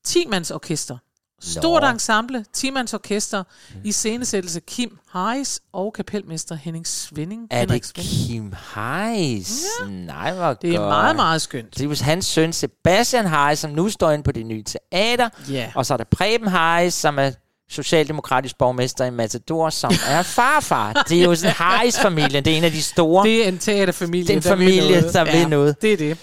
10-mandsorkester. 0.09 1.04
Stort 1.47 1.83
Nå. 1.83 1.89
ensemble, 1.89 2.45
10-mandsorkester, 2.57 3.43
i 3.85 3.93
scenesættelse 3.93 4.61
Kim 4.61 4.99
Heis 5.13 5.61
og 5.73 5.93
kapelmester 5.93 6.55
Henning 6.55 6.87
Svending. 6.87 7.47
Er 7.51 7.59
Henrik 7.61 7.83
det 7.83 7.91
Svending. 8.07 8.27
Kim 8.27 8.55
Heis? 8.75 9.65
Ja. 9.83 9.91
Nej, 9.91 10.33
hvor 10.35 10.53
Det 10.55 10.75
er 10.75 10.79
godt. 10.79 10.89
meget, 10.89 11.17
meget 11.17 11.43
skønt. 11.43 11.79
Det 11.79 12.01
er 12.01 12.05
hans 12.05 12.27
søn 12.27 12.53
Sebastian 12.53 13.27
Heis, 13.27 13.59
som 13.59 13.71
nu 13.71 13.89
står 13.89 14.11
inde 14.11 14.25
på 14.25 14.33
det 14.33 14.47
nye 14.47 14.63
teater. 14.63 15.29
Ja. 15.51 15.73
Og 15.75 15.87
så 15.87 15.95
er 15.95 15.97
der 15.99 16.05
Preben 16.05 16.49
Heis, 16.49 16.95
som 16.95 17.19
er 17.19 17.31
socialdemokratisk 17.71 18.59
borgmester 18.59 19.05
i 19.05 19.11
Matador, 19.11 19.71
som 19.71 19.93
er 20.09 20.23
farfar. 20.23 20.93
Det 21.09 21.19
er 21.21 21.25
jo 21.25 21.35
sådan 21.35 21.55
Heis-familien. 21.59 22.45
Det 22.45 22.53
er 22.53 22.57
en 22.57 22.65
af 22.65 22.71
de 22.73 22.83
store. 22.83 23.27
Det 23.27 23.45
er 23.45 23.49
en 23.49 23.59
teaterfamilie, 23.59 24.27
Det 24.27 24.33
er 24.33 24.37
en 24.37 24.43
der 24.43 24.55
vil 24.57 24.67
familie, 24.67 25.01
noget. 25.01 25.15
der 25.15 25.25
vil 25.25 25.49
noget. 25.49 25.83
Det 25.83 25.93
er 25.93 25.97
det. 25.97 26.19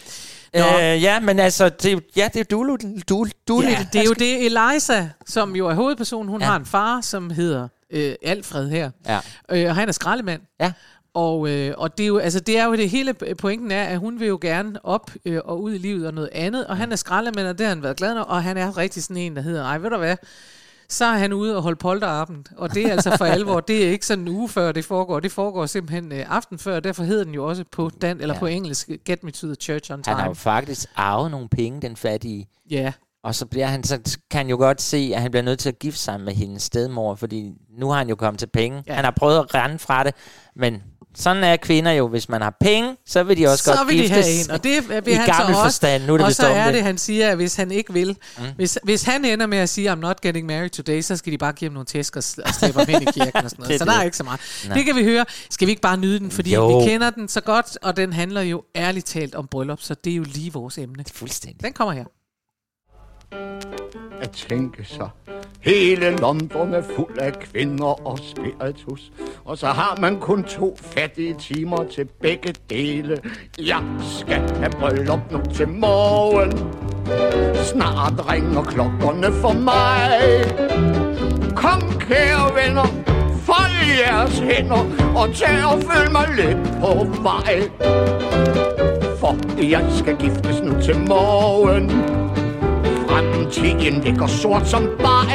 Øh, 0.56 0.62
Nå. 0.62 0.68
ja, 0.78 1.20
men 1.20 1.40
altså, 1.40 1.70
det, 1.70 2.04
ja, 2.16 2.30
det 2.34 2.40
er 2.40 2.44
Dulu. 2.44 2.78
Dulu, 3.10 3.30
Dulu 3.48 3.68
Ja, 3.68 3.86
det 3.94 4.02
er 4.02 4.06
jo 4.06 4.14
det, 4.14 4.46
Eliza, 4.46 5.10
som 5.28 5.56
jo 5.56 5.68
er 5.68 5.74
hovedpersonen, 5.74 6.30
hun 6.30 6.42
Ja. 6.42 6.48
har 6.48 6.56
en 6.56 6.66
far, 6.66 7.02
som 7.02 7.30
hedder 7.30 7.68
øh, 7.92 8.16
Alfred 8.24 8.70
her. 8.70 8.92
Ja. 9.08 9.20
Øh, 9.52 9.70
og 9.70 9.76
han 9.76 9.88
er 9.88 9.92
skraldemand. 9.92 10.42
Ja. 10.60 10.72
Og, 11.14 11.50
øh, 11.50 11.74
og 11.78 11.98
det, 11.98 12.04
er 12.04 12.08
jo, 12.08 12.18
altså, 12.18 12.40
det 12.40 12.58
er 12.58 12.66
jo 12.66 12.76
det 12.76 12.90
hele 12.90 13.14
pointen 13.14 13.72
er, 13.72 13.84
at 13.84 13.98
hun 14.00 14.20
vil 14.20 14.28
jo 14.28 14.40
gerne 14.42 14.86
op 14.86 15.12
øh, 15.26 15.40
og 15.46 15.62
ud 15.62 15.74
i 15.74 15.78
livet 15.78 16.08
og 16.08 16.14
noget 16.14 16.30
andet. 16.32 16.68
Og 16.68 16.78
han 16.78 16.92
er 16.92 16.96
skraldemand, 16.96 17.48
og 17.48 17.58
det 17.58 17.66
har 17.66 17.74
han 17.74 17.84
været 17.84 17.98
glad 17.98 18.14
nok. 18.16 18.28
Og 18.30 18.44
han 18.44 18.58
er 18.58 18.78
rigtig 18.78 19.04
sådan 19.04 19.18
en, 19.18 19.36
der 19.36 19.42
hedder, 19.42 19.64
ej, 19.64 19.78
ved 19.78 19.90
du 19.90 19.98
hvad, 19.98 20.16
så 20.92 21.06
er 21.06 21.18
han 21.18 21.34
ude 21.34 21.56
og 21.56 21.62
holde 21.62 21.76
polterappen. 21.76 22.46
Og 22.58 22.74
det 22.74 22.86
er 22.86 22.92
altså 22.92 23.18
for 23.18 23.26
alvor. 23.36 23.60
Det 23.60 23.86
er 23.86 23.90
ikke 23.92 24.06
sådan 24.06 24.22
en 24.22 24.28
uge 24.28 24.50
før, 24.50 24.72
det 24.72 24.86
foregår. 24.86 25.20
Det 25.20 25.32
foregår 25.32 25.66
simpelthen 25.66 26.12
øh, 26.12 26.26
aften 26.30 26.60
før. 26.60 26.76
og 26.76 26.84
Derfor 26.84 27.04
hedder 27.04 27.24
den 27.24 27.34
jo 27.34 27.46
også 27.48 27.64
på, 27.72 27.92
dan, 28.02 28.22
eller 28.22 28.34
Ja. 28.36 28.40
på 28.40 28.46
engelsk, 28.46 28.90
Get 29.06 29.24
Me 29.24 29.32
to 29.32 29.48
the 29.48 29.56
Church 29.56 29.92
on 29.92 30.04
Time. 30.04 30.16
Han 30.16 30.22
har 30.22 30.30
jo 30.30 30.34
faktisk 30.34 30.90
arvet 30.96 31.32
nogle 31.32 31.50
penge, 31.50 31.82
den 31.82 31.96
fattige. 31.96 32.50
Ja. 32.72 32.94
Og 33.24 33.36
så, 33.36 33.46
bliver 33.46 33.68
han, 33.68 33.84
så 33.84 34.00
kan 34.32 34.38
han 34.38 34.48
jo 34.50 34.58
godt 34.58 34.82
se, 34.82 35.12
at 35.16 35.22
han 35.22 35.32
bliver 35.32 35.44
nødt 35.44 35.60
til 35.60 35.70
at 35.70 35.80
gifte 35.80 36.00
sig 36.02 36.20
med 36.22 36.34
hendes 36.34 36.64
stedmor, 36.64 37.16
fordi 37.16 37.52
nu 37.80 37.90
har 37.90 37.98
han 37.98 38.10
jo 38.10 38.16
kommet 38.16 38.40
til 38.40 38.48
penge. 38.48 38.84
Ja. 38.88 38.94
Han 38.94 39.04
har 39.04 39.12
prøvet 39.12 39.40
at 39.40 39.56
rende 39.56 39.80
fra 39.80 40.04
det, 40.04 40.14
men 40.56 40.84
sådan 41.16 41.44
er 41.44 41.56
kvinder 41.58 41.92
jo. 41.92 42.08
Hvis 42.08 42.30
man 42.30 42.42
har 42.42 42.58
penge, 42.62 42.96
så 43.06 43.24
vil 43.24 43.38
de 43.38 43.48
også 43.48 43.64
så 43.64 43.76
godt 43.78 43.88
vil 43.88 43.98
de 43.98 44.02
giftes. 44.02 44.26
have 44.26 44.46
en, 44.46 44.52
og 44.52 44.64
det 44.64 44.90
vil 45.06 45.14
I 45.14 45.16
han 45.16 45.26
gammel 45.28 45.56
så 45.56 45.62
også. 45.62 45.64
forstand. 45.64 46.04
Nu 46.06 46.14
er 46.14 46.18
det 46.18 46.26
og 46.26 46.34
så 46.34 46.48
er 46.48 46.66
det. 46.66 46.74
det, 46.74 46.84
han 46.84 46.98
siger, 46.98 47.30
at 47.30 47.36
hvis 47.36 47.56
han 47.56 47.72
ikke 47.72 47.94
vil, 47.94 48.18
Mm. 48.38 48.44
hvis, 48.56 48.80
hvis 48.84 49.04
han 49.04 49.26
ender 49.26 49.46
med 49.46 49.58
at 49.58 49.70
sige, 49.70 49.92
I'm 49.92 49.96
not 49.96 50.22
getting 50.22 50.46
married 50.48 50.70
today, 50.70 51.02
så 51.02 51.16
skal 51.18 51.34
de 51.34 51.38
bare 51.38 51.54
give 51.54 51.70
ham 51.70 51.74
nogle 51.74 51.86
tæsk 51.86 52.16
og, 52.16 52.24
og 52.46 52.54
slæbe 52.54 52.80
ham 52.80 52.90
ind 52.90 53.02
i 53.02 53.06
kirken 53.06 53.44
og 53.44 53.50
sådan 53.50 53.64
noget. 53.64 53.80
så 53.82 53.86
der 53.86 53.92
er 53.94 54.04
ikke 54.04 54.18
så 54.18 54.24
meget. 54.24 54.40
Nej. 54.68 54.78
Det 54.78 54.86
kan 54.86 54.96
vi 54.96 55.04
høre. 55.04 55.26
Skal 55.50 55.68
vi 55.68 55.72
ikke 55.72 55.82
bare 55.82 55.98
nyde 55.98 56.20
den, 56.20 56.32
fordi 56.32 56.54
Jo. 56.54 56.78
vi 56.80 56.86
kender 56.90 57.10
den 57.10 57.28
så 57.28 57.42
godt, 57.42 57.78
og 57.82 57.98
den 57.98 58.14
handler 58.14 58.42
jo 58.42 58.64
ærligt 58.76 59.06
talt 59.06 59.36
om 59.36 59.48
bryllup, 59.48 59.82
så 59.82 59.94
det 59.94 60.12
er 60.14 60.18
jo 60.18 60.24
lige 60.24 60.54
vores 60.54 60.78
emne. 60.78 61.04
Fuldstændig. 61.14 61.64
Den 61.64 61.74
kommer 61.74 61.94
her 61.94 62.06
at 64.22 64.32
tænke 64.32 64.86
sig. 64.86 65.10
Hele 65.62 66.18
London 66.18 66.74
er 66.74 66.82
fuld 66.96 67.18
af 67.18 67.40
kvinder 67.40 68.08
og 68.08 68.20
spiritus. 68.20 69.12
Og 69.46 69.58
så 69.58 69.68
har 69.68 69.98
man 70.02 70.20
kun 70.20 70.44
to 70.44 70.78
fattige 70.82 71.36
timer 71.40 71.84
til 71.84 72.06
begge 72.22 72.54
dele. 72.70 73.18
Jeg 73.60 73.84
skal 74.20 74.56
have 74.56 74.72
bryllup 74.72 75.32
nu 75.32 75.42
til 75.54 75.68
morgen. 75.68 76.52
Snart 77.56 78.32
ringer 78.32 78.64
klokkerne 78.64 79.34
for 79.34 79.54
mig. 79.54 80.12
Kom 81.56 81.82
kære 82.00 82.52
venner, 82.56 82.88
fold 83.38 84.00
jeres 84.00 84.40
hænder 84.40 85.14
og 85.16 85.36
tag 85.36 85.66
og 85.66 85.82
følg 85.84 86.12
mig 86.12 86.28
lidt 86.36 86.58
på 86.82 87.22
vej. 87.22 87.70
For 89.20 89.62
jeg 89.62 89.86
skal 89.92 90.18
giftes 90.18 90.62
nu 90.62 90.82
til 90.82 91.00
morgen. 91.08 92.21
Fremtiden 93.34 94.02
ligger 94.04 94.28
sort 94.28 94.68
som 94.68 94.90
bare 95.00 95.26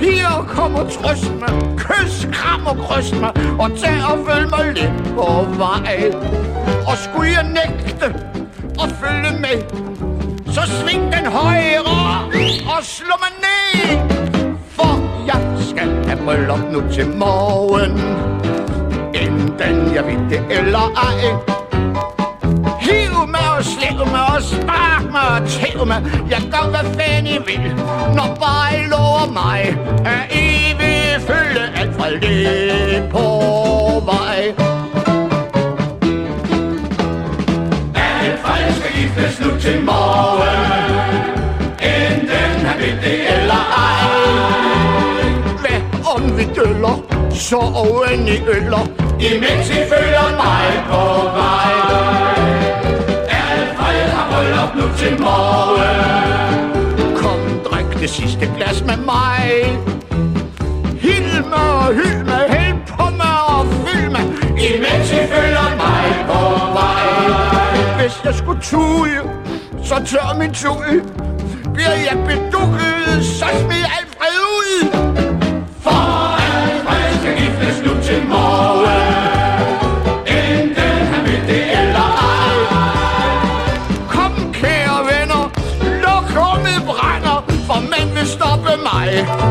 Her 0.00 0.44
kommer 0.48 0.84
trøst 0.90 1.32
mig, 1.40 1.52
kys, 1.76 2.28
kram 2.32 2.66
og 2.66 2.76
kryst 2.78 3.20
mig, 3.20 3.32
og 3.60 3.70
tag 3.78 3.98
og 4.12 4.18
følg 4.28 4.50
mig 4.50 4.66
lidt 4.74 5.14
på 5.14 5.46
vej. 5.56 6.12
Og 6.86 6.96
skulle 6.96 7.30
jeg 7.32 7.46
nægte 7.58 8.06
og 8.78 8.88
følge 9.00 9.32
med, 9.40 9.58
så 10.52 10.60
sving 10.60 11.12
den 11.12 11.26
højre 11.26 11.78
og 12.76 12.84
slå 12.84 13.14
mig 13.24 13.32
ned. 13.44 13.98
For 14.68 14.92
jeg 15.26 15.40
skal 15.70 16.06
have 16.06 16.18
bryllup 16.24 16.72
nu 16.72 16.82
til 16.92 17.08
morgen, 17.16 17.92
enten 19.14 19.94
jeg 19.94 20.04
ved 20.06 20.30
det 20.30 20.58
eller 20.58 20.92
ej. 21.08 21.18
Hiv 22.80 23.26
mig 23.26 23.56
og 23.58 23.64
slæv 23.64 24.06
mig 24.06 24.24
og 24.36 24.42
spar 24.42 24.77
mig 25.40 25.86
mig 25.86 26.02
Jeg 26.30 26.42
gør 26.52 26.70
hvad 26.70 26.94
fanden 26.94 27.26
I 27.26 27.38
vil 27.46 27.74
Når 28.16 28.36
bare 28.40 28.78
I 28.78 28.86
lover 28.86 29.32
mig. 29.32 29.60
At 30.06 30.36
I 30.36 30.74
vil 30.80 31.26
følge 31.26 31.62
alt 31.76 31.94
fra 31.96 32.10
lidt 32.10 33.10
på 33.10 33.24
vej. 34.10 34.40
Alfred 37.94 38.72
skal 38.78 38.92
giftes 39.00 39.40
nu 39.40 39.60
til 39.60 39.84
morgen. 39.84 41.24
Enten 41.80 42.66
han 42.66 42.78
vil 42.78 42.96
det 43.04 43.20
eller 43.34 43.62
ej. 43.86 44.02
Hvad 45.60 45.80
om 46.14 46.38
vi 46.38 46.44
døller 46.44 46.96
Så 47.34 47.56
oven 47.56 48.28
i 48.28 48.38
øller 48.56 48.84
Imens 49.20 49.70
I 49.70 49.80
følger 49.92 50.28
mig 50.36 50.84
på 50.90 51.02
vej. 51.38 52.47
Alfred 54.38 54.54
har 54.54 54.72
bryllup 54.72 54.90
nu 54.90 54.96
til 54.98 55.20
morgen. 55.20 57.16
Kom, 57.16 57.40
drik 57.70 58.00
det 58.00 58.10
sidste 58.10 58.50
glas 58.56 58.84
med 58.84 58.96
mig. 58.96 59.78
Hild 61.00 61.44
mig 61.44 61.70
og 61.74 61.94
hyld 61.94 62.24
mig, 62.24 62.44
hæld 62.48 62.76
på 62.88 63.04
mig 63.16 63.36
og 63.48 63.66
fyld 63.66 64.10
mig 64.10 64.24
Imens 64.68 65.12
I 65.12 65.20
følger 65.32 65.68
mig 65.82 66.26
på 66.26 66.40
vej. 66.78 68.00
Hvis 68.00 68.20
jeg 68.24 68.34
skulle 68.34 68.60
tude, 68.62 69.20
så 69.84 69.94
tør 70.06 70.38
min 70.38 70.54
tude 70.54 71.02
Bliver 71.74 71.96
jeg 72.08 72.16
bedukket, 72.26 73.24
så 73.24 73.46
smid 73.60 73.84
alt 73.98 74.07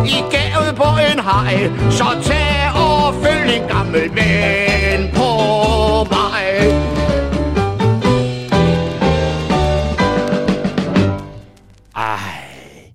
i 0.08 0.24
gavet 0.32 0.76
på 0.76 0.84
en 0.84 1.20
hej, 1.20 1.72
så 1.92 2.06
tag 2.24 2.72
og 2.76 3.14
følg 3.24 3.56
en 3.56 3.68
gammel 3.68 4.12
med. 4.14 4.57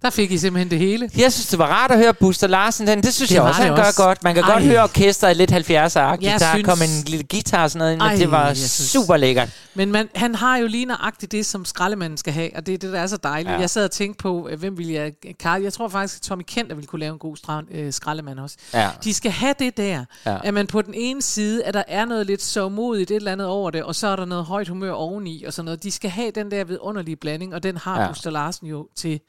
Der 0.02 0.10
fik 0.10 0.30
I 0.32 0.38
simpelthen 0.38 0.70
det 0.70 0.78
hele. 0.78 1.10
Jeg 1.16 1.32
synes, 1.32 1.46
det 1.46 1.58
var 1.58 1.66
rart 1.66 1.90
at 1.90 1.98
høre 1.98 2.14
Buster 2.14 2.46
Larsen. 2.46 2.86
Den. 2.86 3.02
Det 3.02 3.14
synes 3.14 3.28
Det 3.28 3.34
jeg 3.34 3.42
også, 3.42 3.62
han 3.62 3.76
gør 3.76 3.82
også. 3.82 4.02
godt. 4.02 4.24
Man 4.24 4.34
kan 4.34 4.44
Ej. 4.44 4.52
godt 4.52 4.64
høre 4.64 4.82
orkestret 4.82 5.36
lidt 5.36 5.52
70'er-agtigt. 5.52 6.24
Jeg 6.30 6.40
Der 6.40 6.50
synes- 6.54 6.64
kom 6.68 6.78
en 6.82 7.04
lille 7.06 7.24
guitar 7.30 7.62
og 7.62 7.70
sådan 7.70 7.78
noget 7.78 7.92
ind, 7.92 8.02
Ej, 8.02 8.14
det 8.16 8.30
var 8.30 8.54
super 8.54 9.16
lækkert. 9.16 9.48
Men 9.74 9.92
man, 9.92 10.08
han 10.14 10.34
har 10.34 10.56
jo 10.56 10.66
lige 10.66 10.84
nøjagtigt 10.84 11.32
det, 11.32 11.46
som 11.46 11.64
skraldemanden 11.64 12.16
skal 12.16 12.32
have, 12.32 12.50
og 12.56 12.66
det 12.66 12.74
er 12.74 12.78
det, 12.78 12.92
der 12.92 13.00
er 13.00 13.06
så 13.06 13.16
dejligt. 13.16 13.52
Ja. 13.54 13.60
Jeg 13.60 13.70
sad 13.70 13.84
og 13.84 13.90
tænkte 13.90 14.22
på, 14.22 14.48
øh, 14.50 14.58
hvem 14.58 14.78
ville 14.78 14.92
jeg... 14.92 15.12
Karl, 15.40 15.62
jeg 15.62 15.72
tror 15.72 15.88
faktisk, 15.88 16.16
at 16.18 16.22
Tommy 16.22 16.42
Kenter 16.46 16.74
ville 16.74 16.86
kunne 16.86 17.00
lave 17.00 17.12
en 17.12 17.18
god 17.18 17.36
strand, 17.36 17.66
øh, 17.74 17.92
skraldemand 17.92 18.38
også. 18.38 18.56
Ja. 18.74 18.88
De 19.04 19.14
skal 19.14 19.30
have 19.30 19.54
det 19.58 19.76
der, 19.76 20.04
Ja. 20.26 20.36
at 20.44 20.54
man 20.54 20.66
på 20.66 20.82
den 20.82 20.94
ene 20.94 21.22
side, 21.22 21.64
at 21.64 21.74
der 21.74 21.82
er 21.88 22.04
noget 22.04 22.26
lidt 22.26 22.42
sørgmodigt 22.42 23.10
et 23.10 23.16
eller 23.16 23.32
andet 23.32 23.46
over 23.46 23.70
det, 23.70 23.82
og 23.82 23.94
så 23.94 24.06
er 24.06 24.16
der 24.16 24.24
noget 24.24 24.44
højt 24.44 24.68
humør 24.68 24.92
oveni 24.92 25.44
og 25.44 25.52
sådan 25.52 25.64
noget. 25.64 25.82
De 25.82 25.90
skal 25.90 26.10
have 26.10 26.30
den 26.30 26.50
der 26.50 26.64
vidunderlige 26.64 27.16
blanding, 27.16 27.54
og 27.54 27.62
den 27.62 27.76
har 27.76 28.00
ja. 28.02 28.08
Buster 28.08 28.30
Larsen 28.30 28.66
jo 28.66 28.88
til 28.96 29.20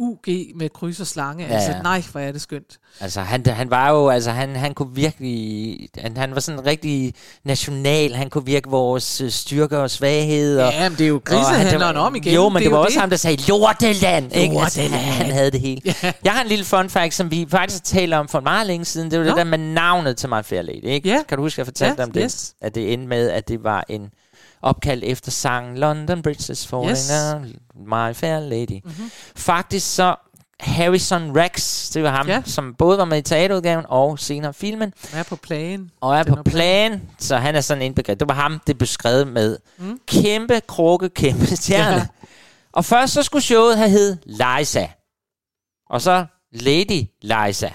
UG 0.00 0.26
med 0.54 0.68
kryds 0.68 1.00
og 1.00 1.06
slange. 1.06 1.44
Ja, 1.46 1.54
altså, 1.54 1.70
ja. 1.70 1.82
nej, 1.82 2.02
hvor 2.12 2.20
er 2.20 2.32
det 2.32 2.40
skønt. 2.40 2.78
Altså, 3.00 3.20
han, 3.20 3.46
han 3.46 3.70
var 3.70 3.90
jo, 3.90 4.08
altså, 4.08 4.30
han, 4.30 4.56
han 4.56 4.74
kunne 4.74 4.94
virkelig, 4.94 5.88
han, 5.98 6.16
han 6.16 6.34
var 6.34 6.40
sådan 6.40 6.66
rigtig 6.66 7.14
national, 7.44 8.14
han 8.14 8.30
kunne 8.30 8.46
virke 8.46 8.70
vores 8.70 9.20
øh, 9.20 9.30
styrker 9.30 9.78
og 9.78 9.90
svagheder. 9.90 10.64
Ja, 10.66 10.88
men 10.88 10.98
det 10.98 11.04
er 11.04 11.08
jo 11.08 11.14
Og 11.16 11.22
han- 11.36 11.44
grisehandleren 11.44 11.96
om 11.96 12.14
igen. 12.16 12.34
Jo, 12.34 12.48
men 12.48 12.56
det, 12.56 12.62
Det 12.64 12.72
var 12.72 12.78
også 12.78 12.94
det. 12.94 13.00
ham, 13.00 13.10
der 13.10 13.16
sagde, 13.16 13.36
lorteland! 13.48 14.36
ikke? 14.36 14.60
Altså, 14.60 14.80
Lorteland. 14.80 15.02
han, 15.04 15.24
han 15.26 15.32
havde 15.34 15.50
det 15.50 15.60
hele. 15.60 15.80
Ja. 15.84 16.12
Jeg 16.24 16.32
har 16.32 16.42
en 16.42 16.48
lille 16.48 16.64
fun 16.64 16.90
fact, 16.90 17.14
som 17.14 17.30
vi 17.30 17.46
faktisk 17.50 17.84
talte 17.84 18.14
om 18.14 18.28
for 18.28 18.40
meget 18.40 18.66
længe 18.66 18.84
siden. 18.84 19.10
Det 19.10 19.18
var 19.18 19.24
Nå. 19.24 19.30
det 19.30 19.36
der 19.38 19.44
med 19.44 19.58
navnet 19.58 20.16
til 20.16 20.28
My 20.28 20.42
Fair 20.44 20.62
Lady, 20.62 20.84
ikke? 20.84 21.08
Ja. 21.08 21.18
Kan 21.28 21.38
du 21.38 21.42
huske, 21.44 21.54
at 21.54 21.58
jeg 21.58 21.66
fortalte 21.66 21.94
Ja, 22.02 22.04
om 22.06 22.12
det? 22.12 22.22
yes. 22.24 22.54
At 22.60 22.74
det 22.74 22.92
endte 22.92 23.08
med, 23.08 23.30
at 23.30 23.48
det 23.48 23.64
var 23.64 23.84
en 23.88 24.10
opkald 24.62 25.02
efter 25.06 25.30
sangen 25.30 25.78
London 25.78 26.22
Bridge 26.22 26.52
is 26.52 26.66
falling 26.66 26.90
Yes. 26.90 27.08
down, 27.08 27.46
My 27.74 28.14
Fair 28.14 28.40
Lady. 28.40 28.80
Mhm. 28.84 29.10
Faktisk 29.36 29.94
så 29.94 30.14
Harrison 30.60 31.36
Rex, 31.36 31.88
det 31.92 32.02
var 32.02 32.10
ham, 32.10 32.28
Ja. 32.28 32.42
som 32.46 32.74
både 32.74 32.98
var 32.98 33.04
med 33.04 33.18
i 33.18 33.22
teaterudgaven 33.22 33.84
og 33.88 34.18
senere 34.18 34.54
filmen, 34.54 34.92
Er 35.12 35.22
på 35.22 35.36
planen. 35.36 35.90
og 36.00 36.16
er 36.18 36.22
Den 36.22 36.34
på 36.36 36.42
plan, 36.42 37.02
så 37.18 37.36
han 37.36 37.54
er 37.56 37.60
sådan 37.60 37.82
indbegrebet. 37.82 38.20
Det 38.20 38.28
var 38.28 38.34
ham, 38.34 38.60
det 38.66 38.78
blev 38.78 38.86
skrevet 38.86 39.28
med. 39.28 39.58
Mm. 39.78 40.00
Kæmpe 40.06 40.60
krukke, 40.68 41.08
kæmpe 41.08 41.46
stjerne. 41.56 41.96
Ja. 41.96 42.06
Og 42.72 42.84
først 42.84 43.12
så 43.12 43.22
skulle 43.22 43.42
showet 43.42 43.76
have 43.78 43.90
hed 43.90 44.16
Liza. 44.26 44.88
Og 45.90 46.00
så 46.02 46.26
Lady 46.52 47.02
Liza. 47.22 47.70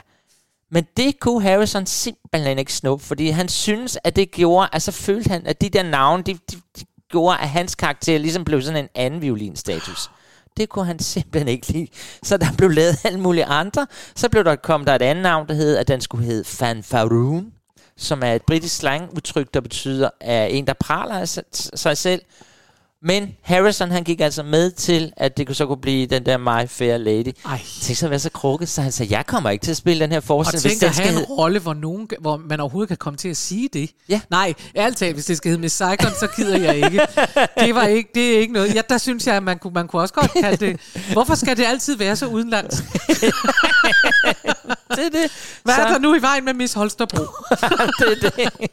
Men 0.76 0.86
det 0.98 1.20
kunne 1.20 1.42
Harrison 1.42 1.86
simpelthen 1.86 2.60
ikke 2.60 2.74
snuppe, 2.74 3.06
fordi 3.06 3.30
han 3.30 3.50
synes, 3.50 3.98
at 4.04 4.16
det 4.16 4.32
gjorde, 4.32 4.70
altså 4.74 4.92
følte 4.92 5.30
han, 5.30 5.48
at 5.48 5.62
de 5.62 5.70
der 5.70 5.84
navne, 5.84 6.24
de, 6.24 6.34
de, 6.34 6.58
de 6.80 6.86
gjorde, 7.12 7.38
at 7.38 7.50
hans 7.50 7.76
karakter 7.76 8.18
ligesom 8.18 8.46
blev 8.46 8.62
sådan 8.62 8.84
en 8.84 8.90
anden 8.96 9.22
violinstatus. 9.22 10.10
Det 10.58 10.70
kunne 10.70 10.86
han 10.86 11.00
simpelthen 11.00 11.48
ikke 11.48 11.68
lide. 11.68 11.88
Så 12.24 12.38
der 12.38 12.46
blev 12.58 12.70
lavet 12.70 13.06
alle 13.06 13.20
mulige 13.20 13.46
andre. 13.46 13.88
Så 14.16 14.30
blev 14.30 14.44
der, 14.44 14.56
kom 14.56 14.86
der 14.86 14.96
et 14.96 15.02
andet 15.02 15.24
navn, 15.24 15.48
der 15.48 15.54
hed, 15.54 15.78
at 15.78 15.88
den 15.88 16.02
skulle 16.02 16.26
hedde 16.26 16.44
Fanfaroon, 16.44 17.52
som 17.98 18.24
er 18.24 18.34
et 18.34 18.42
britisk 18.42 18.76
slangudtryk, 18.76 19.54
der 19.54 19.62
betyder 19.62 20.10
at 20.22 20.54
en, 20.54 20.68
der 20.68 20.74
praler 20.80 21.16
af 21.16 21.30
sig- 21.30 21.44
sig 21.54 21.98
selv. 21.98 22.22
Men 23.08 23.30
Harrison, 23.42 23.92
han 23.92 24.04
gik 24.04 24.22
altså 24.22 24.44
med 24.44 24.72
til, 24.72 25.14
at 25.18 25.38
det 25.38 25.48
kunne 25.48 25.56
så 25.56 25.66
kunne 25.66 25.82
blive 25.82 26.06
den 26.08 26.26
der 26.26 26.38
My 26.38 26.68
Fair 26.70 26.98
Lady. 26.98 27.32
Ej. 27.46 27.62
Tænk 27.82 27.98
så 27.98 28.06
at 28.06 28.10
være 28.10 28.20
så 28.20 28.30
krukket, 28.30 28.70
så 28.70 28.82
han 28.82 28.92
sagde, 28.92 29.16
jeg 29.16 29.26
kommer 29.26 29.50
ikke 29.50 29.64
til 29.64 29.72
at 29.72 29.78
spille 29.78 30.04
den 30.04 30.12
her 30.12 30.18
Og 30.18 30.24
forestilling, 30.24 30.62
tænk 30.82 30.92
hvis 30.92 30.98
den 30.98 31.06
at 31.06 31.12
have 31.14 31.20
en 31.20 31.26
rolle, 31.26 31.60
hvor, 31.60 31.74
nogen, 31.74 32.08
hvor 32.22 32.38
man 32.38 32.60
overhovedet 32.60 32.88
kan 32.88 32.98
komme 32.98 33.18
til 33.18 33.30
at 33.30 33.38
sige 33.38 33.70
det. 33.74 33.90
Ja. 34.10 34.22
Nej, 34.30 34.54
ærligt 34.76 34.98
talt, 35.00 35.14
hvis 35.14 35.26
det 35.26 35.38
skal 35.38 35.50
hedde 35.50 35.62
Miss 35.62 35.76
Saigon, 35.76 36.12
så 36.20 36.28
gider 36.36 36.58
jeg 36.58 36.76
ikke. 36.76 37.02
Det, 37.60 37.76
var 37.76 37.84
ikke, 37.86 38.10
det 38.16 38.36
er 38.36 38.40
ikke 38.40 38.54
noget. 38.54 38.76
Ja, 38.76 38.82
der 38.90 38.98
synes 38.98 39.28
jeg, 39.28 39.36
at 39.36 39.44
man 39.44 39.58
kunne, 39.60 39.74
man 39.74 39.88
kunne 39.88 40.02
også 40.02 40.14
godt 40.14 40.32
kalde 40.42 40.66
det... 40.66 40.80
Hvorfor 41.14 41.36
skal 41.36 41.58
det 41.58 41.66
altid 41.66 41.98
være 41.98 42.16
så 42.16 42.26
udenlands? 42.26 42.76
det 44.96 45.06
er 45.06 45.10
det. 45.12 45.32
Hvad 45.64 45.74
er 45.76 45.88
Så- 45.88 45.94
der 45.94 46.00
nu 46.00 46.16
i 46.16 46.22
vejen 46.22 46.46
med 46.46 46.54
Miss 46.54 46.74
Holstebro? 46.74 47.24
det 48.00 48.24
er 48.24 48.30
det. 48.30 48.70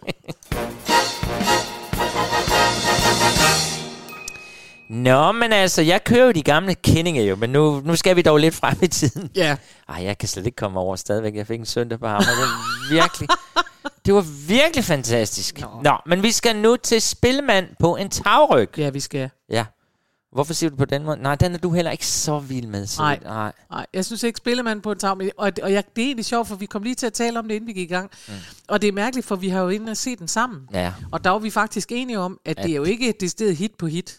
Nå, 4.92 5.32
men 5.32 5.52
altså, 5.52 5.82
jeg 5.82 6.04
kører 6.04 6.26
jo 6.26 6.32
de 6.32 6.42
gamle 6.42 6.74
kendinger 6.74 7.22
jo, 7.22 7.36
men 7.36 7.50
nu, 7.50 7.80
nu 7.84 7.96
skal 7.96 8.16
vi 8.16 8.22
dog 8.22 8.38
lidt 8.38 8.54
frem 8.54 8.76
i 8.82 8.86
tiden. 8.86 9.30
Ja. 9.34 9.56
Ej, 9.88 10.04
jeg 10.04 10.18
kan 10.18 10.28
slet 10.28 10.46
ikke 10.46 10.56
komme 10.56 10.80
over 10.80 10.96
stadigvæk. 10.96 11.34
Jeg 11.34 11.46
fik 11.46 11.60
en 11.60 11.66
søndag 11.66 12.00
på 12.00 12.06
ham, 12.06 12.16
og 12.16 12.22
det 12.24 12.30
var 12.38 12.90
virkelig, 12.94 13.28
det 14.06 14.14
var 14.14 14.24
virkelig 14.48 14.84
fantastisk. 14.84 15.60
Nå. 15.60 15.68
Nå, 15.82 15.96
men 16.06 16.22
vi 16.22 16.30
skal 16.30 16.56
nu 16.56 16.76
til 16.76 17.02
Spilmand 17.02 17.66
på 17.78 17.96
en 17.96 18.08
tagryg. 18.10 18.70
Ja, 18.78 18.90
vi 18.90 19.00
skal. 19.00 19.30
Ja. 19.50 19.64
Hvorfor 20.32 20.54
siger 20.54 20.70
du 20.70 20.74
det 20.74 20.78
på 20.78 20.84
den 20.84 21.04
måde? 21.04 21.22
Nej, 21.22 21.34
den 21.34 21.54
er 21.54 21.58
du 21.58 21.72
heller 21.72 21.90
ikke 21.90 22.06
så 22.06 22.38
vild 22.38 22.66
med. 22.66 22.86
Sid. 22.86 22.98
Nej. 22.98 23.18
Nej. 23.24 23.52
Nej, 23.70 23.86
jeg 23.94 24.04
synes 24.04 24.22
ikke, 24.22 24.36
spiller 24.36 24.80
på 24.82 24.92
en 24.92 24.98
tag. 24.98 25.16
men- 25.18 25.30
Og, 25.38 25.52
og 25.62 25.72
jeg, 25.72 25.84
det 25.96 26.02
er 26.02 26.06
egentlig 26.06 26.24
sjovt, 26.24 26.48
for 26.48 26.56
vi 26.56 26.66
kom 26.66 26.82
lige 26.82 26.94
til 26.94 27.06
at 27.06 27.12
tale 27.12 27.38
om 27.38 27.48
det, 27.48 27.54
inden 27.54 27.66
vi 27.68 27.72
gik 27.72 27.90
i 27.90 27.94
gang. 27.94 28.10
Mm. 28.28 28.34
Og 28.68 28.82
det 28.82 28.88
er 28.88 28.92
mærkeligt, 28.92 29.26
for 29.26 29.36
vi 29.36 29.48
har 29.48 29.60
jo 29.62 29.68
inde 29.68 29.90
og 29.90 29.96
set 29.96 30.18
den 30.18 30.28
sammen. 30.28 30.60
Ja. 30.72 30.92
Og 31.12 31.24
der 31.24 31.30
var 31.30 31.38
vi 31.38 31.50
faktisk 31.50 31.92
enige 31.92 32.18
om, 32.18 32.38
at 32.44 32.58
At- 32.58 32.64
det 32.64 32.72
er 32.72 32.76
jo 32.76 32.84
ikke 32.84 33.08
et 33.08 33.20
decideret 33.20 33.56
hit 33.56 33.72
på 33.78 33.86
hit. 33.86 34.18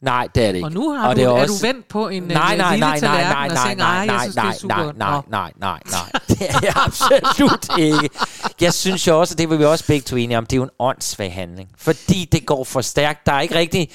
Nej, 0.00 0.28
det 0.34 0.42
er 0.44 0.46
det 0.48 0.54
ikke. 0.54 0.66
Og 0.66 0.72
nu 0.72 0.90
har 0.92 1.08
og 1.08 1.16
du, 1.16 1.20
det 1.20 1.26
er, 1.26 1.30
også... 1.30 1.54
du 1.60 1.66
vendt 1.66 1.88
på 1.88 2.08
en 2.08 2.22
nej, 2.22 2.52
øh, 2.52 2.58
nej, 2.58 2.70
lille 2.70 2.86
nej, 2.86 3.00
nej, 3.00 3.22
nej, 3.22 3.48
nej, 3.48 3.74
nej, 3.74 3.86
"Ej, 3.86 4.06
nej, 4.06 4.28
nej, 4.36 4.50
er 4.50 4.66
nej, 4.66 4.84
godt." 4.84 4.98
nej, 4.98 5.10
Nå. 5.10 5.22
nej, 5.30 5.52
nej, 5.60 5.80
nej. 5.90 6.20
Det 6.28 6.42
er 6.50 6.58
jeg 6.62 6.72
absolut 6.76 7.78
ikke. 7.78 8.10
Jeg 8.60 8.74
synes 8.74 9.06
jo 9.06 9.20
også, 9.20 9.34
og 9.34 9.38
det 9.38 9.50
var 9.50 9.56
vi 9.56 9.64
også 9.64 9.86
begge 9.86 10.02
to 10.04 10.16
enige 10.16 10.38
om, 10.38 10.46
det 10.46 10.52
er 10.52 10.56
jo 10.56 10.62
en 10.62 10.70
åndssvag 10.78 11.32
handling. 11.32 11.68
Fordi 11.78 12.28
det 12.32 12.46
går 12.46 12.64
for 12.64 12.80
stærkt. 12.80 13.26
Der 13.26 13.32
er 13.32 13.40
ikke 13.40 13.54
rigtig... 13.54 13.90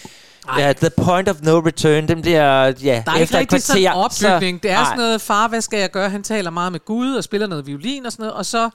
Ja, 0.58 0.74
the 0.74 0.90
point 0.90 1.30
of 1.30 1.42
no 1.42 1.60
return, 1.60 2.08
dem 2.08 2.24
der, 2.24 2.66
ja, 2.66 3.04
Der 3.06 3.12
er 3.12 3.16
efter 3.16 3.20
ikke 3.20 3.38
rigtig 3.38 3.64
sådan 3.64 3.82
en 3.82 3.88
opbygning. 3.88 4.64
Det 4.64 4.72
er 4.72 4.76
nej. 4.76 4.84
sådan 4.84 4.98
noget, 4.98 5.22
far, 5.22 5.48
hvad 5.48 5.62
skal 5.62 5.80
jeg 5.80 5.92
gøre? 5.92 6.10
Han 6.10 6.24
taler 6.24 6.50
meget 6.50 6.72
med 6.72 6.86
Gud 6.86 7.16
og 7.16 7.24
spiller 7.24 7.48
noget 7.48 7.68
violin 7.68 8.06
og 8.06 8.12
sådan 8.12 8.24
noget. 8.24 8.34
Og 8.34 8.46
så, 8.46 8.70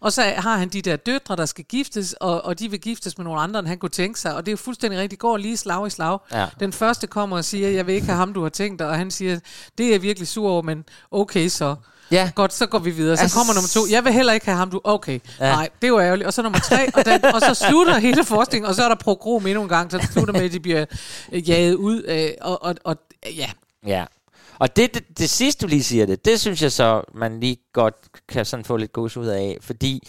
og 0.00 0.12
så 0.12 0.22
har 0.22 0.56
han 0.56 0.68
de 0.68 0.82
der 0.82 0.96
døtre, 0.96 1.36
der 1.36 1.46
skal 1.46 1.64
giftes, 1.64 2.12
og, 2.12 2.44
og 2.44 2.58
de 2.58 2.70
vil 2.70 2.80
giftes 2.80 3.18
med 3.18 3.24
nogle 3.24 3.40
andre, 3.40 3.60
end 3.60 3.68
han 3.68 3.78
kunne 3.78 3.90
tænke 3.90 4.20
sig. 4.20 4.34
Og 4.34 4.46
det 4.46 4.48
er 4.48 4.52
jo 4.52 4.56
fuldstændig 4.56 4.98
rigtigt. 4.98 5.10
Det 5.10 5.18
går 5.18 5.36
lige 5.36 5.56
slag 5.56 5.86
i 5.86 5.90
slag. 5.90 6.18
Ja. 6.32 6.46
Den 6.60 6.72
første 6.72 7.06
kommer 7.06 7.36
og 7.36 7.44
siger, 7.44 7.68
jeg 7.68 7.86
vil 7.86 7.94
ikke 7.94 8.06
have 8.06 8.16
ham, 8.16 8.32
du 8.32 8.42
har 8.42 8.48
tænkt 8.48 8.78
dig. 8.78 8.88
Og 8.88 8.96
han 8.96 9.10
siger, 9.10 9.38
det 9.78 9.86
er 9.86 9.90
jeg 9.90 10.02
virkelig 10.02 10.28
sur 10.28 10.50
over, 10.50 10.62
men 10.62 10.84
okay 11.10 11.48
så. 11.48 11.74
Ja. 12.10 12.30
Godt, 12.34 12.52
så 12.52 12.66
går 12.66 12.78
vi 12.78 12.90
videre. 12.90 13.16
Så 13.16 13.22
Altså- 13.22 13.36
kommer 13.38 13.54
nummer 13.54 13.68
to. 13.68 13.80
Jeg 13.90 14.04
vil 14.04 14.12
heller 14.12 14.32
ikke 14.32 14.46
have 14.46 14.56
ham, 14.58 14.70
du... 14.70 14.80
Okay. 14.84 15.20
Ja. 15.40 15.50
Nej, 15.52 15.68
det 15.80 15.84
er 15.84 15.88
jo 15.88 16.00
ærgerligt. 16.00 16.26
Og 16.26 16.32
så 16.32 16.42
nummer 16.42 16.58
tre, 16.58 16.88
og, 16.94 17.04
den, 17.04 17.24
og 17.24 17.40
så 17.40 17.54
slutter 17.68 17.98
hele 17.98 18.24
forskningen, 18.24 18.68
og 18.68 18.74
så 18.74 18.84
er 18.84 18.88
der 18.88 18.94
progrom 18.96 19.46
endnu 19.46 19.62
en 19.62 19.68
gang, 19.68 19.90
så 19.90 19.98
det 19.98 20.08
slutter 20.12 20.32
med, 20.32 20.42
at 20.44 20.52
de 20.52 20.60
bliver 20.60 20.84
øh, 21.32 21.48
jaget 21.48 21.74
ud. 21.74 22.02
Øh, 22.08 22.30
og, 22.40 22.62
og, 22.64 22.74
og 22.84 22.96
ja, 23.36 23.50
Ja. 23.86 24.04
Og 24.58 24.76
det, 24.76 24.94
det, 24.94 25.18
det 25.18 25.30
sidste, 25.30 25.62
du 25.62 25.68
lige 25.68 25.84
siger 25.84 26.06
det, 26.06 26.24
det 26.24 26.40
synes 26.40 26.62
jeg 26.62 26.72
så, 26.72 27.02
man 27.14 27.40
lige 27.40 27.56
godt 27.72 27.94
kan 28.28 28.44
sådan 28.44 28.64
få 28.64 28.76
lidt 28.76 28.92
gods 28.92 29.16
ud 29.16 29.26
af, 29.26 29.56
fordi 29.60 30.08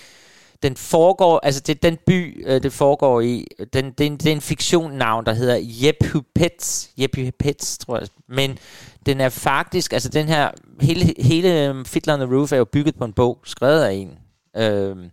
den 0.63 0.77
foregår, 0.77 1.39
altså 1.43 1.61
det 1.61 1.83
den 1.83 1.97
by, 2.07 2.43
øh, 2.47 2.63
det 2.63 2.73
foregår 2.73 3.21
i, 3.21 3.45
den, 3.73 3.91
det, 3.91 4.01
er 4.01 4.07
en, 4.07 4.17
det 4.17 4.27
er 4.27 4.31
en 4.31 4.41
fiktionnavn, 4.41 5.25
der 5.25 5.33
hedder 5.33 5.59
Jepupets, 5.61 6.89
Jepupets, 6.97 7.77
tror 7.77 7.99
jeg, 7.99 8.07
men 8.29 8.57
den 9.05 9.21
er 9.21 9.29
faktisk, 9.29 9.93
altså 9.93 10.09
den 10.09 10.27
her, 10.27 10.51
hele, 10.81 11.13
hele 11.19 11.69
um, 11.69 11.85
Fiddler 11.85 12.13
on 12.13 12.19
the 12.19 12.35
Roof 12.35 12.51
er 12.51 12.57
jo 12.57 12.65
bygget 12.65 12.95
på 12.95 13.05
en 13.05 13.13
bog, 13.13 13.39
skrevet 13.43 13.83
af 13.83 13.93
en. 13.93 14.17
Øhm, 14.57 15.09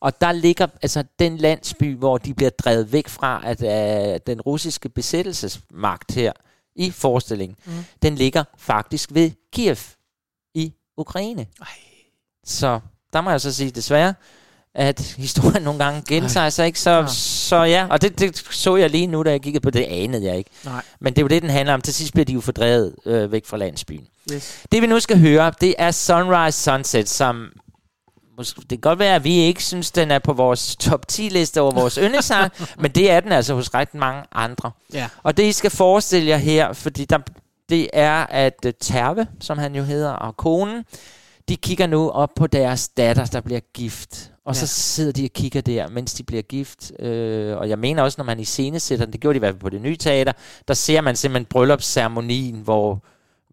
og 0.00 0.20
der 0.20 0.32
ligger 0.32 0.66
altså 0.82 1.04
den 1.18 1.36
landsby, 1.36 1.96
hvor 1.96 2.18
de 2.18 2.34
bliver 2.34 2.50
drevet 2.50 2.92
væk 2.92 3.08
fra, 3.08 3.42
at 3.44 3.62
uh, 3.62 4.20
den 4.26 4.40
russiske 4.40 4.88
besættelsesmagt 4.88 6.14
her 6.14 6.32
i 6.76 6.90
forestillingen, 6.90 7.56
mm. 7.66 7.72
den 8.02 8.14
ligger 8.14 8.44
faktisk 8.58 9.14
ved 9.14 9.30
Kiev 9.52 9.78
i 10.54 10.72
Ukraine. 10.96 11.46
Ej. 11.60 11.66
Så 12.44 12.80
der 13.12 13.20
må 13.20 13.30
jeg 13.30 13.40
så 13.40 13.52
sige 13.52 13.70
desværre, 13.70 14.14
at 14.78 15.14
historien 15.18 15.62
nogle 15.62 15.84
gange 15.84 16.02
gentager 16.08 16.50
sig, 16.50 16.66
ikke? 16.66 16.80
Så, 16.80 16.90
Ja. 16.90 17.06
så 17.08 17.56
ja, 17.56 17.86
og 17.90 18.02
det, 18.02 18.18
det 18.18 18.42
så 18.50 18.76
jeg 18.76 18.90
lige 18.90 19.06
nu, 19.06 19.22
da 19.22 19.30
jeg 19.30 19.42
kiggede 19.42 19.62
på 19.62 19.70
det, 19.70 19.82
anede 19.82 20.26
jeg 20.26 20.36
ikke. 20.38 20.50
Nej. 20.64 20.82
Men 21.00 21.12
det 21.12 21.18
er 21.18 21.22
jo 21.22 21.28
det, 21.28 21.42
den 21.42 21.50
handler 21.50 21.74
om. 21.74 21.80
Til 21.80 21.94
sidst 21.94 22.12
bliver 22.12 22.24
de 22.24 22.32
jo 22.32 22.40
fordrevet 22.40 22.94
øh, 23.06 23.32
væk 23.32 23.46
fra 23.46 23.56
landsbyen. 23.56 24.06
Yes. 24.32 24.64
Det 24.72 24.82
vi 24.82 24.86
nu 24.86 25.00
skal 25.00 25.18
høre, 25.20 25.52
det 25.60 25.74
er 25.78 25.90
Sunrise 25.90 26.62
Sunset, 26.62 27.08
som 27.08 27.48
måske, 28.36 28.60
det 28.60 28.68
kan 28.68 28.78
godt 28.78 28.98
være, 28.98 29.14
at 29.14 29.24
vi 29.24 29.34
ikke 29.34 29.64
synes, 29.64 29.90
den 29.90 30.10
er 30.10 30.18
på 30.18 30.32
vores 30.32 30.76
top 30.76 31.08
10 31.08 31.22
liste 31.28 31.60
over 31.60 31.72
vores 31.72 31.94
yndlingssang, 32.02 32.52
men 32.78 32.90
det 32.90 33.10
er 33.10 33.20
den 33.20 33.32
altså 33.32 33.54
hos 33.54 33.74
ret 33.74 33.94
mange 33.94 34.22
andre. 34.32 34.70
Ja. 34.92 35.08
Og 35.22 35.36
det 35.36 35.42
I 35.42 35.52
skal 35.52 35.70
forestille 35.70 36.28
jer 36.28 36.36
her, 36.36 36.72
fordi 36.72 37.04
der, 37.04 37.18
det 37.68 37.88
er, 37.92 38.26
at 38.30 38.54
uh, 38.66 38.70
Terve, 38.80 39.26
som 39.40 39.58
han 39.58 39.74
jo 39.74 39.82
hedder, 39.82 40.10
og 40.10 40.36
konen, 40.36 40.84
de 41.48 41.56
kigger 41.56 41.86
nu 41.86 42.10
op 42.10 42.30
på 42.36 42.46
deres 42.46 42.88
datter, 42.88 43.24
der 43.24 43.40
bliver 43.40 43.60
gift. 43.74 44.30
Og 44.46 44.54
ja. 44.54 44.58
så 44.60 44.62
Ja. 44.62 44.66
sidder 44.66 45.12
de 45.12 45.24
og 45.24 45.30
kigger 45.34 45.60
der, 45.60 45.88
mens 45.88 46.14
de 46.14 46.22
bliver 46.22 46.42
gift. 46.42 46.92
Øh, 47.00 47.56
og 47.56 47.68
jeg 47.68 47.78
mener 47.78 48.02
også, 48.02 48.14
når 48.18 48.24
man 48.24 48.40
i 48.40 48.44
scenesætter, 48.44 49.06
det 49.06 49.20
gjorde 49.20 49.34
de 49.34 49.36
i 49.36 49.38
hvert 49.38 49.54
fald 49.54 49.60
på 49.60 49.68
det 49.70 49.80
nye 49.82 49.96
teater, 49.96 50.32
der 50.68 50.74
ser 50.74 51.00
man 51.00 51.16
simpelthen 51.16 51.46
bryllupsceremonien, 51.46 52.60
hvor 52.60 53.04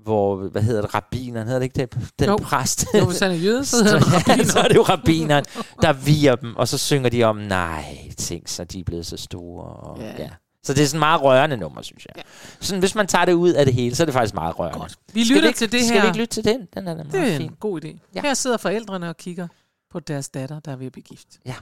hvor, 0.04 0.36
hvad 0.36 0.62
hedder 0.62 0.82
det, 0.82 0.96
rabbineren, 0.96 1.48
hedder 1.48 1.60
det 1.60 1.64
ikke 1.66 1.82
det? 1.82 2.10
Den 2.20 2.28
Jo. 2.30 2.38
præst. 2.44 2.86
Jo, 3.00 3.06
hvis 3.06 3.20
han 3.20 3.32
er 3.32 3.36
jøde, 3.36 3.66
så 3.66 3.84
hedder 3.84 4.00
han 4.00 4.08
rabbiner. 4.30 4.46
så 4.52 4.60
er 4.60 4.68
det 4.68 4.76
jo 4.76 4.82
rabbineren, 4.82 5.46
der 5.82 5.94
viger 5.94 6.36
dem, 6.36 6.56
og 6.56 6.68
så 6.68 6.78
synger 6.78 7.10
de 7.10 7.24
om, 7.24 7.36
nej, 7.38 8.12
tænk 8.18 8.48
så, 8.48 8.64
de 8.64 8.80
er 8.80 8.84
blevet 8.84 9.06
så 9.06 9.18
store. 9.18 9.64
Og, 9.66 9.98
Ja. 10.02 10.06
ja. 10.08 10.24
ja. 10.24 10.30
Så 10.64 10.74
det 10.74 10.84
er 10.84 10.88
sådan 10.88 11.00
meget 11.00 11.22
rørende 11.22 11.58
nummer, 11.58 11.82
synes 11.82 12.06
jeg. 12.06 12.14
Ja. 12.18 12.22
Sådan, 12.60 12.80
hvis 12.80 12.96
man 12.96 13.08
tager 13.08 13.26
det 13.26 13.34
ud 13.34 13.54
af 13.54 13.66
det 13.66 13.74
hele, 13.74 13.96
så 13.96 14.04
er 14.04 14.06
det 14.06 14.14
faktisk 14.14 14.34
meget 14.34 14.60
rørende. 14.60 14.80
Godt. 14.80 14.96
Vi 15.14 15.24
Skal 15.26 15.36
lytter 15.36 15.48
ikke, 15.50 15.58
til 15.58 15.72
det 15.72 15.82
Skal 15.86 15.94
her. 15.94 16.02
vi 16.02 16.08
ikke 16.08 16.20
lytte 16.20 16.34
til 16.34 16.44
den? 16.44 16.68
Den 16.76 16.88
er 16.88 16.94
da 16.94 17.04
Det 17.04 17.14
meget 17.14 17.34
er 17.34 17.38
fin. 17.38 17.46
en 17.50 17.56
god 17.60 17.84
idé. 17.86 17.88
Ja. 17.88 17.94
Ja. 18.16 18.22
Her 18.22 18.34
sidder 18.34 18.58
forældrene 18.58 19.10
og 19.10 19.18
kigger 19.18 19.48
på 19.94 20.00
deres 20.00 20.30
datter, 20.30 20.60
der 20.60 20.72
er 20.72 20.76
ved 20.76 20.86
at 20.86 20.92
blive 20.92 21.04
gift. 21.04 21.40
Ja. 21.46 21.56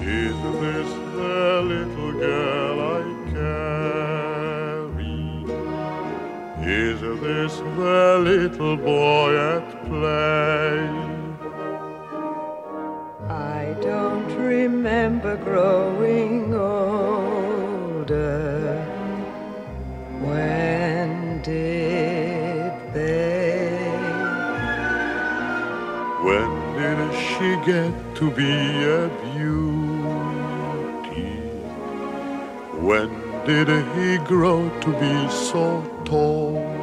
Is 0.00 0.36
this 0.62 0.90
the 1.16 1.62
little 1.72 2.12
girl 2.12 2.80
I 2.80 3.02
carry? 3.32 5.16
Is 6.64 7.00
this 7.00 7.54
the 7.78 8.18
little 8.18 8.76
boy 8.76 9.36
at 9.36 9.64
play? 9.88 11.05
Remember 14.46 15.36
growing 15.36 16.54
older. 16.54 17.66
When 20.20 21.42
did 21.42 22.72
they? 22.94 23.76
When 26.26 26.50
did 26.78 27.00
she 27.26 27.48
get 27.70 27.92
to 28.16 28.30
be 28.30 28.52
a 29.00 29.08
beauty? 29.24 29.56
When 32.88 33.10
did 33.44 33.68
he 33.96 34.18
grow 34.24 34.60
to 34.80 34.90
be 35.04 35.28
so 35.28 35.82
tall? 36.04 36.76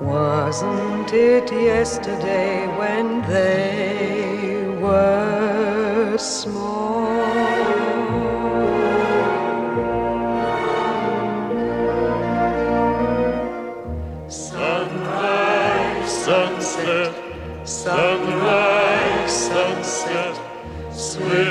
Wasn't 0.00 1.12
it 1.12 1.50
yesterday 1.52 2.66
when 2.76 3.22
they 3.22 4.53
were 4.84 6.18
small? 6.18 7.04
Sunrise, 14.28 16.12
sunset, 16.24 17.14
sunrise, 17.64 19.32
sunset, 19.48 20.34
swiftly 20.92 21.43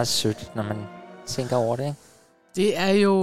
meget 0.00 0.08
sødt, 0.08 0.56
når 0.56 0.62
man 0.62 0.76
tænker 1.26 1.56
over 1.56 1.76
det, 1.76 1.84
ikke? 1.84 1.96
Det 2.56 2.78
er 2.78 2.90
jo... 2.90 3.14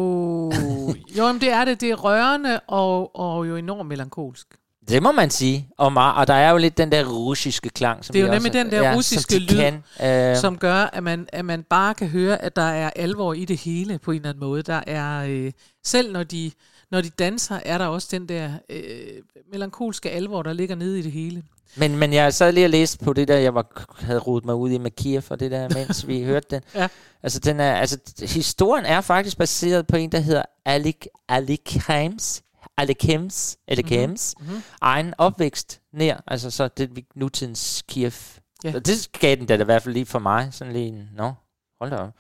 jo, 1.18 1.32
men 1.32 1.42
det 1.42 1.52
er 1.52 1.66
det. 1.66 1.82
Det 1.82 1.90
er 1.90 1.96
rørende 1.96 2.60
og, 2.68 3.16
og 3.16 3.48
jo 3.48 3.56
enormt 3.56 3.90
melankolsk. 3.90 4.48
Det 4.90 5.04
må 5.04 5.12
man 5.12 5.30
sige. 5.30 5.70
Og, 5.78 5.94
meget, 5.94 6.16
og 6.16 6.28
der 6.28 6.34
er 6.34 6.52
jo 6.52 6.58
lidt 6.58 6.78
den 6.78 6.92
der 6.92 7.06
russiske 7.06 7.70
klang, 7.70 8.06
som 8.06 8.14
Det 8.14 8.20
er 8.20 8.26
jo 8.26 8.32
nemlig 8.32 8.52
også, 8.52 8.64
den 8.64 8.72
der 8.72 8.90
ja, 8.90 8.96
russiske 8.96 9.34
som 9.34 9.42
lyd, 9.42 9.82
kan. 10.00 10.32
Øh, 10.32 10.36
som 10.36 10.58
gør, 10.58 10.90
at 10.94 11.04
man, 11.04 11.28
at 11.34 11.46
man 11.46 11.64
bare 11.64 11.94
kan 11.94 12.08
høre, 12.08 12.42
at 12.42 12.56
der 12.56 12.62
er 12.62 12.90
alvor 12.96 13.34
i 13.34 13.46
det 13.46 13.58
hele 13.58 14.00
på 14.00 14.12
en 14.12 14.16
eller 14.16 14.30
anden 14.30 14.40
måde. 14.40 14.62
Der 14.62 14.82
er, 14.88 15.26
øh, 15.28 15.52
selv 15.84 16.12
når 16.12 16.24
de, 16.24 16.52
når 16.92 17.02
de 17.02 17.10
danser, 17.10 17.60
er 17.66 17.78
der 17.78 17.86
også 17.86 18.08
den 18.12 18.30
der 18.30 18.52
øh, 18.70 18.82
melankolske 19.52 20.10
alvor, 20.10 20.44
der 20.44 20.54
ligger 20.54 20.76
nede 20.76 21.00
i 21.00 21.02
det 21.02 21.12
hele. 21.12 21.44
Men, 21.76 21.96
men 21.96 22.14
jeg 22.14 22.34
sad 22.34 22.52
lige 22.52 22.66
og 22.66 22.70
læste 22.70 23.06
på 23.06 23.14
det 23.14 23.28
der, 23.28 23.38
jeg 23.38 23.56
var, 23.56 23.86
havde 24.00 24.20
rodet 24.20 24.46
mig 24.46 24.56
ud 24.56 24.70
i 24.72 24.78
med 24.78 24.92
Kiev 24.92 25.24
og 25.30 25.40
det 25.40 25.52
der, 25.52 25.70
mens 25.78 26.08
vi 26.08 26.24
hørte 26.24 26.48
den. 26.52 26.62
Ja. 26.76 26.88
Altså, 27.24 27.40
den 27.40 27.60
er, 27.60 27.76
altså, 27.76 27.98
historien 28.22 28.86
er 28.86 29.02
faktisk 29.02 29.38
baseret 29.38 29.88
på 29.88 29.96
en, 29.98 30.12
der 30.12 30.20
hedder 30.20 30.42
Alik 30.66 31.08
Heims, 31.88 32.44
Alik 32.78 33.04
Hems, 33.04 33.58
Alik 33.68 33.86
Mhm. 33.86 33.94
Hems, 34.00 34.36
Mhm. 34.40 34.64
egen 34.82 35.14
opvækst 35.18 35.82
nær, 35.94 36.18
altså 36.28 36.52
så 36.52 36.68
det 36.68 36.90
nutidens 37.16 37.84
Kiev. 37.88 38.14
Ja. 38.64 38.72
Så 38.72 38.80
det 38.80 39.10
gav 39.20 39.36
den 39.36 39.46
da 39.46 39.58
i 39.62 39.64
hvert 39.64 39.84
fald 39.84 39.94
lige 39.94 40.06
for 40.06 40.20
mig, 40.20 40.48
sådan 40.52 40.74
lige 40.74 40.88
en, 40.88 41.10
nå, 41.16 41.34
hold 41.82 41.92
da 41.92 41.96
op. 41.98 42.14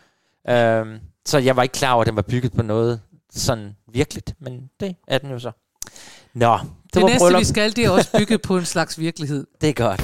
Øhm, 0.50 1.00
så 1.26 1.38
jeg 1.38 1.56
var 1.56 1.64
ikke 1.64 1.74
klar 1.74 1.94
over, 1.94 2.02
at 2.02 2.08
den 2.08 2.16
var 2.16 2.22
bygget 2.22 2.52
på 2.54 2.64
noget 2.64 3.02
sådan 3.32 3.76
virkeligt, 3.94 4.34
men 4.40 4.70
det 4.80 4.96
er 5.08 5.18
den 5.18 5.30
jo 5.32 5.40
så. 5.40 5.52
Nå, 6.34 6.60
det, 7.00 7.02
Det, 7.02 7.04
var 7.04 7.10
næste, 7.10 7.24
bryllup. 7.24 7.40
vi 7.40 7.46
skal, 7.46 7.76
det 7.76 7.86
er 7.86 7.90
også 7.90 8.10
bygget 8.18 8.42
på 8.42 8.58
en 8.58 8.66
slags 8.66 9.00
virkelighed. 9.00 9.48
Det 9.62 9.70
er 9.70 9.74
godt. 9.74 10.04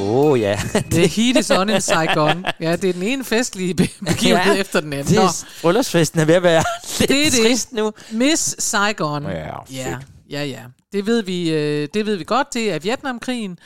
Åh, 0.00 0.24
oh, 0.30 0.40
ja. 0.40 0.56
The 0.90 1.06
heat 1.06 1.36
is 1.36 1.50
on 1.50 1.68
in 1.68 1.80
Saigon. 1.80 2.44
Ja, 2.60 2.76
det 2.76 2.88
er 2.88 2.92
den 2.92 3.02
ene 3.02 3.24
festlige 3.24 3.74
be- 3.74 3.88
begivenhed 4.06 4.54
Ja, 4.54 4.60
efter 4.60 4.80
den 4.80 4.92
anden. 4.92 5.14
Det 5.14 5.22
er, 5.22 5.44
bryllupsfesten 5.62 6.20
er 6.20 6.24
ved 6.24 6.34
at 6.34 6.42
være 6.42 6.64
lidt 7.00 7.08
det 7.10 7.26
er 7.26 7.30
det. 7.30 7.40
trist 7.40 7.72
nu. 7.72 7.92
Miss 8.10 8.62
Saigon. 8.64 9.22
Ja, 9.22 9.46
ja, 9.72 9.96
ja, 10.30 10.44
ja. 10.44 10.60
Det 10.92 11.06
ved 11.06 11.22
vi, 11.22 11.50
øh, 11.50 11.88
det 11.94 12.06
ved 12.06 12.16
vi 12.16 12.24
godt. 12.24 12.54
Det 12.54 12.72
er 12.72 12.78
Vietnamkrigen, 12.78 13.58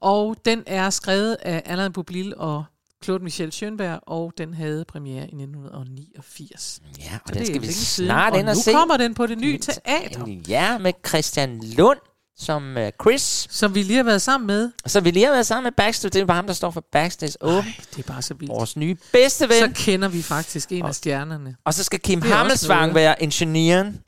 og 0.00 0.36
den 0.44 0.62
er 0.66 0.90
skrevet 0.90 1.36
af 1.42 1.62
Alain 1.66 1.92
Boublil 1.92 2.34
og 2.36 2.64
Claude 3.04 3.24
Michel 3.24 3.50
Schönberg, 3.54 3.98
og 4.06 4.32
den 4.38 4.54
havde 4.54 4.84
premiere 4.84 5.22
i 5.22 5.34
1989. 5.42 6.80
Ja, 6.98 7.04
Så 7.04 7.08
og 7.24 7.28
det 7.28 7.36
den 7.36 7.46
skal 7.46 7.62
vi 7.62 7.72
snart 7.72 8.32
og 8.32 8.38
ind 8.38 8.48
og 8.48 8.54
nu 8.54 8.60
se. 8.62 8.72
kommer 8.72 8.96
den 8.96 9.14
på 9.14 9.26
det 9.26 9.38
nye 9.38 9.58
teater. 9.58 10.26
Ja, 10.48 10.78
med 10.78 10.92
Christian 11.08 11.60
Lund 11.64 11.98
som 12.36 12.76
uh, 12.76 12.82
Chris. 13.02 13.46
Som 13.50 13.74
vi 13.74 13.82
lige 13.82 13.96
har 13.96 14.04
været 14.04 14.22
sammen 14.22 14.46
med. 14.46 14.70
Så 14.86 15.00
vi 15.00 15.10
lige 15.10 15.24
har 15.24 15.32
været 15.32 15.46
sammen 15.46 15.64
med 15.64 15.72
Backstage. 15.72 16.10
Det 16.10 16.20
er 16.20 16.26
bare 16.26 16.34
ham, 16.36 16.46
der 16.46 16.54
står 16.54 16.70
for 16.70 16.84
Backstage 16.92 17.42
Open. 17.42 17.74
Det 17.96 17.98
er 18.08 18.12
bare 18.12 18.22
så 18.22 18.34
vildt. 18.34 18.52
Vores 18.52 18.76
nye 18.76 18.96
bedste 19.12 19.48
ven. 19.48 19.74
Så 19.76 19.84
kender 19.84 20.08
vi 20.08 20.22
faktisk 20.22 20.72
en 20.72 20.84
af 20.84 20.94
stjernerne. 20.94 21.56
Og 21.64 21.74
så 21.74 21.84
skal 21.84 22.00
Kim 22.00 22.22
Hammelsvang 22.22 22.94
være 22.94 23.22
ingeniøren. 23.22 24.00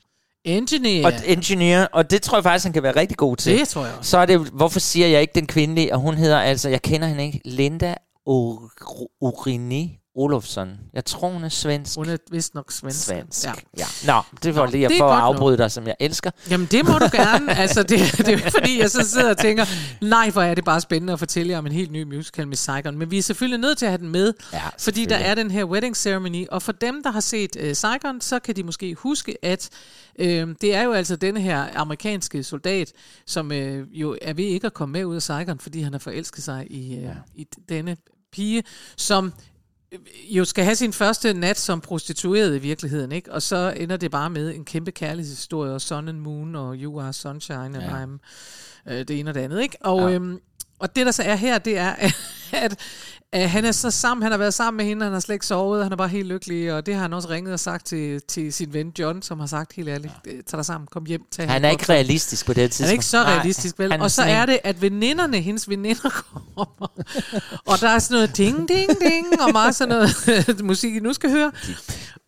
Engineer. 0.45 1.05
Og 1.05 1.13
engineer, 1.25 1.87
og 1.93 2.11
det 2.11 2.21
tror 2.21 2.37
jeg 2.37 2.43
faktisk, 2.43 2.65
han 2.65 2.73
kan 2.73 2.83
være 2.83 2.95
rigtig 2.95 3.17
god 3.17 3.37
til. 3.37 3.59
Det 3.59 3.67
tror 3.67 3.85
jeg 3.85 3.93
også. 3.97 4.09
Så 4.09 4.17
er 4.17 4.25
det, 4.25 4.39
hvorfor 4.39 4.79
siger 4.79 5.07
jeg 5.07 5.21
ikke 5.21 5.31
den 5.35 5.47
kvindelige, 5.47 5.93
og 5.93 5.99
hun 5.99 6.15
hedder 6.15 6.39
altså, 6.39 6.69
jeg 6.69 6.81
kender 6.81 7.07
hende 7.07 7.25
ikke, 7.25 7.41
Linda 7.45 7.95
Urini 9.21 9.99
Olofsson. 10.15 10.69
Jeg 10.93 11.05
tror, 11.05 11.29
hun 11.29 11.43
er 11.43 11.49
svensk. 11.49 11.95
Hun 11.97 12.09
er 12.09 12.17
vist 12.31 12.55
nok 12.55 12.71
svensk. 12.71 13.05
Svensk, 13.05 13.45
Ja. 13.45 13.53
ja. 13.77 13.85
Nå, 14.05 14.21
det 14.43 14.55
var 14.55 14.65
Nå, 14.65 14.71
lige 14.71 14.89
det 14.89 14.97
for 14.97 15.05
at 15.05 15.09
godt 15.11 15.19
nok. 15.21 15.35
afbryde 15.35 15.57
dig, 15.57 15.71
som 15.71 15.87
jeg 15.87 15.95
elsker. 15.99 16.31
Jamen 16.49 16.67
det 16.71 16.85
må 16.85 16.93
du 16.93 17.09
gerne. 17.11 17.55
altså 17.63 17.83
det, 17.83 17.99
det 18.17 18.29
er 18.33 18.49
fordi, 18.51 18.79
jeg 18.79 18.91
så 18.91 19.09
sidder 19.09 19.29
og 19.29 19.37
tænker, 19.37 19.65
nej, 20.01 20.29
hvor 20.29 20.41
er 20.41 20.55
det 20.55 20.65
bare 20.65 20.81
spændende 20.81 21.13
at 21.13 21.19
fortælle 21.19 21.51
jer 21.51 21.57
om 21.57 21.65
en 21.65 21.71
helt 21.71 21.91
ny 21.91 22.03
musical 22.03 22.47
med 22.47 22.55
Saigon. 22.57 22.97
Men 22.97 23.11
vi 23.11 23.17
er 23.17 23.21
selvfølgelig 23.21 23.59
nødt 23.59 23.77
til 23.77 23.85
at 23.85 23.91
have 23.91 24.01
den 24.01 24.09
med, 24.09 24.33
ja, 24.53 24.61
fordi 24.79 25.05
der 25.05 25.15
er 25.17 25.35
den 25.35 25.51
her 25.51 25.63
wedding 25.63 25.97
ceremony. 25.97 26.47
Og 26.47 26.61
for 26.61 26.71
dem, 26.71 27.03
der 27.03 27.11
har 27.11 27.19
set 27.19 27.55
uh, 27.63 27.71
Saigon, 27.73 28.21
så 28.21 28.39
kan 28.39 28.55
de 28.55 28.63
måske 28.63 28.95
huske, 28.95 29.37
at 29.45 29.69
øh, 30.19 30.47
det 30.61 30.75
er 30.75 30.81
jo 30.83 30.91
altså 30.93 31.15
denne 31.15 31.41
her 31.41 31.65
amerikanske 31.75 32.43
soldat, 32.43 32.91
som 33.25 33.51
øh, 33.51 33.87
jo 33.91 34.17
er 34.21 34.33
ved 34.33 34.45
ikke 34.45 34.67
at 34.67 34.73
komme 34.73 34.93
med 34.93 35.05
ud 35.05 35.15
af 35.15 35.21
Saigon, 35.21 35.59
fordi 35.59 35.81
han 35.81 35.93
har 35.93 35.99
forelsket 35.99 36.43
sig 36.43 36.67
i, 36.69 36.95
øh, 36.95 37.03
ja. 37.03 37.09
i 37.35 37.47
denne 37.69 37.97
pige, 38.31 38.63
som 38.97 39.33
øh, 39.91 39.99
jo 40.29 40.45
skal 40.45 40.63
have 40.63 40.75
sin 40.75 40.93
første 40.93 41.33
nat 41.33 41.59
som 41.59 41.81
prostitueret 41.81 42.55
i 42.55 42.59
virkeligheden, 42.59 43.11
ikke? 43.11 43.31
Og 43.33 43.41
så 43.41 43.73
ender 43.77 43.97
det 43.97 44.11
bare 44.11 44.29
med 44.29 44.55
en 44.55 44.65
kæmpe 44.65 44.91
kærlighedshistorie, 44.91 45.71
og 45.71 45.81
Sun 45.81 46.07
and 46.07 46.19
Moon, 46.19 46.55
og 46.55 46.75
You 46.75 47.01
Are 47.01 47.13
Sunshine, 47.13 47.59
and 47.59 47.75
Ja. 47.75 48.03
I'm 48.03 48.19
øh, 48.93 48.99
det 49.07 49.19
ene 49.19 49.29
og 49.31 49.33
det 49.35 49.41
andet, 49.41 49.61
ikke? 49.61 49.77
Og, 49.81 49.99
Ja. 49.99 50.07
ja. 50.07 50.13
øhm, 50.13 50.39
og 50.79 50.95
det, 50.95 51.05
der 51.05 51.11
så 51.11 51.23
er 51.23 51.35
her, 51.35 51.57
det 51.57 51.77
er, 51.77 51.95
at, 52.53 52.79
Uh, 53.35 53.41
han 53.41 53.65
er 53.65 53.71
så 53.71 53.91
sammen, 53.91 54.21
han 54.21 54.31
har 54.31 54.37
været 54.37 54.53
sammen 54.53 54.77
med 54.77 54.85
hende, 54.85 55.03
han 55.03 55.13
har 55.13 55.19
slet 55.19 55.35
ikke 55.35 55.45
sovet, 55.45 55.83
han 55.83 55.91
er 55.91 55.95
bare 55.95 56.07
helt 56.07 56.27
lykkelig, 56.27 56.73
og 56.73 56.85
det 56.85 56.93
har 56.93 57.01
han 57.01 57.13
også 57.13 57.29
ringet 57.29 57.53
og 57.53 57.59
sagt 57.59 57.85
til, 57.85 58.21
til 58.27 58.53
sin 58.53 58.73
ven 58.73 58.93
John, 58.99 59.21
som 59.21 59.39
har 59.39 59.47
sagt 59.47 59.73
helt 59.73 59.89
ærligt, 59.89 60.13
ja. 60.25 60.31
tag 60.31 60.57
dig 60.57 60.65
sammen, 60.65 60.87
kom 60.91 61.05
hjem, 61.05 61.21
tag 61.31 61.49
Han 61.49 61.65
er 61.65 61.69
op." 61.69 61.71
ikke 61.71 61.93
realistisk 61.93 62.45
på 62.45 62.53
det 62.53 62.71
tidspunkt. 62.71 62.87
Han 62.87 62.89
er 62.89 62.91
ikke 62.91 63.05
så 63.05 63.23
Nej, 63.23 63.33
realistisk, 63.33 63.79
vel? 63.79 64.01
Og 64.01 64.11
så 64.11 64.21
er 64.21 64.45
det, 64.45 64.59
at 64.63 64.81
veninderne, 64.81 65.37
hendes 65.37 65.69
veninder 65.69 66.09
kommer, 66.09 66.91
og 67.65 67.79
der 67.81 67.89
er 67.89 67.99
sådan 67.99 68.15
noget 68.15 68.37
ding, 68.37 68.67
ding, 68.69 68.89
ding, 69.01 69.41
og 69.41 69.51
meget 69.51 69.75
sådan 69.75 69.95
noget 69.95 70.63
musik, 70.69 70.95
I 70.95 70.99
nu 70.99 71.13
skal 71.13 71.29
høre. 71.29 71.51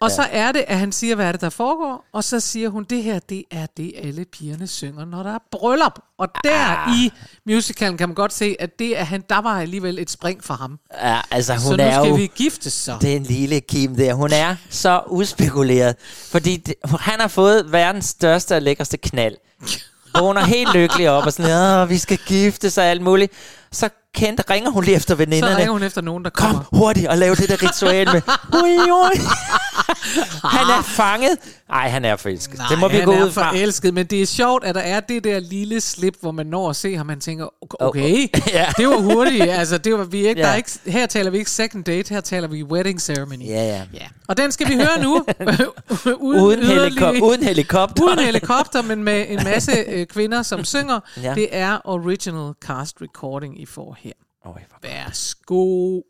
Og 0.02 0.12
så 0.12 0.28
er 0.32 0.52
det, 0.52 0.66
at 0.68 0.80
han 0.80 0.91
siger, 0.91 1.16
hvad 1.16 1.26
er 1.26 1.32
det, 1.32 1.41
der 1.41 1.50
foregår, 1.50 2.06
og 2.14 2.24
så 2.24 2.39
siger 2.39 2.70
hun, 2.70 2.84
det 2.84 3.04
her, 3.04 3.20
det 3.20 3.43
er 3.52 3.66
det, 3.78 3.93
alle 4.04 4.26
pigerne 4.26 4.68
synger, 4.68 5.06
når 5.06 5.24
der 5.24 5.34
er 5.34 5.38
bryllup. 5.52 6.00
Og 6.18 6.28
der 6.43 6.66
Ah. 6.88 6.95
i 6.97 7.12
musicalen 7.45 7.97
kan 7.97 8.10
man 8.10 8.16
godt 8.16 8.34
se, 8.34 8.56
at 8.60 8.80
det 8.80 9.00
er 9.00 9.04
han, 9.04 9.24
der 9.30 9.38
var 9.41 9.62
alligevel 9.62 10.00
et 10.00 10.10
spring 10.12 10.43
for 10.43 10.54
ham. 10.54 10.80
Ja, 11.04 11.20
altså 11.32 11.54
hun 11.54 11.62
Så 11.62 11.76
nu 11.78 11.84
er 11.84 11.91
skal 11.91 12.10
jo... 12.10 12.16
vi 12.16 12.32
giftes 12.36 12.74
så. 12.74 12.97
Den 13.02 13.24
lille 13.24 13.60
Kim 13.60 13.95
der, 13.95 14.14
hun 14.14 14.32
er 14.34 14.56
så 14.70 15.02
uspekuleret. 15.08 15.95
Fordi 16.32 16.58
det, 16.58 16.74
han 17.00 17.20
har 17.20 17.28
fået 17.28 17.72
verdens 17.72 18.06
største 18.06 18.56
og 18.56 18.62
lækreste 18.62 18.97
knald. 18.97 19.36
Vågner 20.20 20.41
helt 20.45 20.74
lykkelig 20.74 21.10
op 21.10 21.26
og 21.26 21.34
sådan, 21.34 21.82
Åh, 21.82 21.89
vi 21.89 21.97
skal 21.97 22.18
gifte 22.18 22.70
sig 22.70 22.84
og 22.84 22.89
alt 22.89 23.02
muligt. 23.02 23.34
Så 23.72 23.89
kendt, 24.16 24.41
ringer 24.49 24.70
hun 24.70 24.84
lige 24.84 24.95
efter 24.95 25.14
Så 25.14 25.18
veninderne. 25.18 25.57
ringer 25.57 25.72
hun 25.72 25.84
efter 25.84 26.01
nogen, 26.01 26.24
der 26.24 26.30
kommer. 26.30 26.64
Kom 26.64 26.78
hurtigt 26.80 27.07
og 27.07 27.18
lav 27.18 27.36
det 27.36 27.49
der 27.49 27.64
ritual 27.70 28.07
med. 28.14 28.22
Ui, 28.64 28.91
ui. 28.91 29.20
han 30.57 30.70
er 30.80 30.82
fanget. 30.82 31.38
Nej, 31.70 31.89
han 31.89 32.05
er 32.05 32.16
forelsket. 32.16 32.57
Nej, 32.57 32.68
det 32.70 32.80
må 32.80 32.88
vi 32.88 32.99
gå 33.05 33.12
ud 33.24 33.32
fra. 33.32 33.51
forelsket, 33.51 33.93
men 33.93 34.05
det 34.05 34.22
er 34.22 34.26
sjovt, 34.26 34.64
at 34.64 34.76
der 34.76 34.82
er 34.82 34.99
det 34.99 35.24
der 35.24 35.39
lille 35.39 35.82
slip, 35.82 36.16
hvor 36.22 36.32
man 36.32 36.45
når 36.45 36.70
at 36.70 36.76
se 36.76 36.95
ham, 36.97 37.05
man 37.05 37.20
tænker, 37.20 37.47
okay, 37.80 38.28
Ja. 38.53 38.66
det 38.78 38.88
var 38.88 38.97
hurtigt, 38.97 39.43
altså 39.43 39.78
det 39.78 39.93
var 39.93 40.03
vi 40.03 40.28
ikke, 40.28 40.41
Ja. 40.41 40.45
der 40.47 40.51
er 40.51 40.55
ikke, 40.55 40.72
her 40.86 41.05
taler 41.05 41.32
vi 41.32 41.38
ikke 41.38 41.51
second 41.51 41.84
date, 41.84 42.14
her 42.14 42.22
taler 42.22 42.47
vi 42.47 42.64
wedding 42.64 43.01
ceremony. 43.01 43.45
Ja, 43.47 43.64
ja. 43.68 43.82
ja. 43.93 44.05
Og 44.28 44.38
den 44.38 44.51
skal 44.51 44.68
vi 44.70 44.74
høre 44.76 45.01
nu, 45.03 45.26
uden, 46.20 46.41
Uden, 46.41 46.60
heliko- 46.64 47.22
uden 47.26 47.43
helikopter. 47.43 48.03
uden 48.03 48.20
helikopter, 48.20 48.82
men 48.82 49.03
med 49.03 49.26
en 49.30 49.43
masse 49.43 49.72
øh, 49.88 50.07
kvinder, 50.07 50.43
som 50.43 50.64
synger. 50.66 50.99
Ja. 51.24 51.34
Det 51.36 51.47
er 51.51 51.78
original 51.84 52.53
cast 52.66 52.95
recording, 53.01 53.62
I 53.62 53.66
får 53.66 53.97
her. 53.99 54.09
Oj, 54.43 54.65
Værsgo. 54.81 56.01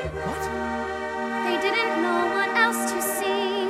What? 0.00 0.42
They 1.44 1.56
didn't 1.60 2.02
know 2.02 2.20
what 2.34 2.50
else 2.56 2.90
to 2.92 3.02
sing. 3.02 3.68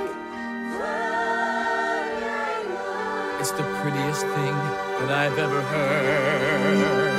It's 3.41 3.51
the 3.51 3.65
prettiest 3.83 4.23
thing 4.37 4.55
that 5.01 5.11
I've 5.11 5.39
ever 5.39 5.61
heard. 5.63 7.11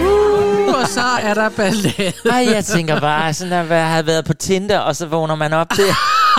Uh, 0.00 0.80
og 0.80 0.88
så 0.88 1.00
er 1.22 1.34
der 1.34 1.48
ballade. 1.48 2.12
Ej, 2.30 2.46
jeg 2.52 2.64
tænker 2.64 3.00
bare, 3.00 3.34
sådan 3.34 3.52
at 3.52 3.70
jeg 3.70 3.90
havde 3.90 4.06
været 4.06 4.24
på 4.24 4.34
Tinder, 4.34 4.78
og 4.78 4.96
så 4.96 5.06
vågner 5.06 5.34
man 5.34 5.52
op 5.52 5.70
der. 5.76 5.94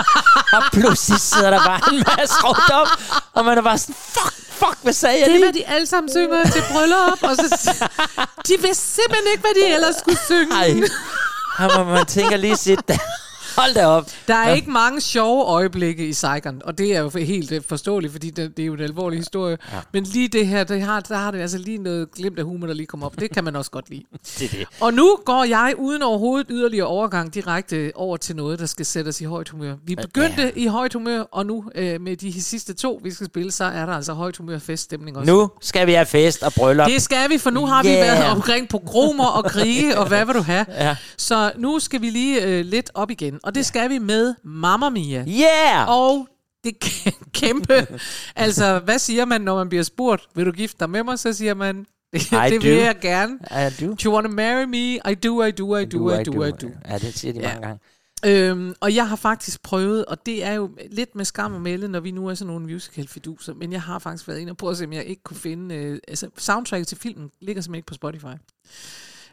og 0.57 0.63
pludselig 0.73 1.19
sidder 1.19 1.49
der 1.49 1.59
bare 1.65 1.81
en 1.93 2.03
masse 2.17 2.35
rundt 2.43 2.71
om, 2.71 2.87
og 3.33 3.45
man 3.45 3.57
er 3.57 3.61
bare 3.61 3.77
sådan, 3.77 3.95
hvad 4.87 4.93
sagde 4.93 5.19
jeg 5.19 5.27
Det 5.27 5.35
er, 5.35 5.39
hvad 5.39 5.53
de 5.53 5.67
alle 5.67 5.87
sammen 5.87 6.09
synger 6.11 6.43
til 6.43 6.63
bryllup, 6.71 7.23
og 7.29 7.35
så 7.35 7.85
de 8.47 8.53
vidste 8.61 8.85
simpelthen 8.95 9.27
ikke, 9.31 9.41
hvad 9.41 9.55
de 9.61 9.73
ellers 9.75 9.95
skulle 9.95 10.19
synge. 10.25 10.53
Ej, 10.53 10.69
her 11.57 11.77
må 11.77 11.83
man 11.91 12.05
tænker 12.05 12.37
lige 12.37 12.57
sit. 12.57 12.79
Hold 13.57 13.73
da 13.73 13.85
op. 13.87 14.11
Der 14.27 14.35
er 14.35 14.49
Ja. 14.49 14.55
ikke 14.55 14.69
mange 14.71 15.01
sjove 15.01 15.43
øjeblikke 15.45 16.07
i 16.07 16.13
Saigon, 16.13 16.61
og 16.65 16.77
det 16.77 16.95
er 16.95 16.99
jo 16.99 17.09
helt 17.09 17.51
øh, 17.51 17.61
forståeligt, 17.69 18.11
fordi 18.11 18.29
det, 18.29 18.57
det 18.57 18.63
er 18.63 18.67
jo 18.67 18.73
en 18.73 18.79
alvorlig 18.81 19.19
historie. 19.19 19.57
Ja. 19.73 19.77
Men 19.93 20.03
lige 20.03 20.27
det 20.27 20.47
her, 20.47 20.63
det 20.63 20.81
har, 20.81 20.99
der 20.99 21.17
har 21.17 21.31
det 21.31 21.39
altså 21.41 21.57
lige 21.57 21.77
noget 21.77 22.11
glimt 22.11 22.39
af 22.39 22.45
humor, 22.45 22.67
der 22.67 22.73
lige 22.73 22.87
kommer 22.87 23.05
op. 23.05 23.19
Det 23.19 23.31
kan 23.31 23.43
man 23.43 23.55
også 23.55 23.71
godt 23.71 23.89
lide. 23.89 24.03
Det 24.39 24.51
det. 24.51 24.65
Og 24.81 24.93
nu 24.93 25.17
går 25.25 25.43
jeg 25.43 25.73
uden 25.77 26.01
overhovedet 26.03 26.47
yderligere 26.49 26.87
overgang 26.87 27.33
direkte 27.33 27.91
over 27.95 28.17
til 28.17 28.35
noget, 28.35 28.59
der 28.59 28.65
skal 28.65 28.85
sætte 28.85 29.09
os 29.09 29.21
i 29.21 29.23
højt 29.23 29.49
humør. 29.49 29.73
Vi 29.85 29.95
begyndte 29.95 30.41
ja. 30.41 30.49
i 30.55 30.65
højt 30.67 30.93
humør, 30.93 31.21
og 31.21 31.45
nu 31.45 31.63
øh, 31.75 32.01
med 32.01 32.15
de 32.17 32.41
sidste 32.43 32.73
to, 32.73 32.99
vi 33.03 33.11
skal 33.11 33.25
spille, 33.27 33.51
så 33.51 33.63
er 33.63 33.85
der 33.85 33.93
altså 33.93 34.13
højt 34.13 34.37
humør 34.37 34.59
feststemning 34.59 35.17
også. 35.17 35.31
Nu 35.31 35.49
skal 35.61 35.87
vi 35.87 35.93
have 35.93 36.05
fest 36.05 36.43
og 36.43 36.53
bryllup. 36.53 36.87
Det 36.87 37.01
skal 37.01 37.29
vi, 37.29 37.37
for 37.37 37.49
nu 37.49 37.65
har 37.65 37.83
Yeah. 37.85 37.95
vi 37.95 37.99
været 38.01 38.25
omkring 38.31 38.69
pogromer 38.69 39.25
og 39.27 39.45
krige, 39.45 39.97
og 39.97 40.07
hvad 40.07 40.25
vil 40.25 40.35
du 40.35 40.41
have? 40.41 40.65
Ja. 40.69 40.95
Så 41.17 41.51
nu 41.57 41.79
skal 41.79 42.01
vi 42.01 42.09
lige 42.09 42.41
øh, 42.43 42.65
lidt 42.65 42.91
op 42.93 43.11
igen, 43.11 43.39
og 43.47 43.55
det 43.55 43.65
skal 43.65 43.89
vi 43.89 43.97
med 43.97 44.35
Mamma 44.43 44.89
Mia. 44.89 45.25
Yeah! 45.27 45.89
Og 45.89 46.27
det 46.63 46.85
kæ- 46.85 47.29
kæmpe, 47.33 47.87
altså 48.35 48.79
hvad 48.79 48.99
siger 48.99 49.25
man, 49.25 49.41
når 49.41 49.55
man 49.55 49.69
bliver 49.69 49.83
spurgt, 49.83 50.27
vil 50.35 50.45
du 50.45 50.51
gifte 50.51 50.79
dig 50.79 50.89
med 50.89 51.03
mig? 51.03 51.19
Så 51.19 51.33
siger 51.33 51.53
man, 51.53 51.85
det, 52.13 52.31
I 52.31 52.51
vil 52.51 52.61
do. 52.61 52.67
jeg 52.83 52.95
gerne. 53.01 53.39
I 53.51 53.85
do. 53.85 53.87
Do 53.87 53.95
you 54.05 54.13
want 54.13 54.25
to 54.27 54.31
marry 54.31 54.63
me? 54.63 54.93
I 55.11 55.15
do, 55.23 55.43
I 55.43 55.51
do, 55.51 55.75
I 55.75 55.85
do, 55.85 56.09
I 56.09 56.23
do, 56.23 56.43
I 56.43 56.51
do. 56.51 56.67
Ja, 56.89 56.97
det 56.97 57.13
siger 57.19 57.33
de 57.33 57.39
Ja. 57.39 57.47
mange 57.47 57.67
gange. 57.67 57.79
Øhm, 58.25 58.73
og 58.79 58.95
jeg 58.95 59.09
har 59.09 59.15
faktisk 59.15 59.63
prøvet, 59.63 60.05
og 60.05 60.25
det 60.25 60.43
er 60.45 60.53
jo 60.53 60.69
lidt 60.91 61.15
med 61.15 61.25
skam 61.25 61.53
og 61.53 61.61
melde, 61.61 61.87
når 61.87 61.99
vi 61.99 62.11
nu 62.11 62.27
er 62.27 62.33
sådan 62.33 62.53
nogle 62.53 62.65
musical-fiduser, 62.73 63.53
men 63.53 63.71
jeg 63.71 63.81
har 63.81 63.99
faktisk 63.99 64.27
været 64.27 64.39
inde 64.39 64.51
og 64.51 64.57
prøvet 64.57 64.73
at 64.73 64.77
se, 64.77 64.85
om 64.85 64.93
jeg 64.93 65.05
ikke 65.05 65.23
kunne 65.23 65.37
finde... 65.37 65.75
Øh, 65.75 65.99
altså, 66.07 66.29
soundtracket 66.37 66.87
til 66.87 66.97
filmen 66.97 67.29
ligger 67.41 67.61
simpelthen 67.61 67.79
ikke 67.79 67.85
på 67.87 67.93
Spotify. 67.93 68.25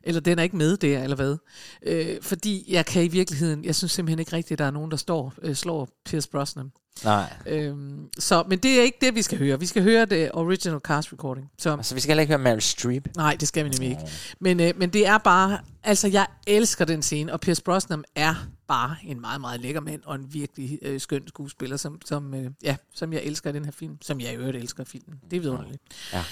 Eller 0.07 0.20
den 0.20 0.38
er 0.38 0.42
ikke 0.42 0.57
med 0.57 0.76
der, 0.76 1.02
eller 1.02 1.16
hvad. 1.16 1.36
Øh, 1.82 2.16
fordi 2.22 2.64
jeg 2.68 2.86
kan 2.86 3.05
i 3.05 3.09
virkeligheden, 3.09 3.64
jeg 3.64 3.74
synes 3.74 3.92
simpelthen 3.92 4.18
ikke 4.18 4.32
rigtigt, 4.32 4.52
at 4.52 4.59
der 4.59 4.64
er 4.64 4.70
nogen, 4.70 4.90
der 4.90 4.96
står, 4.96 5.34
øh, 5.42 5.55
slår 5.55 5.88
Pierce 6.05 6.30
Brosnan. 6.30 6.72
Nej. 7.05 7.32
Øhm, 7.46 8.09
så, 8.18 8.44
men 8.48 8.59
det 8.59 8.78
er 8.78 8.82
ikke 8.82 8.98
det, 9.00 9.14
vi 9.14 9.22
skal 9.22 9.38
høre. 9.38 9.61
Vi 9.61 9.66
skal 9.66 9.82
høre 9.82 10.05
det 10.05 10.30
original 10.32 10.80
cast 10.80 11.12
recording. 11.12 11.50
Så, 11.59 11.76
Altså, 11.76 11.94
vi 11.94 12.00
skal 12.00 12.11
heller 12.11 12.20
ikke 12.20 12.30
høre 12.30 12.42
Meryl 12.42 12.61
Streep. 12.61 13.09
Nej, 13.16 13.36
det 13.40 13.48
skal 13.48 13.64
vi 13.64 13.70
nemlig 13.70 13.88
ikke. 13.90 14.02
Men, 14.40 14.61
øh, 14.61 14.72
men 14.76 14.90
det 14.90 15.07
er 15.07 15.18
bare... 15.18 15.59
Altså, 15.82 16.09
jeg 16.09 16.26
elsker 16.46 16.84
den 16.84 17.02
scene, 17.02 17.32
og 17.32 17.40
Pierce 17.40 17.62
Brosnan 17.62 18.05
er 18.14 18.34
bare 18.68 18.96
en 19.05 19.20
meget, 19.20 19.40
meget 19.40 19.61
lækker 19.61 19.80
mand, 19.80 20.02
og 20.05 20.14
en 20.14 20.26
virkelig 20.34 20.78
øh, 20.82 21.00
skøn 21.00 21.28
skuespiller, 21.28 21.76
som, 21.76 22.00
som, 22.05 22.34
øh, 22.34 22.50
ja, 22.62 22.76
som 22.94 23.12
jeg 23.12 23.22
elsker 23.22 23.50
i 23.50 23.52
den 23.52 23.64
her 23.64 23.72
film, 23.72 23.98
som 24.02 24.20
jeg 24.20 24.32
i 24.32 24.36
øvrigt 24.36 24.57
elsker 24.57 24.84
filmen. 24.84 25.20
Det 25.30 25.36
er 25.36 25.40
vidunderligt. 25.40 25.82
Ja. 26.12 26.24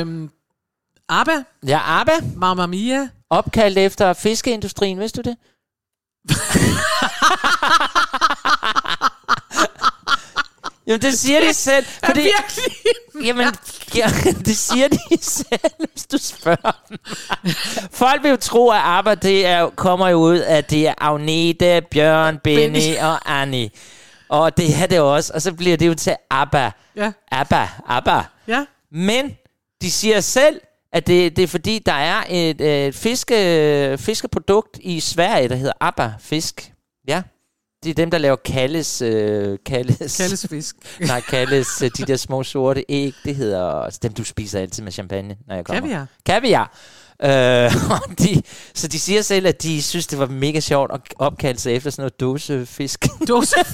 Øhm, 0.00 0.30
ABBA, 1.10 1.42
Ja, 1.66 1.80
ABBA, 2.00 2.12
Mamma 2.36 2.66
Mia, 2.66 3.08
opkaldt 3.30 3.78
efter 3.78 4.12
fiskeindustrien, 4.12 4.98
vidste 5.00 5.22
du 5.22 5.30
det? 5.30 5.36
Jamen, 10.86 11.00
det 11.02 11.18
siger 11.18 11.40
de 11.40 11.54
selv. 11.54 11.86
Fordi, 12.04 12.20
virkelig? 12.20 12.74
Jamen, 13.24 13.54
ja, 13.94 14.10
det 14.46 14.56
siger 14.56 14.88
de 14.88 14.98
selv, 15.20 15.86
hvis 15.92 16.06
du 16.06 16.18
spørger 16.18 16.72
dem. 16.88 16.98
Folk 17.92 18.22
vil 18.22 18.30
jo 18.30 18.36
tro, 18.36 18.70
at 18.70 18.80
ABBA 18.84 19.14
det 19.14 19.46
er, 19.46 19.70
kommer 19.70 20.08
jo 20.08 20.18
ud 20.18 20.38
af 20.38 20.64
det 20.64 20.88
er 20.88 20.94
Agnete, 20.98 21.82
Bjørn, 21.90 22.38
Benny 22.38 22.72
Benny. 22.80 22.96
og 22.98 23.40
Annie. 23.40 23.70
Og 24.28 24.56
det 24.56 24.82
er 24.82 24.86
det 24.86 25.00
også. 25.00 25.32
Og 25.34 25.42
så 25.42 25.52
bliver 25.52 25.76
det 25.76 25.86
jo 25.86 25.94
til 25.94 26.16
ABBA. 26.30 26.70
Ja. 26.96 27.12
ABBA, 27.32 27.68
ABBA. 27.88 28.22
Ja. 28.48 28.64
Men 28.92 29.36
de 29.82 29.90
siger 29.90 30.20
selv, 30.20 30.60
at 30.92 31.06
det, 31.06 31.36
det 31.36 31.42
er 31.42 31.46
fordi, 31.46 31.78
der 31.86 31.92
er 31.92 32.22
et, 32.30 32.60
et 32.60 32.94
fiske, 32.94 33.96
fiskeprodukt 34.00 34.78
i 34.80 35.00
Sverige, 35.00 35.48
der 35.48 35.56
hedder 35.56 35.72
ABBA 35.80 36.12
Fisk. 36.20 36.72
Ja. 37.08 37.22
Det 37.84 37.90
er 37.90 37.94
dem, 37.94 38.10
der 38.10 38.18
laver 38.18 38.36
Kalles... 38.36 39.02
Øh, 39.02 39.58
Kalles, 39.66 40.16
Kalles 40.16 40.46
fisk. 40.50 40.76
Nej, 41.00 41.20
Kalles, 41.20 41.82
øh, 41.82 41.90
de 41.96 42.02
der 42.02 42.16
små 42.16 42.42
sorte 42.42 42.84
æg, 42.88 43.14
det 43.24 43.36
hedder... 43.36 43.64
altså 43.64 44.00
Dem, 44.02 44.12
du 44.12 44.24
spiser 44.24 44.60
altid 44.60 44.82
med 44.82 44.92
champagne, 44.92 45.36
når 45.46 45.54
jeg 45.54 45.64
kommer. 45.64 45.80
Kaviar. 45.80 46.06
Kaviar. 46.26 46.76
Øh, 47.22 47.72
de, 48.24 48.42
så 48.74 48.88
de 48.88 49.00
siger 49.00 49.22
selv, 49.22 49.46
at 49.46 49.62
de 49.62 49.82
synes, 49.82 50.06
det 50.06 50.18
var 50.18 50.26
mega 50.26 50.60
sjovt 50.60 50.90
at 50.94 51.00
opkalde 51.18 51.60
sig 51.60 51.72
efter 51.72 51.90
sådan 51.90 52.02
noget 52.02 52.20
dåsefisk. 52.20 53.06
Dåse. 53.28 53.56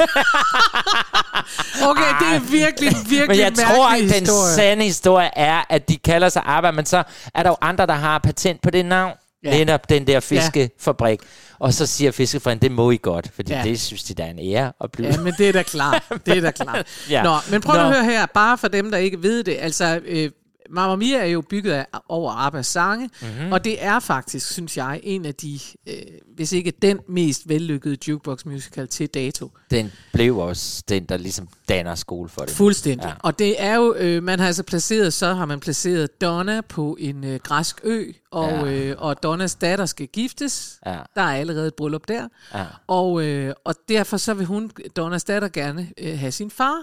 okay, 1.85 2.03
det 2.20 2.37
er 2.37 2.41
virkelig, 2.51 2.93
virkelig 3.09 3.29
Men 3.29 3.39
jeg 3.39 3.55
tror, 3.55 3.89
at 3.89 4.01
den 4.01 4.11
historie. 4.11 4.55
sande 4.55 4.85
historie 4.85 5.31
er, 5.37 5.64
at 5.70 5.89
de 5.89 5.97
kalder 5.97 6.29
sig 6.29 6.43
ABBA, 6.47 6.70
men 6.70 6.87
så 6.87 7.03
er 7.35 7.43
der 7.43 7.51
jo 7.51 7.57
andre, 7.61 7.87
der 7.87 7.93
har 7.95 8.18
patent 8.18 8.62
på 8.62 8.70
det 8.70 8.87
navn. 8.87 9.12
Ja. 9.45 9.51
Ja. 9.51 9.59
Netop 9.59 9.89
den 9.89 10.07
der 10.07 10.20
fiskefabrik. 10.20 11.20
Og 11.59 11.72
så 11.74 11.87
siger 11.87 12.11
fiskefabrikken, 12.12 12.62
det 12.62 12.72
må 12.72 12.91
I 12.91 12.99
godt, 13.03 13.29
fordi 13.35 13.53
Ja. 13.53 13.59
ja. 13.59 13.64
det 13.64 13.81
synes 13.81 14.03
de, 14.05 14.14
der 14.14 14.24
er 14.24 14.31
en 14.31 14.39
ære 14.39 14.72
at 14.81 14.93
blive. 14.93 15.09
Ja, 15.09 15.20
men 15.20 15.35
det 15.39 15.49
er 15.49 15.53
da 15.53 15.62
klart. 15.62 16.03
Det 16.27 16.37
er 16.37 16.41
da 16.41 16.51
klart. 16.51 16.87
Ja. 17.11 17.22
Nå, 17.22 17.37
men 17.51 17.61
prøv 17.61 17.77
Nå. 17.77 17.83
at 17.83 17.95
høre 17.95 18.05
her, 18.05 18.27
bare 18.35 18.59
for 18.59 18.68
dem, 18.68 18.91
der 18.91 18.99
ikke 18.99 19.22
ved 19.22 19.45
det. 19.45 19.57
Altså, 19.61 20.01
øh, 20.07 20.31
Mamma 20.71 20.97
Mia 20.97 21.19
er 21.19 21.25
jo 21.25 21.41
bygget 21.41 21.73
af, 21.73 21.87
over 22.09 22.33
Abbas 22.33 22.67
sange, 22.67 23.11
Mhm. 23.23 23.31
mm-hmm. 23.31 23.53
og 23.53 23.64
det 23.64 23.85
er 23.85 24.01
faktisk, 24.01 24.53
synes 24.53 24.77
jeg, 24.77 25.01
en 25.03 25.25
af 25.25 25.35
de, 25.35 25.59
øh, 25.87 25.95
hvis 26.35 26.53
ikke 26.53 26.71
den 26.83 26.99
mest 27.09 27.49
vellykkede 27.49 27.97
jukebox 28.09 28.45
musical 28.45 28.89
til 28.89 29.07
dato. 29.09 29.51
Den 29.71 29.93
blev 30.12 30.39
også 30.39 30.83
den, 30.89 31.05
der 31.05 31.17
ligesom 31.17 31.49
danner 31.69 31.95
skole 31.95 32.29
for 32.29 32.41
det. 32.43 32.51
Fuldstændig. 32.51 33.07
Ja. 33.07 33.12
Og 33.19 33.39
det 33.39 33.55
er 33.62 33.75
jo, 33.75 33.95
øh, 33.99 34.23
man 34.23 34.39
har 34.39 34.47
altså 34.47 34.62
placeret, 34.62 35.12
så 35.12 35.35
har 35.35 35.45
man 35.47 35.61
placeret 35.61 36.21
Donna 36.21 36.61
på 36.61 36.97
en 37.01 37.25
øh, 37.25 37.41
græsk 37.43 37.81
ø, 37.85 38.05
og. 38.31 38.51
Ja. 38.51 38.64
øh, 38.73 38.95
og 38.99 39.23
Donnas 39.23 39.55
datter 39.55 39.87
skal 39.87 40.07
giftes. 40.07 40.79
Ja. 40.87 40.99
Der 41.14 41.23
er 41.23 41.37
allerede 41.37 41.67
et 41.67 41.75
bryllup 41.75 42.09
der. 42.09 42.29
Ja. 42.55 42.64
Og, 42.87 43.23
øh, 43.25 43.55
og 43.64 43.75
derfor 43.89 44.17
så 44.17 44.35
vil 44.35 44.47
hun, 44.47 44.71
Donnas 44.97 45.25
datter, 45.25 45.49
gerne 45.49 45.89
øh, 45.99 46.19
have 46.19 46.33
sin 46.33 46.51
far. 46.51 46.77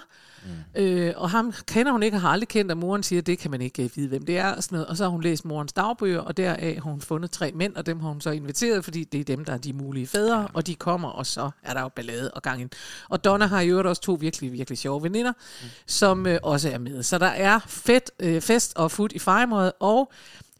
Mm. 0.46 0.82
Øh, 0.82 1.14
og 1.18 1.30
ham 1.30 1.54
kender 1.68 1.92
hun 1.92 2.04
ikke 2.04 2.18
og 2.18 2.22
har 2.22 2.30
aldrig 2.30 2.48
kendt, 2.48 2.72
og 2.72 2.78
moren 2.78 3.04
siger, 3.04 3.22
det 3.22 3.40
kan 3.40 3.52
man 3.52 3.62
ikke 3.62 3.84
øh, 3.84 3.90
vide, 3.96 4.08
hvem 4.08 4.26
det 4.26 4.38
er. 4.38 4.56
Og, 4.56 4.64
sådan 4.64 4.76
noget. 4.76 4.88
og 4.88 4.98
så 4.98 5.04
har 5.04 5.10
hun 5.10 5.22
læst 5.22 5.46
morens 5.46 5.74
dagbøger, 5.74 6.20
og 6.20 6.38
deraf 6.38 6.80
har 6.84 6.92
hun 6.92 7.02
fundet 7.02 7.32
tre 7.32 7.52
mænd, 7.52 7.76
og 7.76 7.86
dem 7.86 8.00
har 8.00 8.08
hun 8.10 8.22
så 8.22 8.32
inviteret, 8.32 8.84
fordi 8.84 9.04
det 9.04 9.20
er 9.20 9.24
dem, 9.24 9.46
der 9.46 9.54
er 9.54 9.58
de 9.58 9.74
mulige 9.74 10.08
fædre, 10.08 10.40
ja. 10.40 10.46
og 10.54 10.68
de 10.68 10.76
kommer, 10.76 11.10
og 11.10 11.26
så 11.26 11.50
er 11.64 11.74
der 11.74 11.82
jo 11.82 11.90
ballade 11.90 12.32
og 12.32 12.42
gang 12.42 12.62
ind. 12.62 12.70
Og 13.10 13.24
Donna 13.24 13.46
har 13.46 13.62
i 13.62 13.68
øvrigt 13.68 13.88
også 13.88 14.02
to 14.02 14.18
virkelig, 14.20 14.52
virkelig 14.54 14.78
sjove 14.78 15.04
veninder, 15.04 15.32
mm. 15.32 15.68
som 15.88 16.28
øh, 16.28 16.40
også 16.44 16.70
er 16.70 16.78
med. 16.78 17.04
Så 17.04 17.18
der 17.18 17.26
er 17.26 17.60
fedt, 17.68 18.12
øh, 18.20 18.42
fest 18.42 18.74
og 18.76 18.92
fut 18.92 19.12
i 19.12 19.20
fejmåret, 19.20 19.72
og 19.80 20.12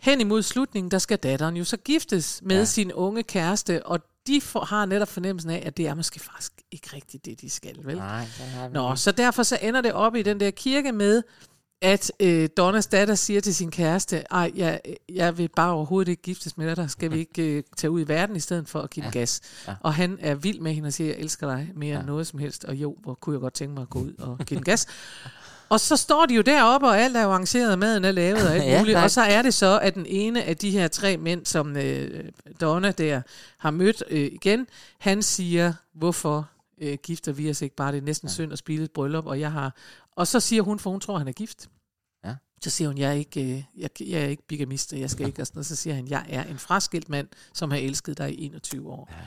hen 0.02 0.22
imod 0.22 0.42
slutningen, 0.42 0.92
der 0.92 0.98
skal 0.98 1.18
datteren 1.18 1.58
jo 1.58 1.64
så 1.64 1.78
giftes 1.78 2.42
med. 2.44 2.58
Ja. 2.58 2.66
sin 2.66 2.94
unge 2.94 3.24
kæreste, 3.24 3.86
og 3.86 4.00
de 4.28 4.42
får, 4.42 4.66
har 4.66 4.86
netop 4.86 5.08
fornemmelsen 5.08 5.50
af, 5.52 5.64
at 5.66 5.78
det 5.78 5.88
er 5.88 5.94
måske 5.94 6.20
faktisk 6.20 6.52
ikke 6.72 6.90
rigtigt 6.94 7.26
det, 7.26 7.42
de 7.42 7.50
skal, 7.50 7.78
vel? 7.84 7.98
Nej, 7.98 8.20
det 8.20 8.28
har 8.28 8.68
vi 8.68 8.74
Nå, 8.74 8.92
ikke. 8.92 9.02
så 9.02 9.12
derfor 9.12 9.44
så 9.44 9.58
ender 9.62 9.82
det 9.82 9.94
op 9.94 10.16
i 10.16 10.22
den 10.22 10.40
der 10.40 10.52
kirke 10.52 10.92
med, 10.92 11.24
at 11.82 12.12
øh, 12.20 12.50
Donnas 12.58 12.88
datter 12.88 13.16
siger 13.16 13.42
til 13.42 13.56
sin 13.56 13.72
kæreste, 13.72 14.24
ej, 14.32 14.52
jeg, 14.56 14.82
jeg 15.10 15.38
vil 15.38 15.50
bare 15.56 15.74
overhovedet 15.74 16.12
ikke 16.12 16.22
giftes 16.22 16.58
med 16.58 16.68
dig, 16.68 16.78
der 16.78 16.88
skal 16.88 17.12
vi 17.12 17.20
ikke 17.20 17.44
øh, 17.44 17.64
tage 17.78 17.92
ud 17.92 18.02
i 18.02 18.08
verden 18.08 18.36
i 18.36 18.40
stedet 18.40 18.70
for 18.70 18.82
at 18.82 18.90
give 18.90 19.06
ja. 19.06 19.12
gas. 19.12 19.42
Ja. 19.68 19.76
Og 19.80 19.94
han 19.94 20.18
er 20.22 20.36
vild 20.36 20.60
med 20.60 20.74
hende 20.74 20.88
og 20.88 20.94
siger, 20.94 21.10
jeg 21.10 21.18
elsker 21.20 21.48
dig 21.48 21.72
mere 21.76 21.94
ja. 21.94 22.00
end 22.00 22.08
noget 22.08 22.28
som 22.28 22.40
helst, 22.40 22.66
og 22.66 22.76
jo, 22.76 22.98
hvor 23.02 23.14
kunne 23.14 23.34
jeg 23.34 23.42
godt 23.42 23.54
tænke 23.54 23.74
mig 23.74 23.82
at 23.82 23.90
gå 23.90 24.00
ud 24.00 24.14
og 24.20 24.38
give 24.38 24.56
den 24.56 24.64
gas. 24.64 24.88
Og 25.74 25.80
så 25.80 25.96
står 25.98 26.26
de 26.26 26.34
jo 26.36 26.42
deroppe, 26.42 26.88
og 26.88 27.00
alt 27.00 27.18
er 27.18 27.22
jo 27.24 27.30
arrangeret, 27.30 27.80
maden 27.80 28.06
er 28.06 28.12
lavet 28.12 28.48
og 28.48 28.56
alt 28.56 28.64
Ja, 28.72 28.80
muligt. 28.80 28.96
tak. 28.96 29.04
Og 29.04 29.12
så 29.12 29.22
er 29.22 29.42
det 29.42 29.54
så, 29.54 29.80
at 29.80 29.96
den 29.96 30.06
ene 30.06 30.44
af 30.44 30.58
de 30.58 30.72
her 30.72 30.88
tre 30.88 31.18
mænd, 31.18 31.46
som 31.46 31.78
øh, 31.78 32.30
Donna 32.62 32.92
der 32.92 33.22
har 33.58 33.72
mødt 33.72 34.04
øh, 34.10 34.20
igen, 34.32 34.68
han 35.00 35.24
siger, 35.24 35.74
hvorfor 35.94 36.50
øh, 36.82 36.98
gifter 37.04 37.32
vi 37.32 37.50
os 37.50 37.62
ikke 37.62 37.76
bare? 37.76 37.92
Det 37.92 37.98
er 37.98 38.02
næsten 38.02 38.28
ja. 38.28 38.34
synd 38.34 38.54
at 38.54 38.60
spille 38.60 38.86
et 38.86 38.92
bryllup, 38.92 39.26
og 39.26 39.40
jeg 39.40 39.52
har... 39.52 39.76
Og 40.16 40.28
så 40.28 40.40
siger 40.40 40.62
hun, 40.62 40.80
for 40.80 40.90
hun 40.90 41.00
tror, 41.00 41.18
han 41.18 41.28
er 41.28 41.32
gift. 41.32 41.70
Ja. 42.26 42.36
Så 42.64 42.70
siger 42.70 42.88
hun, 42.88 42.98
jeg 42.98 43.10
er 43.10 43.14
ikke, 43.14 43.42
øh, 43.44 43.64
jeg, 43.78 43.90
jeg 44.02 44.22
er 44.22 44.28
ikke 44.28 44.48
bigamist, 44.48 44.94
jeg 44.94 45.10
skal 45.10 45.28
ikke... 45.28 45.42
Og, 45.42 45.48
sådan, 45.48 45.58
noget. 45.58 45.66
så 45.68 45.76
siger 45.76 45.94
han, 45.96 46.08
jeg 46.08 46.26
er 46.30 46.44
en 46.44 46.58
fraskilt 46.58 47.10
mand, 47.10 47.28
som 47.54 47.72
har 47.72 47.78
elsket 47.78 48.18
dig 48.18 48.40
i 48.40 48.46
21 48.46 48.92
år. 48.92 49.10
Ja. 49.12 49.18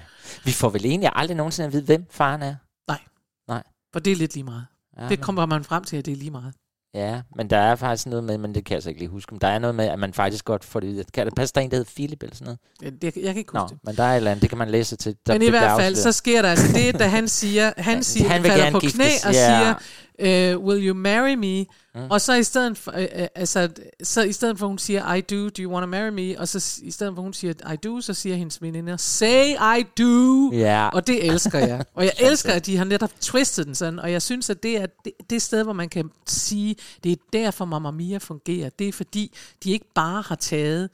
Vi 0.44 0.52
får 0.52 0.68
vel 0.68 0.84
egentlig 0.84 1.10
aldrig 1.14 1.36
nogensinde 1.36 1.66
at 1.66 1.72
vide, 1.72 1.84
hvem 1.84 2.06
faren 2.10 2.42
er. 2.42 2.54
Nej. 2.88 3.00
Nej. 3.48 3.62
For 3.92 4.00
det 4.00 4.12
er 4.12 4.16
lidt 4.16 4.34
lige 4.34 4.44
meget. 4.44 4.66
Ja, 5.00 5.08
det 5.08 5.20
kommer 5.20 5.46
man 5.46 5.64
frem 5.64 5.84
til, 5.84 5.96
at 5.96 6.06
det 6.06 6.12
er 6.12 6.16
lige 6.16 6.30
meget. 6.30 6.54
Ja, 6.94 7.20
men 7.36 7.50
der 7.50 7.56
er 7.58 7.76
faktisk 7.76 8.06
noget 8.06 8.24
med, 8.24 8.38
men 8.38 8.54
det 8.54 8.64
kan 8.64 8.74
jeg 8.74 8.82
så 8.82 8.88
ikke 8.88 9.00
lige 9.00 9.08
huske, 9.08 9.34
men 9.34 9.40
der 9.40 9.48
er 9.48 9.58
noget 9.58 9.74
med, 9.74 9.84
at 9.84 9.98
man 9.98 10.12
faktisk 10.14 10.44
godt 10.44 10.64
får 10.64 10.80
det 10.80 10.88
ud. 10.88 11.04
Kan 11.14 11.26
der 11.26 11.32
passe, 11.36 11.52
der 11.54 11.60
er 11.60 11.64
en, 11.64 11.70
der 11.70 11.76
hedder 11.76 11.90
Philip 11.96 12.22
eller 12.22 12.36
sådan 12.36 12.44
noget? 12.44 12.58
Jeg, 12.82 12.92
jeg, 13.16 13.24
jeg 13.24 13.34
kan 13.34 13.38
ikke 13.38 13.52
huske 13.52 13.54
Nå, 13.54 13.66
det. 13.68 13.78
men 13.84 13.96
der 13.96 14.02
er 14.02 14.12
et 14.12 14.16
eller 14.16 14.30
andet, 14.30 14.42
det 14.42 14.48
kan 14.50 14.58
man 14.58 14.68
læse 14.70 14.96
til. 14.96 15.16
Der 15.26 15.32
Men 15.32 15.42
i 15.42 15.44
det 15.44 15.52
hvert 15.52 15.62
fald, 15.62 15.72
afsløret. 15.72 15.98
så 15.98 16.12
sker 16.12 16.42
der 16.42 16.48
altså 16.50 16.72
det, 16.72 16.98
da 16.98 17.06
han 17.06 17.28
siger, 17.28 17.72
han, 17.76 18.04
siger, 18.04 18.28
han 18.28 18.42
vil 18.42 18.50
falder 18.50 18.70
på 18.70 18.80
knæ 18.80 19.08
og 19.26 19.32
ja. 19.32 19.58
siger, 19.58 19.74
uh, 20.18 20.64
will 20.64 20.88
you 20.88 20.94
marry 20.94 21.34
me? 21.34 21.66
Mm. 21.94 22.10
Og 22.10 22.20
så 22.20 22.34
i 22.34 22.42
stedet 22.42 22.78
for, 22.78 22.92
uh, 22.92 22.98
uh, 22.98 23.26
altså, 23.34 23.68
så 24.02 24.22
i 24.22 24.32
stedet 24.32 24.58
for, 24.58 24.66
hun 24.66 24.78
siger, 24.78 25.14
I 25.14 25.20
do, 25.20 25.48
do 25.48 25.62
you 25.62 25.72
want 25.72 25.82
to 25.82 25.86
marry 25.86 26.08
me? 26.08 26.40
Og 26.40 26.48
så 26.48 26.80
i 26.82 26.90
stedet 26.90 27.14
for, 27.14 27.22
hun 27.22 27.32
siger, 27.32 27.72
I 27.72 27.76
do, 27.76 28.00
så 28.00 28.14
siger 28.14 28.36
hendes 28.36 28.62
veninder, 28.62 28.96
say 28.96 29.54
I 29.78 29.84
do. 29.98 30.50
Ja. 30.52 30.88
Og 30.88 31.06
det 31.06 31.26
elsker 31.26 31.58
jeg. 31.58 31.84
Og 31.94 32.04
jeg 32.04 32.12
elsker, 32.30 32.52
at 32.52 32.66
de 32.66 32.76
har 32.76 32.84
netop 32.84 33.10
twistet 33.20 33.66
den 33.66 33.74
sådan, 33.74 33.98
og 33.98 34.12
jeg 34.12 34.22
synes, 34.22 34.50
at 34.50 34.62
det 34.62 34.76
er 34.76 34.86
det, 35.04 35.12
det 35.30 35.42
sted, 35.42 35.62
hvor 35.64 35.72
man 35.72 35.88
kan 35.88 36.10
sige, 36.26 36.76
det 37.04 37.12
er 37.12 37.16
derfor 37.32 37.64
Mamma 37.64 37.90
Mia 37.90 38.18
fungerer. 38.18 38.68
Det 38.68 38.88
er 38.88 38.92
fordi, 38.92 39.32
de 39.64 39.70
ikke 39.70 39.86
bare 39.94 40.22
har 40.22 40.34
taget, 40.34 40.90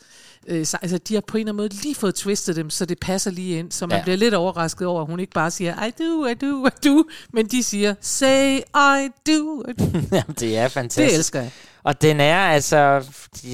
øh, 0.46 0.66
så, 0.66 0.78
altså 0.82 0.98
de 0.98 1.14
har 1.14 1.20
på 1.20 1.36
en 1.36 1.40
eller 1.40 1.52
anden 1.52 1.62
måde 1.62 1.82
lige 1.82 1.94
fået 1.94 2.14
twistet 2.14 2.56
dem, 2.56 2.70
så 2.70 2.84
det 2.84 2.98
passer 3.00 3.30
lige 3.30 3.58
ind, 3.58 3.72
så 3.72 3.86
man. 3.86 3.98
Ja. 3.98 4.02
bliver 4.02 4.16
lidt 4.16 4.34
overrasket 4.34 4.86
over, 4.86 5.00
at 5.00 5.06
hun 5.06 5.20
ikke 5.20 5.32
bare 5.32 5.50
siger, 5.50 5.84
I 5.84 5.90
do, 5.90 6.26
I 6.26 6.34
do, 6.34 6.66
I 6.66 6.70
do, 6.88 7.04
men 7.32 7.46
de 7.46 7.62
siger, 7.62 7.94
say 8.00 8.58
I 8.74 9.08
do, 9.26 9.62
I 9.68 9.72
do. 9.72 9.84
Jamen, 10.16 10.36
det 10.40 10.58
er 10.58 10.68
fantastisk. 10.68 11.10
Det 11.10 11.18
elsker 11.18 11.40
jeg. 11.40 11.50
Og 11.84 12.02
den 12.02 12.20
er 12.20 12.38
altså, 12.38 13.04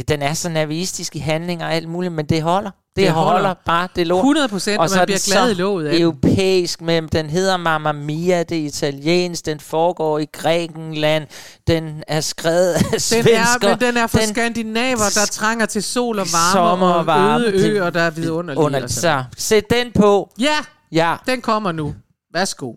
den 0.08 0.22
er 0.22 0.34
så 0.34 0.48
navistisk 0.48 1.16
i 1.16 1.18
handling 1.18 1.62
og 1.64 1.74
alt 1.74 1.88
muligt, 1.88 2.12
men 2.12 2.26
det 2.26 2.42
holder. 2.42 2.70
Det, 2.70 3.04
Det 3.06 3.12
holder. 3.12 3.32
holder. 3.32 3.54
bare, 3.66 3.88
det 3.96 4.06
lort. 4.06 4.36
100%, 4.36 4.52
og 4.52 4.60
så 4.60 4.70
man 4.94 5.02
er 5.02 5.04
bliver 5.06 5.30
glad 5.32 5.50
i 5.50 5.54
låget 5.54 5.86
af 5.86 5.98
europæisk, 5.98 6.80
men 6.82 7.08
den 7.08 7.30
hedder 7.30 7.56
Mamma 7.56 7.92
Mia, 7.92 8.42
det 8.42 8.58
er 8.58 8.64
italiensk, 8.64 9.46
den 9.46 9.60
foregår 9.60 10.18
i 10.18 10.24
Grækenland, 10.32 11.26
den 11.66 12.02
er 12.08 12.20
skrevet 12.20 12.72
af 12.72 12.80
Den 12.90 13.00
svensker. 13.00 13.38
er, 13.38 13.68
men 13.68 13.80
den 13.80 13.96
er 13.96 14.06
for 14.06 14.18
Den- 14.18 14.28
skandinaver, 14.28 15.10
der 15.14 15.26
trænger 15.30 15.66
til 15.66 15.82
sol 15.82 16.18
og 16.18 16.26
varme 16.32 16.52
Sommer 16.52 16.90
og 16.92 17.06
varme, 17.06 17.44
øde 17.46 17.68
øer, 17.68 17.90
der 17.90 18.00
er 18.02 18.10
vidunderlige. 18.10 18.64
Under, 18.64 18.86
så 18.86 19.24
sæt 19.36 19.64
den 19.70 19.92
på. 19.94 20.30
Ja, 20.40 20.56
Ja. 20.92 21.16
den 21.26 21.40
kommer 21.40 21.72
nu. 21.72 21.94
Værsgo. 22.34 22.72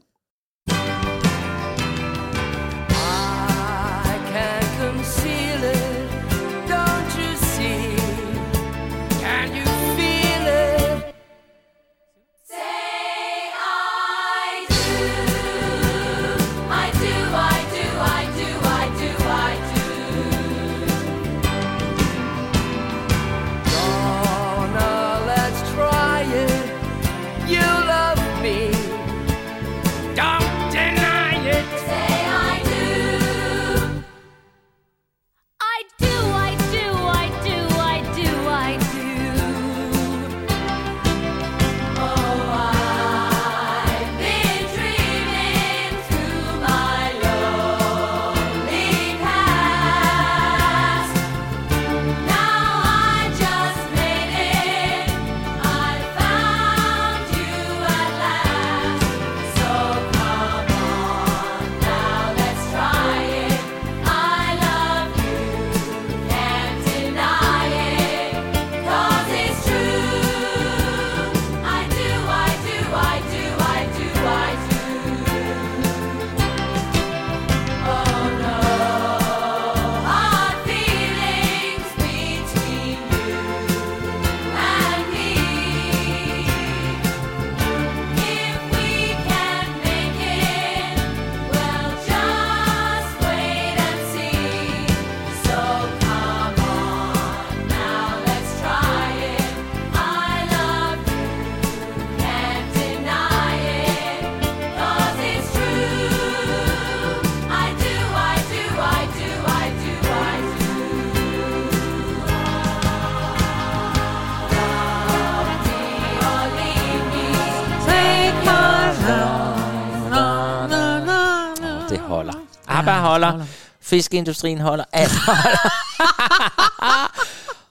Holder. 122.12 122.34
ABBA 122.68 122.91
holder. 122.99 123.45
Fiskeindustrien 123.82 124.62
holder. 124.62 124.84
Alt 124.93 125.12
holder. 125.28 125.70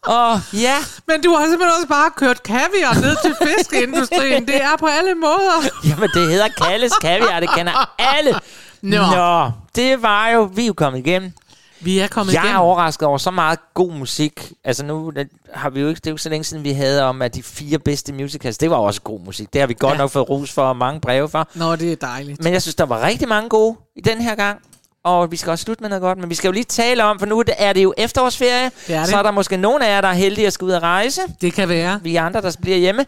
Åh, 0.09 0.39
ja. 0.63 0.77
Men 1.07 1.23
du 1.23 1.31
har 1.35 1.45
simpelthen 1.47 1.77
også 1.77 1.89
bare 1.89 2.11
kørt 2.17 2.43
kaviar 2.43 2.95
ned 2.95 3.17
til 3.25 3.35
fiskeindustrien. 3.47 4.47
Det 4.47 4.63
er 4.63 4.77
på 4.81 4.87
alle 4.87 5.15
måder. 5.15 5.69
Jamen, 5.85 6.09
det 6.15 6.29
hedder 6.29 6.49
Kalles 6.49 6.93
Kaviar. 7.03 7.41
Det 7.41 7.51
kender 7.55 7.91
alle. 7.99 8.35
Nå. 8.83 9.07
Nå, 9.17 9.51
det 9.77 10.03
var 10.03 10.29
jo... 10.29 10.43
Vi 10.55 10.63
er 10.63 10.67
jo 10.67 10.73
kommet 10.73 10.99
igennem. 11.07 11.33
Vi 11.81 11.99
er 11.99 12.07
kommet 12.09 12.33
jeg 12.35 12.43
igennem. 12.43 12.57
er 12.57 12.61
overrasket 12.61 13.09
over 13.09 13.19
så 13.19 13.31
meget 13.31 13.59
god 13.75 13.93
musik. 13.93 14.53
Altså 14.65 14.85
nu 14.85 15.11
det 15.17 15.29
har 15.55 15.71
vi 15.71 15.81
jo 15.81 15.89
ikke, 15.89 15.99
det 15.99 16.07
er 16.07 16.11
jo 16.11 16.15
ikke 16.15 16.23
så 16.23 16.29
længe 16.29 16.45
siden, 16.45 16.65
vi 16.65 16.73
havde 16.73 17.03
om, 17.03 17.23
at 17.23 17.35
de 17.35 17.43
fire 17.43 17.79
bedste 17.79 18.13
musicals, 18.13 18.59
det 18.59 18.71
var 18.71 18.77
også 18.77 19.01
god 19.01 19.21
musik. 19.21 19.53
Det 19.53 19.61
har 19.61 19.67
vi 19.67 19.75
godt 19.79 19.93
Ja. 19.93 19.99
nok 19.99 20.11
fået 20.11 20.31
ros 20.31 20.53
for 20.53 20.63
og 20.63 20.77
mange 20.77 21.01
breve 21.01 21.29
for. 21.29 21.49
Nå, 21.55 21.77
det 21.77 21.93
er 21.93 21.97
dejligt. 21.97 22.45
Men 22.45 22.53
jeg 22.53 22.63
synes, 22.63 22.75
der 22.75 22.87
var 22.87 23.03
rigtig 23.03 23.29
mange 23.29 23.49
gode 23.49 23.77
i 23.97 24.01
den 24.01 24.21
her 24.21 24.35
gang. 24.35 24.59
Og 25.05 25.31
vi 25.31 25.37
skal 25.37 25.51
også 25.51 25.63
slutte 25.65 25.83
med 25.83 25.89
noget 25.89 26.03
godt. 26.03 26.19
Men 26.19 26.31
vi 26.31 26.35
skal 26.35 26.49
jo 26.49 26.53
lige 26.53 26.65
tale 26.65 27.05
om, 27.05 27.19
for 27.19 27.27
nu 27.27 27.45
er 27.59 27.73
det 27.73 27.83
jo 27.83 27.95
efterårsferie. 27.99 28.71
Det 28.87 28.95
er 28.95 29.01
det. 29.01 29.09
Så 29.09 29.17
er 29.19 29.23
der 29.23 29.31
måske 29.31 29.57
nogen 29.57 29.83
af 29.83 29.91
jer, 29.91 30.01
der 30.01 30.09
er 30.09 30.13
heldige 30.13 30.47
at 30.47 30.53
skal 30.53 30.65
ud 30.65 30.71
og 30.71 30.83
rejse. 30.83 31.21
Det 31.41 31.53
kan 31.53 31.69
være. 31.69 32.01
Vi 32.03 32.17
andre, 32.17 32.41
der 32.41 32.57
bliver 32.63 32.77
hjemme. 32.79 33.07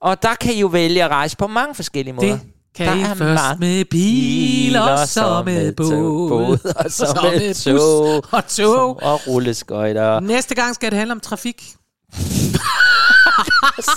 Og 0.00 0.22
der 0.22 0.34
kan 0.34 0.52
I 0.54 0.60
jo 0.60 0.66
vælge 0.66 1.04
at 1.04 1.10
rejse 1.10 1.36
på 1.36 1.46
mange 1.46 1.74
forskellige 1.74 2.14
måder. 2.14 2.28
Det 2.28 2.40
kan 2.76 2.86
der 2.86 2.94
I 2.94 3.00
er 3.00 3.14
først 3.14 3.42
mange 3.42 3.56
med 3.60 3.84
bil, 3.84 4.76
og 4.76 5.08
så 5.08 5.42
med 5.46 5.72
båd, 5.72 6.28
båd, 6.28 6.74
og 6.76 6.90
så, 6.92 7.18
med 7.22 7.48
bus 7.54 7.64
tog, 7.64 8.24
og 8.30 8.46
tog. 8.48 9.02
og 9.02 9.20
rulleskøjter. 9.28 10.20
Næste 10.20 10.54
gang 10.54 10.74
skal 10.74 10.90
det 10.90 10.98
handle 10.98 11.12
om 11.12 11.20
trafik. 11.20 11.64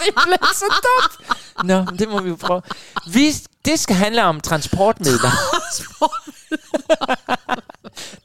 Simpelthen 0.03 0.53
så 0.53 0.65
dumt. 0.85 1.37
Nå, 1.63 1.85
det 1.99 2.09
må 2.09 2.21
vi 2.21 2.29
jo 2.29 2.35
prøve. 2.35 2.61
Vi, 3.13 3.31
det 3.65 3.79
skal 3.79 3.95
handle 3.95 4.23
om 4.23 4.41
transportmidler. 4.41 5.29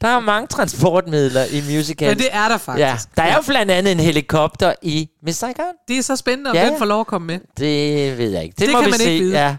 der 0.00 0.08
er 0.08 0.20
mange 0.20 0.46
transportmidler 0.46 1.44
i 1.44 1.62
musical. 1.76 2.08
Men 2.08 2.18
det 2.18 2.28
er 2.32 2.48
der 2.48 2.58
faktisk. 2.58 2.80
Ja, 2.80 2.96
der 3.16 3.22
er 3.22 3.34
jo 3.36 3.42
blandt 3.46 3.72
andet 3.72 3.92
en 3.92 4.00
helikopter 4.00 4.74
i 4.82 5.08
Mr. 5.26 5.30
Saigon. 5.32 5.64
Det 5.88 5.98
er 5.98 6.02
så 6.02 6.16
spændende, 6.16 6.50
om 6.50 6.56
Ja, 6.56 6.66
ja. 6.66 6.78
får 6.78 6.84
lov 6.84 7.00
at 7.00 7.06
komme 7.06 7.26
med. 7.26 7.38
Det 7.58 8.18
ved 8.18 8.30
jeg 8.30 8.42
ikke. 8.42 8.54
Det, 8.58 8.66
Det 8.66 8.72
må 8.72 8.78
kan 8.80 8.86
vi 8.86 8.90
man 8.90 9.00
se. 9.00 9.12
ikke 9.12 9.24
vide. 9.24 9.38
Ja. 9.38 9.56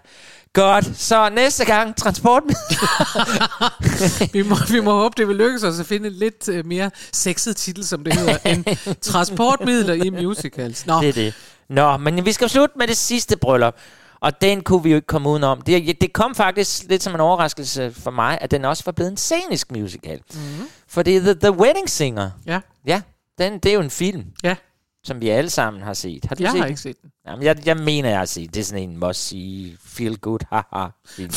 Godt, 0.54 0.98
så 0.98 1.30
næste 1.30 1.66
gang 1.66 1.96
transportmidler. 1.96 4.32
vi, 4.34 4.42
må, 4.42 4.56
vi 4.72 4.80
må 4.80 4.92
håbe, 4.92 5.14
det 5.18 5.28
vil 5.28 5.36
lykkes 5.36 5.64
os 5.64 5.80
at 5.80 5.86
finde 5.86 6.08
en 6.08 6.14
lidt 6.14 6.50
uh, 6.50 6.66
mere 6.66 6.92
sexet 7.14 7.58
titel, 7.58 7.86
som 7.86 8.04
det 8.04 8.14
hedder, 8.14 8.38
end 8.46 8.66
transportmidler 9.12 9.94
i 9.94 10.10
musicals. 10.10 10.86
Nå, 10.86 11.02
Det 11.02 11.10
er 11.10 11.14
det. 11.14 11.34
Nå, 11.70 11.98
men 11.98 12.26
vi 12.26 12.32
skal 12.32 12.50
slutte 12.50 12.78
med 12.78 12.88
det 12.88 12.98
sidste 12.98 13.38
bryllup. 13.38 13.76
Og 14.20 14.42
den 14.42 14.64
kunne 14.64 14.84
vi 14.84 14.90
jo 14.90 14.96
ikke 14.96 15.08
komme 15.08 15.30
udenom. 15.30 15.62
Det, 15.62 16.02
det 16.02 16.14
kom 16.14 16.36
faktisk 16.36 16.84
lidt 16.90 17.04
som 17.04 17.16
en 17.16 17.22
overraskelse 17.22 17.94
for 17.94 18.12
mig, 18.12 18.38
at 18.42 18.52
den 18.52 18.66
også 18.66 18.84
var 18.86 18.92
blevet 18.92 19.12
en 19.12 19.18
scenisk 19.18 19.72
musical. 19.72 20.20
Mhm. 20.34 20.68
Fordi 20.88 21.20
The, 21.20 21.34
The 21.34 21.52
Wedding 21.52 21.90
Singer, 21.90 22.30
Ja. 22.46 22.60
ja 22.86 23.02
den, 23.38 23.54
det 23.54 23.66
er 23.70 23.74
jo 23.74 23.82
en 23.82 23.90
film, 23.90 24.24
Ja. 24.44 24.56
Som 25.04 25.22
vi 25.22 25.30
alle 25.30 25.50
sammen 25.50 25.84
har 25.84 25.94
set. 25.94 26.26
Har 26.26 26.36
du 26.36 26.44
Jeg 26.44 26.52
set 26.52 26.60
har 26.60 26.66
den? 26.66 26.72
ikke 26.72 26.82
set 26.82 27.02
den. 27.02 27.10
Jamen, 27.28 27.44
jeg, 27.46 27.66
jeg 27.68 27.78
mener, 27.78 28.10
jeg 28.10 28.18
har 28.18 28.26
set. 28.26 28.54
Det 28.54 28.60
er 28.60 28.64
sådan 28.64 28.90
en 28.90 28.98
must-see, 29.00 29.78
feel-good, 29.86 30.40
haha 30.52 30.88
film. 31.08 31.32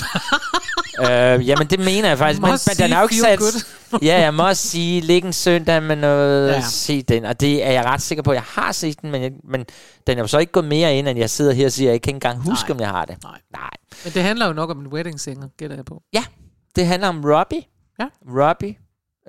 øh, 1.10 1.48
jamen, 1.48 1.66
det 1.66 1.78
mener 1.78 2.08
jeg 2.08 2.18
faktisk. 2.18 2.40
Men, 2.42 2.50
Must 2.50 2.68
men 2.68 2.76
den 2.86 2.92
er 2.92 2.98
jo 3.00 3.04
ikke 3.04 3.14
see, 3.24 3.36
sat... 3.38 3.66
feel 3.90 4.04
ja, 4.04 4.20
jeg 4.20 4.34
må 4.34 4.54
sige, 4.54 5.00
ligge 5.00 5.26
en 5.26 5.32
søndag 5.32 5.82
med 5.82 5.96
noget, 5.96 6.48
Ja. 6.48 6.60
se 6.70 7.02
den. 7.02 7.24
Og 7.24 7.40
det 7.40 7.66
er 7.66 7.70
jeg 7.70 7.84
ret 7.84 8.02
sikker 8.02 8.22
på, 8.22 8.30
at 8.30 8.34
jeg 8.34 8.42
har 8.42 8.72
set 8.72 9.00
den, 9.02 9.10
men, 9.10 9.22
jeg, 9.22 9.32
men 9.44 9.64
den 10.06 10.18
er 10.18 10.22
jo 10.22 10.26
så 10.26 10.38
ikke 10.38 10.52
gået 10.52 10.64
mere 10.66 10.96
ind, 10.98 11.08
end 11.08 11.18
jeg 11.18 11.30
sidder 11.30 11.52
her 11.52 11.66
og 11.66 11.72
siger, 11.72 11.90
at 11.90 11.92
jeg 11.92 12.02
kan 12.02 12.10
ikke 12.10 12.16
engang 12.16 12.38
huske, 12.50 12.68
Nej. 12.68 12.74
om 12.76 12.80
jeg 12.80 12.88
har 12.88 13.04
det. 13.04 13.16
Nej. 13.22 13.38
Nej. 13.52 13.70
Men 14.04 14.12
det 14.12 14.22
handler 14.22 14.46
jo 14.46 14.52
nok 14.52 14.70
om 14.70 14.78
en 14.80 14.86
wedding 14.86 15.20
singer, 15.20 15.48
gætter 15.58 15.76
jeg 15.76 15.84
på. 15.84 16.02
Ja, 16.12 16.24
det 16.76 16.86
handler 16.86 17.08
om 17.08 17.24
Robbie. 17.24 17.62
Ja. 18.00 18.06
Robbie. 18.40 18.74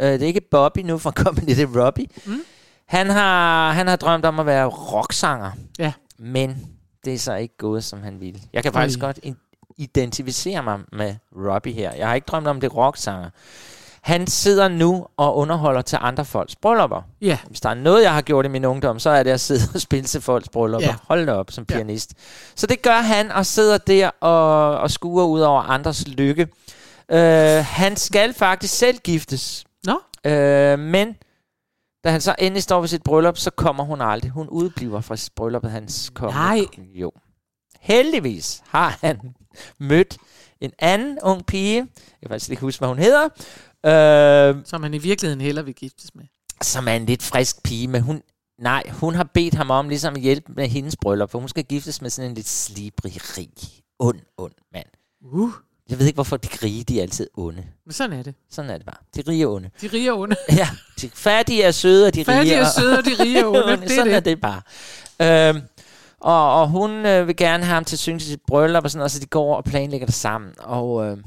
Øh, 0.02 0.08
det 0.14 0.22
er 0.22 0.28
ikke 0.28 0.42
Bobby 0.52 0.80
nu 0.80 0.98
fra 0.98 1.12
Comedy, 1.12 1.46
det 1.48 1.60
er 1.60 1.86
Robbie. 1.86 2.08
Mm. 2.26 2.42
Han, 2.88 3.10
har, 3.10 3.72
han 3.72 3.88
har 3.88 3.96
drømt 3.96 4.26
om 4.26 4.40
at 4.40 4.46
være 4.46 4.66
rocksanger. 4.66 5.52
Ja. 5.80 5.94
Men 6.20 6.68
det 7.06 7.14
er 7.14 7.18
så 7.20 7.34
ikke 7.34 7.58
gået, 7.58 7.84
som 7.84 8.04
han 8.04 8.20
ville. 8.20 8.40
Jeg 8.54 8.64
kan 8.64 8.74
faktisk 8.74 9.00
Ej. 9.00 9.06
godt 9.06 9.20
in- 9.24 9.38
identificere 9.78 10.64
mig 10.64 10.80
med 10.92 11.16
Robbie 11.36 11.74
her. 11.74 11.92
Jeg 11.94 12.08
har 12.08 12.16
ikke 12.16 12.26
drømt 12.26 12.48
om 12.48 12.60
det 12.62 12.68
er 12.72 12.74
rocksanger. 12.76 13.30
Han 14.02 14.28
sidder 14.28 14.68
nu 14.68 15.08
og 15.18 15.38
underholder 15.38 15.82
til 15.82 15.98
andre 16.02 16.26
folks 16.26 16.56
bryllupper. 16.56 17.02
Ja. 17.22 17.38
Hvis 17.48 17.62
der 17.62 17.70
er 17.70 17.74
noget, 17.74 18.04
jeg 18.04 18.14
har 18.14 18.22
gjort 18.22 18.46
i 18.46 18.50
min 18.50 18.66
ungdom, 18.66 19.00
så 19.00 19.10
er 19.10 19.24
det 19.24 19.32
at 19.32 19.40
sidde 19.40 19.62
og 19.74 19.82
spille 19.82 20.06
til 20.06 20.22
folks 20.22 20.50
bryllupper. 20.50 20.88
Ja. 20.88 20.96
Hold 21.08 21.26
da 21.26 21.34
op 21.34 21.52
som 21.52 21.66
pianist. 21.66 22.14
Så 22.56 22.68
det 22.68 22.82
gør 22.82 22.98
han 23.02 23.32
og 23.32 23.46
sidder 23.46 23.78
der 23.78 24.08
og, 24.10 24.78
og 24.80 24.92
skuer 24.92 25.24
ud 25.26 25.40
over 25.42 25.62
andres 25.62 26.08
lykke. 26.08 26.48
Øh, 27.12 27.66
han 27.66 27.96
skal 27.96 28.34
faktisk 28.34 28.74
selv 28.78 28.98
giftes. 28.98 29.66
Nå. 29.84 30.00
Øh, 30.32 30.80
men 30.80 31.16
da 32.06 32.12
han 32.12 32.22
så 32.22 32.36
endelig 32.40 32.64
står 32.64 32.80
ved 32.80 32.88
sit 32.88 33.04
bryllup, 33.04 33.38
så 33.38 33.52
kommer 33.52 33.84
hun 33.84 34.02
aldrig. 34.02 34.32
Hun 34.32 34.50
udbliver 34.50 35.02
fra 35.02 35.16
sit 35.16 35.34
bryllup, 35.36 35.66
hans 35.66 36.12
kommer. 36.16 36.34
Nej. 36.34 36.66
Jo. 36.94 37.12
Heldigvis 37.80 38.62
har 38.66 38.98
han 39.02 39.36
mødt 39.80 40.18
en 40.62 40.72
anden 40.80 41.18
ung 41.24 41.46
pige. 41.46 41.76
Jeg 41.78 41.88
kan 42.22 42.30
faktisk 42.30 42.50
ikke 42.52 42.62
huske, 42.62 42.80
hvad 42.80 42.90
hun 42.90 43.00
hedder. 43.00 43.24
Øh, 43.86 44.62
Som 44.66 44.84
han 44.84 44.94
i 44.94 44.98
virkeligheden 44.98 45.42
heller 45.42 45.62
vil 45.62 45.74
giftes 45.76 46.16
med. 46.16 46.26
som 46.62 46.88
er 46.88 46.92
en 46.94 47.06
lidt 47.06 47.24
frisk 47.24 47.64
pige, 47.64 47.88
men 47.88 48.02
hun, 48.02 48.22
nej, 48.60 48.84
hun 48.90 49.16
har 49.16 49.24
bedt 49.24 49.54
ham 49.54 49.72
om 49.72 49.90
ligesom 49.90 50.16
at 50.16 50.22
hjælpe 50.22 50.54
med 50.54 50.68
hendes 50.68 50.96
bryllup, 51.02 51.32
for 51.32 51.40
hun 51.40 51.50
skal 51.50 51.64
giftes 51.64 52.02
med 52.02 52.10
sådan 52.10 52.30
en 52.32 52.36
lidt 52.36 52.48
slibrig, 52.48 53.14
rig, 53.38 53.50
ond, 54.00 54.20
ond 54.38 54.54
mand. 54.74 54.88
Uh. 55.22 55.52
Jeg 55.90 56.00
ved 56.00 56.06
ikke, 56.06 56.16
hvorfor 56.18 56.38
de 56.38 56.48
rige, 56.64 56.84
de 56.84 56.98
er 56.98 57.02
altid 57.02 57.28
onde. 57.38 57.64
Men 57.86 57.94
sådan 57.94 58.20
er 58.20 58.24
det. 58.24 58.36
Sådan 58.52 58.72
er 58.72 58.78
det 58.78 58.86
bare. 58.86 58.96
De 59.16 59.24
rige 59.32 59.44
er 59.44 59.48
onde. 59.48 59.70
De 59.82 59.88
rige 59.88 60.14
og 60.14 60.20
onde. 60.20 60.36
Ja, 60.52 60.70
de 61.02 61.10
fattige 61.14 61.64
er 61.64 61.72
søde, 61.72 62.08
og 62.08 62.16
de 62.16 62.26
Fattige 62.26 62.54
rige 62.56 62.62
er 62.62 62.70
søde, 62.80 62.98
og 62.98 63.06
de 63.06 63.24
rige 63.24 63.40
er 63.40 63.46
onde. 63.64 63.78
Det 63.78 63.84
er 63.92 63.96
Sådan 63.96 64.08
det. 64.08 64.16
er 64.16 64.20
det 64.20 64.42
bare. 64.42 64.62
Øhm, 65.50 65.62
og, 66.20 66.62
og 66.62 66.68
hun 66.70 66.92
øh, 67.06 67.28
vil 67.28 67.36
gerne 67.36 67.64
have 67.64 67.74
ham 67.74 67.86
til 67.86 67.96
at 67.96 68.00
synge 68.00 68.20
til 68.20 68.28
sit 68.28 68.42
bryllup, 68.48 68.84
og 68.84 68.92
sådan 68.92 69.00
noget, 69.00 69.12
så 69.12 69.20
de 69.20 69.26
går 69.26 69.56
og 69.56 69.64
planlægger 69.64 70.06
det 70.08 70.16
sammen. 70.16 70.52
Og 70.60 71.06
øh, 71.06 71.18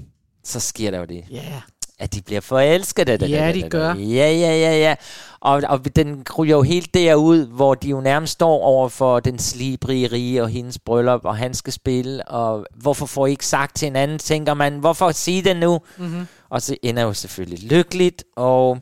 så 0.45 0.61
sker 0.61 0.91
der 0.91 0.99
jo 0.99 1.05
det. 1.05 1.25
Ja. 1.31 1.37
Yeah. 1.37 1.63
At 2.01 2.15
de 2.15 2.23
bliver 2.23 2.41
forelskede. 2.41 3.27
Ja, 3.27 3.53
de 3.53 3.71
gør. 3.71 3.95
Ja, 3.95 4.33
ja, 4.33 4.57
ja, 4.57 4.79
ja. 4.79 4.95
Og, 5.41 5.63
og 5.69 5.97
den 5.97 6.25
ryger 6.39 6.57
jo 6.57 6.63
helt 6.63 6.95
derud, 6.95 7.47
hvor 7.47 7.75
de 7.75 7.89
jo 7.89 8.01
nærmest 8.01 8.33
står 8.33 8.63
over 8.63 8.89
for 8.89 9.21
den 9.21 9.39
slibrige 9.39 10.07
rige 10.07 10.43
og 10.43 10.49
hendes 10.49 10.79
bryllup, 10.79 11.25
og 11.25 11.37
han 11.37 11.55
skal 11.55 11.73
spille, 11.73 12.29
og 12.29 12.67
hvorfor 12.75 13.07
får 13.07 13.27
I 13.27 13.31
ikke 13.31 13.47
sagt 13.47 13.77
til 13.77 13.87
hinanden, 13.87 14.19
tænker 14.19 14.55
man, 14.55 14.79
hvorfor 14.79 15.11
sige 15.11 15.43
det 15.43 15.57
nu? 15.57 15.81
Mhm. 15.99 16.27
Og 16.49 16.63
så 16.63 16.77
ender 16.83 17.03
jo 17.03 17.13
selvfølgelig 17.13 17.71
lykkeligt, 17.71 18.25
og 18.37 18.79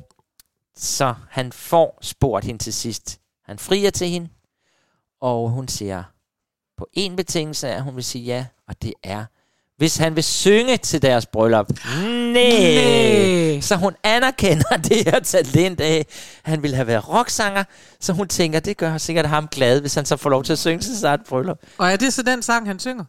så 0.77 1.15
han 1.31 1.53
får 1.53 1.99
spurgt 2.03 2.45
hende 2.45 2.63
til 2.63 2.73
sidst. 2.73 3.19
Han 3.45 3.59
frier 3.59 3.91
til 3.91 4.09
hende, 4.09 4.29
og 5.21 5.51
hun 5.51 5.69
siger, 5.69 6.03
på 6.79 6.87
en 6.93 7.17
betingelse 7.17 7.69
at 7.69 7.83
hun 7.83 7.97
vil 7.97 8.05
sige 8.05 8.25
ja, 8.25 8.47
og 8.69 8.83
det 8.83 8.93
er, 9.03 9.25
hvis 9.79 9.97
han 9.97 10.17
vil 10.17 10.25
synge 10.25 10.77
til 10.77 11.03
deres 11.03 11.27
bryllup. 11.27 11.69
Nej. 12.33 13.61
Så 13.61 13.77
hun 13.77 13.93
anerkender 14.03 14.77
det 14.89 14.97
her 15.05 15.21
talent 15.21 15.81
af, 15.81 16.07
han 16.43 16.63
ville 16.63 16.77
have 16.77 16.87
været 16.87 17.09
rocksanger, 17.09 17.65
så 18.01 18.13
hun 18.13 18.29
tænker, 18.29 18.61
det 18.61 18.77
gør 18.77 18.99
sikkert 18.99 19.27
ham 19.27 19.49
glad, 19.49 19.81
hvis 19.81 19.95
han 19.95 20.07
så 20.07 20.17
får 20.17 20.31
lov 20.31 20.45
til 20.45 20.53
at 20.53 20.59
synge 20.59 20.81
til 20.81 20.95
sit 20.97 21.05
eget 21.05 21.21
bryllup. 21.29 21.59
Og 21.79 21.93
er 21.93 21.97
det 21.97 22.13
så 22.13 22.23
den 22.23 22.43
sang, 22.43 22.67
han 22.67 22.79
synger? 22.79 23.05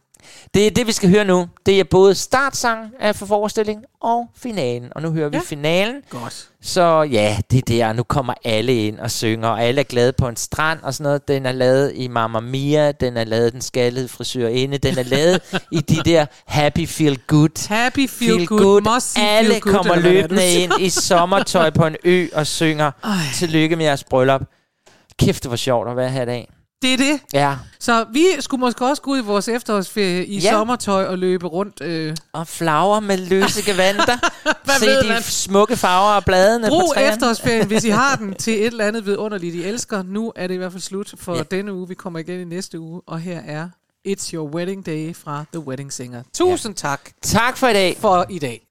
Det 0.54 0.66
er 0.66 0.70
det, 0.70 0.86
vi 0.86 0.92
skal 0.92 1.10
høre 1.10 1.24
nu. 1.24 1.46
Det 1.66 1.80
er 1.80 1.84
både 1.84 2.14
startsang 2.14 2.90
af 3.00 3.16
for 3.16 3.26
forestillingen 3.26 3.84
og 4.00 4.26
finalen. 4.36 4.88
Og 4.94 5.02
nu 5.02 5.10
hører 5.12 5.28
vi 5.28 5.36
Ja. 5.36 5.42
finalen. 5.46 6.02
Godt. 6.10 6.48
Så 6.62 7.02
ja, 7.02 7.36
det 7.50 7.58
er 7.58 7.62
der. 7.62 7.92
Nu 7.92 8.02
kommer 8.02 8.34
alle 8.44 8.86
ind 8.86 8.98
og 8.98 9.10
synger, 9.10 9.48
og 9.48 9.62
alle 9.62 9.80
er 9.80 9.84
glade 9.84 10.12
på 10.12 10.28
en 10.28 10.36
strand 10.36 10.78
og 10.82 10.94
sådan 10.94 11.04
noget. 11.04 11.28
Den 11.28 11.46
er 11.46 11.52
lavet 11.52 11.92
i 11.94 12.08
Mamma 12.08 12.40
Mia, 12.40 12.92
den 12.92 13.16
er 13.16 13.24
lavet 13.24 13.52
den 13.52 13.60
skaldede 13.60 14.08
frisør 14.08 14.48
inde, 14.48 14.78
den 14.78 14.98
er 14.98 15.02
lavet 15.02 15.40
i 15.72 15.80
de 15.80 15.96
der 16.10 16.26
happy 16.46 16.88
feel 16.88 17.18
good. 17.26 17.68
Happy 17.68 18.08
feel 18.08 18.46
good, 18.46 18.82
must 18.94 19.12
see 19.12 19.28
Alle 19.28 19.50
feel 19.50 19.60
good, 19.60 19.74
kommer 19.74 19.94
er, 19.94 20.00
løbende 20.00 20.46
ind 20.62 20.72
i 20.80 20.88
sommertøj 20.88 21.70
på 21.70 21.86
en 21.86 21.96
ø 22.04 22.26
og 22.34 22.46
synger 22.46 22.90
tillykke 23.34 23.76
med 23.76 23.84
jeres 23.84 24.04
bryllup. 24.04 24.40
Kæft, 25.18 25.42
det 25.42 25.50
var 25.50 25.56
sjovt 25.56 25.90
at 25.90 25.96
være 25.96 26.10
her 26.10 26.22
i 26.22 26.26
dag. 26.26 26.50
Det 26.82 26.92
er 26.92 26.96
det. 26.96 27.20
Ja. 27.32 27.54
Så 27.80 28.06
vi 28.12 28.26
skulle 28.40 28.60
måske 28.60 28.86
også 28.86 29.02
gå 29.02 29.10
ud 29.10 29.18
i 29.18 29.22
vores 29.22 29.48
efterårsferie 29.48 30.26
i 30.26 30.38
Ja. 30.38 30.50
sommertøj 30.50 31.04
og 31.04 31.18
løbe 31.18 31.46
rundt. 31.46 31.80
Øh. 31.80 32.16
Og 32.32 32.48
flagre 32.48 33.00
med 33.00 33.16
løse 33.18 33.62
gevanter. 33.70 34.16
Se 34.80 34.86
de 35.02 35.08
man? 35.08 35.22
smukke 35.22 35.76
farver 35.76 36.10
af 36.10 36.24
bladene 36.24 36.66
på 36.66 36.70
Brug 36.70 36.94
træerne. 36.94 37.12
efterårsferien, 37.12 37.66
hvis 37.66 37.84
I 37.84 37.88
har 37.88 38.16
den, 38.16 38.34
til 38.44 38.52
et 38.52 38.66
eller 38.66 38.84
andet 38.86 39.06
vidunderligt, 39.06 39.54
I 39.54 39.62
elsker. 39.64 40.02
Nu 40.02 40.32
er 40.36 40.46
det 40.46 40.54
i 40.54 40.56
hvert 40.58 40.72
fald 40.72 40.82
slut 40.82 41.14
for 41.16 41.36
Ja. 41.36 41.42
denne 41.42 41.72
uge. 41.74 41.88
Vi 41.88 41.94
kommer 41.94 42.18
igen 42.18 42.40
i 42.40 42.44
næste 42.44 42.80
uge, 42.80 43.00
og 43.06 43.20
her 43.20 43.40
er 43.46 43.68
It's 44.08 44.30
Your 44.34 44.54
Wedding 44.54 44.86
Day 44.86 45.14
fra 45.16 45.44
The 45.52 45.60
Wedding 45.60 45.92
Singer. 45.92 46.22
Tusind 46.34 46.74
tak 46.74 47.00
Tak 47.22 47.56
for 47.56 47.68
i 47.68 47.72
dag. 47.72 47.96
for 48.00 48.26
i 48.30 48.38
dag. 48.38 48.67